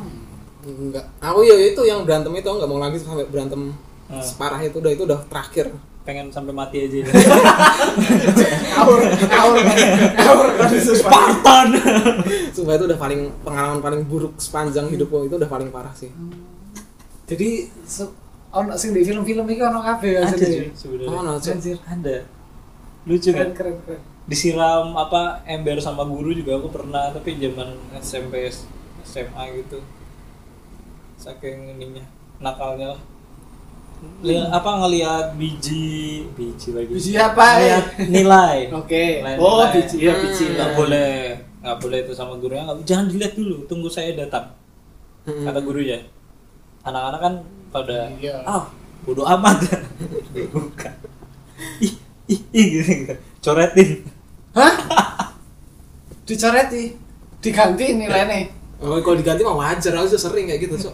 Enggak. 0.62 1.05
Aku 1.20 1.39
ya 1.41 1.55
itu 1.55 1.82
yang 1.82 2.03
berantem 2.03 2.32
itu 2.34 2.45
enggak 2.45 2.68
mau 2.68 2.78
lagi 2.78 2.95
sampai 2.95 3.24
berantem 3.26 3.72
Hmm. 4.05 4.18
separah 4.18 4.57
itu 4.60 4.74
udah 4.76 4.89
itu 4.89 5.03
udah 5.03 5.22
terakhir. 5.26 5.70
pengen 5.99 6.26
sampai 6.28 6.49
mati 6.49 6.82
aja 6.82 7.05
Kaur, 8.72 8.97
kaur, 9.30 9.55
kaur. 10.16 10.47
Spartan 10.91 11.68
Sumpah 12.49 12.74
itu 12.74 12.86
udah 12.86 12.97
paling 12.97 13.30
pengalaman 13.39 13.78
paling 13.80 14.01
buruk 14.03 14.34
sepanjang 14.36 14.88
hidupku 14.88 15.22
itu 15.24 15.36
udah 15.36 15.45
paling 15.45 15.70
parah 15.70 15.93
sih. 15.93 16.10
Jadi 17.24 17.49
se- 17.84 18.10
ono 18.49 18.74
sing 18.74 18.89
di 18.89 19.05
film-film 19.05 19.45
iki 19.45 19.62
ono 19.62 19.80
kabeh 19.80 20.18
cuy 20.26 20.74
sebenarnya 20.74 21.05
Oh, 21.07 21.22
no, 21.22 21.38
Cok. 21.38 21.53
Anjir. 21.53 21.78
ada 21.80 22.16
lucu 23.05 23.30
Keren 23.30 23.38
kan 23.39 23.49
keren 23.53 23.76
keren. 23.80 24.01
disiram 24.26 24.93
apa 24.95 25.22
ember 25.43 25.78
sama 25.78 26.01
guru 26.03 26.30
juga 26.32 26.57
aku 26.57 26.70
pernah 26.70 27.10
tapi 27.10 27.38
zaman 27.38 27.70
SMP 27.95 28.49
SMA 29.03 29.43
gitu 29.55 29.78
saking 31.20 31.76
ininya 31.76 32.03
nakalnya 32.39 32.95
lah 32.95 33.01
Li- 34.24 34.39
apa 34.39 34.80
ngelihat 34.80 35.36
biji 35.36 36.24
biji 36.32 36.72
lagi 36.72 36.88
Biji 36.89 37.13
apa, 37.13 37.59
eh? 37.59 37.84
nilai 38.07 38.72
Oke. 38.80 39.20
Nilai- 39.20 39.36
Oh, 39.36 39.59
nilai. 39.59 39.76
biji 39.76 39.95
ya 39.99 40.15
biji. 40.15 40.45
Hmm. 40.45 40.55
nggak 40.55 40.72
boleh 40.74 41.11
nggak 41.59 41.78
boleh 41.78 41.97
itu 41.99 42.13
sama 42.13 42.39
gurunya 42.39 42.63
nggak 42.63 42.88
jangan 42.88 43.05
dilihat 43.05 43.34
dulu 43.36 43.67
tunggu 43.67 43.88
saya 43.88 44.15
datang 44.15 44.55
Hmm. 45.20 45.43
kata 45.43 45.59
gurunya 45.59 45.99
anak-anak 46.82 47.20
kan 47.20 47.34
pada 47.70 48.07
Iya. 48.15 48.39
ah 48.41 48.72
bodoh 49.03 49.28
amat 49.28 49.67
bukan 50.55 50.93
ih 51.78 51.93
ih 52.26 52.39
ih 52.49 52.65
gitu, 52.74 52.91
gitu. 53.03 53.15
coretin 53.41 53.89
Hah? 54.49 54.74
Dicoreti, 56.24 56.93
diganti 57.38 57.86
nilainya. 57.91 58.49
Oh, 58.80 58.97
kalau 58.97 59.13
diganti 59.13 59.41
mah 59.41 59.57
wajar, 59.57 59.93
juga 59.93 60.13
sering 60.15 60.45
kayak 60.45 60.61
gitu, 60.63 60.89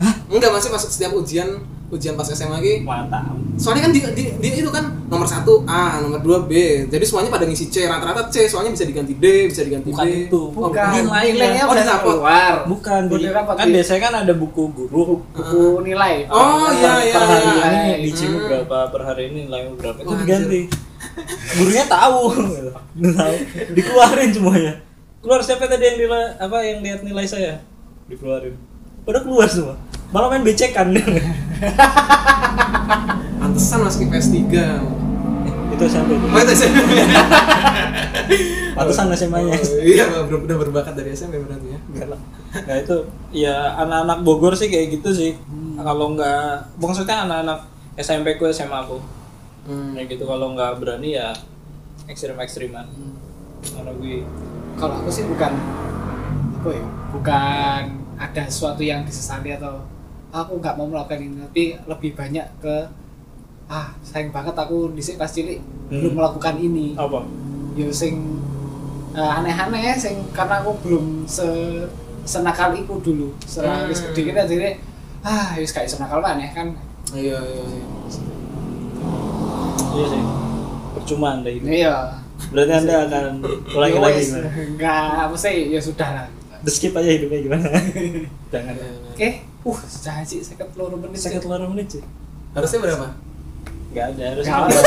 Cok. 0.00 0.16
Enggak, 0.30 0.50
masih 0.50 0.70
masuk 0.70 0.88
setiap 0.88 1.12
ujian 1.12 1.48
ujian 1.90 2.14
pas 2.14 2.22
SMA 2.24 2.54
lagi. 2.54 2.74
Mantap 2.80 3.34
soalnya 3.60 3.84
kan 3.84 3.92
di, 3.92 4.00
di, 4.14 4.24
di- 4.40 4.56
itu 4.56 4.70
kan 4.70 4.88
nomor 5.04 5.26
satu 5.26 5.66
A 5.66 6.00
nomor 6.00 6.16
dua 6.18 6.38
B. 6.40 6.54
Jadi 6.86 7.02
semuanya 7.02 7.28
pada 7.28 7.44
ngisi 7.44 7.66
C 7.66 7.84
rata-rata 7.84 8.30
C. 8.30 8.46
Soalnya 8.46 8.70
bisa 8.70 8.86
diganti 8.86 9.12
D 9.12 9.26
bisa 9.44 9.60
diganti 9.60 9.90
Bukan 9.90 10.00
B 10.00 10.08
itu. 10.24 10.40
Oh, 10.48 10.70
Bukan, 10.70 10.86
nilainya. 10.96 11.34
nilainya 11.34 11.62
Oh, 11.66 11.74
udah 11.74 11.98
keluar. 12.00 12.52
bukan 12.64 13.00
di, 13.04 13.26
kan 13.28 13.66
di- 13.66 13.74
biasanya 13.74 14.00
kan 14.00 14.14
ada 14.22 14.32
buku 14.32 14.62
guru 14.70 15.20
buku 15.28 15.62
nilai. 15.82 16.24
Oh, 16.26 16.70
iya, 16.70 16.92
iya, 17.02 17.12
per 17.12 17.26
hari 17.26 17.44
iya. 17.44 17.66
ini 17.66 17.92
di 18.00 18.10
Cimu 18.14 18.32
Hmm. 18.32 18.46
berapa 18.48 18.78
per 18.88 19.02
hari 19.04 19.22
ini 19.28 19.38
nilaimu 19.44 19.72
berapa. 19.76 19.98
Itu 19.98 20.14
diganti. 20.16 20.60
Gurunya 21.52 21.84
tahu. 21.84 22.18
Tahu. 22.96 23.34
Dikeluarin 23.74 24.30
semuanya. 24.30 24.72
Keluar 25.20 25.42
siapa 25.42 25.66
tadi 25.66 25.84
yang 25.84 25.98
nilai 25.98 26.24
apa 26.38 26.56
yang 26.62 26.78
lihat 26.80 27.00
nilai 27.02 27.26
saya? 27.26 27.60
Dikeluarin. 28.06 28.54
Udah 29.04 29.20
keluar 29.20 29.50
semua 29.50 29.74
malah 30.10 30.28
main 30.30 30.42
becekan 30.42 30.90
pantesan 33.40 33.78
masuk 33.82 34.10
IPS 34.10 34.28
3 34.34 34.50
itu 35.70 35.84
siapa 35.86 36.10
itu 36.10 36.26
oh 36.26 36.40
itu 36.42 36.54
sih 36.54 36.70
pantesan 38.76 39.12
SMA-nya 39.12 39.54
Oh, 39.54 39.82
iya 39.82 40.04
udah, 40.08 40.38
udah 40.40 40.56
berbakat 40.56 40.94
dari 40.96 41.12
SMP 41.12 41.36
berarti 41.42 41.74
ya 41.74 42.06
lah. 42.08 42.20
Nah 42.64 42.76
itu 42.80 42.96
ya 43.34 43.76
anak-anak 43.76 44.24
Bogor 44.24 44.56
sih 44.56 44.72
kayak 44.72 45.00
gitu 45.00 45.10
sih. 45.12 45.32
Kalau 45.76 46.16
nggak, 46.16 46.80
maksudnya 46.80 47.28
anak-anak 47.28 47.60
SMP 47.98 48.40
ku 48.40 48.48
SMA 48.48 48.72
aku. 48.72 48.96
hmm. 49.68 49.98
Kayak 49.98 50.06
gitu 50.16 50.24
kalau 50.24 50.56
nggak 50.56 50.80
berani 50.80 51.18
ya 51.18 51.34
ekstrim-ekstriman. 52.08 52.86
Karena 53.60 53.92
gue 53.92 54.24
Kalau 54.80 54.94
aku 55.04 55.10
sih 55.12 55.28
bukan 55.28 55.52
apa 56.56 56.70
ya? 56.72 56.84
Bukan 57.12 57.82
ada 58.16 58.42
sesuatu 58.48 58.80
yang 58.80 59.04
disesali 59.04 59.52
atau 59.52 59.84
aku 60.32 60.52
nggak 60.56 60.74
mau 60.74 60.86
melakukan 60.86 61.18
ini, 61.18 61.36
tapi 61.40 61.62
lebih 61.84 62.10
banyak 62.12 62.46
ke 62.58 62.76
ah 63.66 63.90
sayang 64.00 64.30
banget 64.30 64.52
aku 64.52 64.90
di 64.90 65.02
pas 65.14 65.28
cilik 65.28 65.58
Hmm. 65.86 65.98
belum 66.00 66.14
melakukan 66.16 66.54
ini. 66.56 66.94
apa? 66.94 67.26
ya 67.72 67.86
sing 67.88 68.14
eh, 69.10 69.30
aneh-aneh 69.32 69.94
sing 69.96 70.22
karena 70.30 70.58
aku 70.58 70.74
belum 70.80 71.22
se 71.24 71.42
senakal 72.22 72.70
iku 72.72 72.98
dulu 72.98 73.34
setelah 73.40 73.82
Hmm. 73.82 73.90
gede 73.90 74.22
kita 74.24 74.42
jadi 74.44 74.70
ah 75.20 75.54
wis 75.54 75.70
kayak 75.70 75.86
senakal 75.86 76.18
aneh 76.20 76.46
kan 76.48 76.70
iya 77.10 77.34
iya 77.36 77.62
iya 77.66 77.86
Iya 79.90 80.06
sih. 80.06 80.22
Percuma 80.92 81.34
anda 81.34 81.50
ini. 81.50 81.82
iya 81.82 82.14
Berarti 82.48 82.72
anda 82.72 82.94
akan 83.04 83.24
ulangi 83.68 83.92
Ya 83.92 84.00
lagi 84.00 84.22
enggak 84.70 85.06
apa 85.20 85.36
sih 85.36 85.68
ya 85.68 85.80
sudah 85.80 86.08
lah 86.08 86.26
skip 86.64 86.92
aja 86.92 87.10
hidupnya 87.10 87.40
gimana? 87.42 87.66
Jangan. 88.52 88.74
Iya, 88.74 88.86
iya. 88.86 89.09
Oke 89.20 89.30
uh 89.62 89.78
sudah 89.84 90.24
sih 90.24 90.40
saya 90.40 90.64
telur 90.66 90.96
menit 90.96 91.20
Sakit 91.20 91.44
luar 91.44 91.60
menit 91.68 91.92
sih. 91.92 92.02
harusnya 92.50 92.80
berapa 92.80 93.08
Gak 93.90 94.06
ada 94.14 94.24
harusnya 94.32 94.54
ada. 94.70 94.80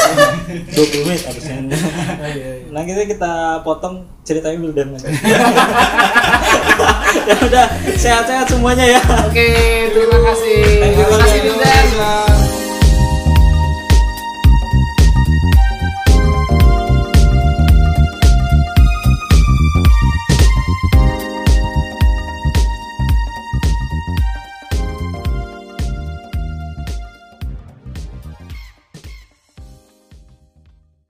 20 0.73 0.79
menit 1.05 1.21
harusnya. 1.21 1.55
oh, 1.59 2.29
iya, 2.31 2.49
iya. 2.57 2.71
Nah 2.71 2.81
kita 2.81 3.03
kita 3.05 3.33
potong 3.61 4.01
ceritanya 4.23 4.57
Wildan 4.57 4.89
aja. 4.95 5.11
ya 7.21 7.35
udah 7.37 7.65
sehat-sehat 7.93 8.47
semuanya 8.47 8.87
ya. 8.89 9.01
oke 9.27 9.47
terima 9.91 10.17
kasih 10.23 10.63
terima 10.87 11.17
kasih. 11.19 11.39
Dinda. 11.43 12.62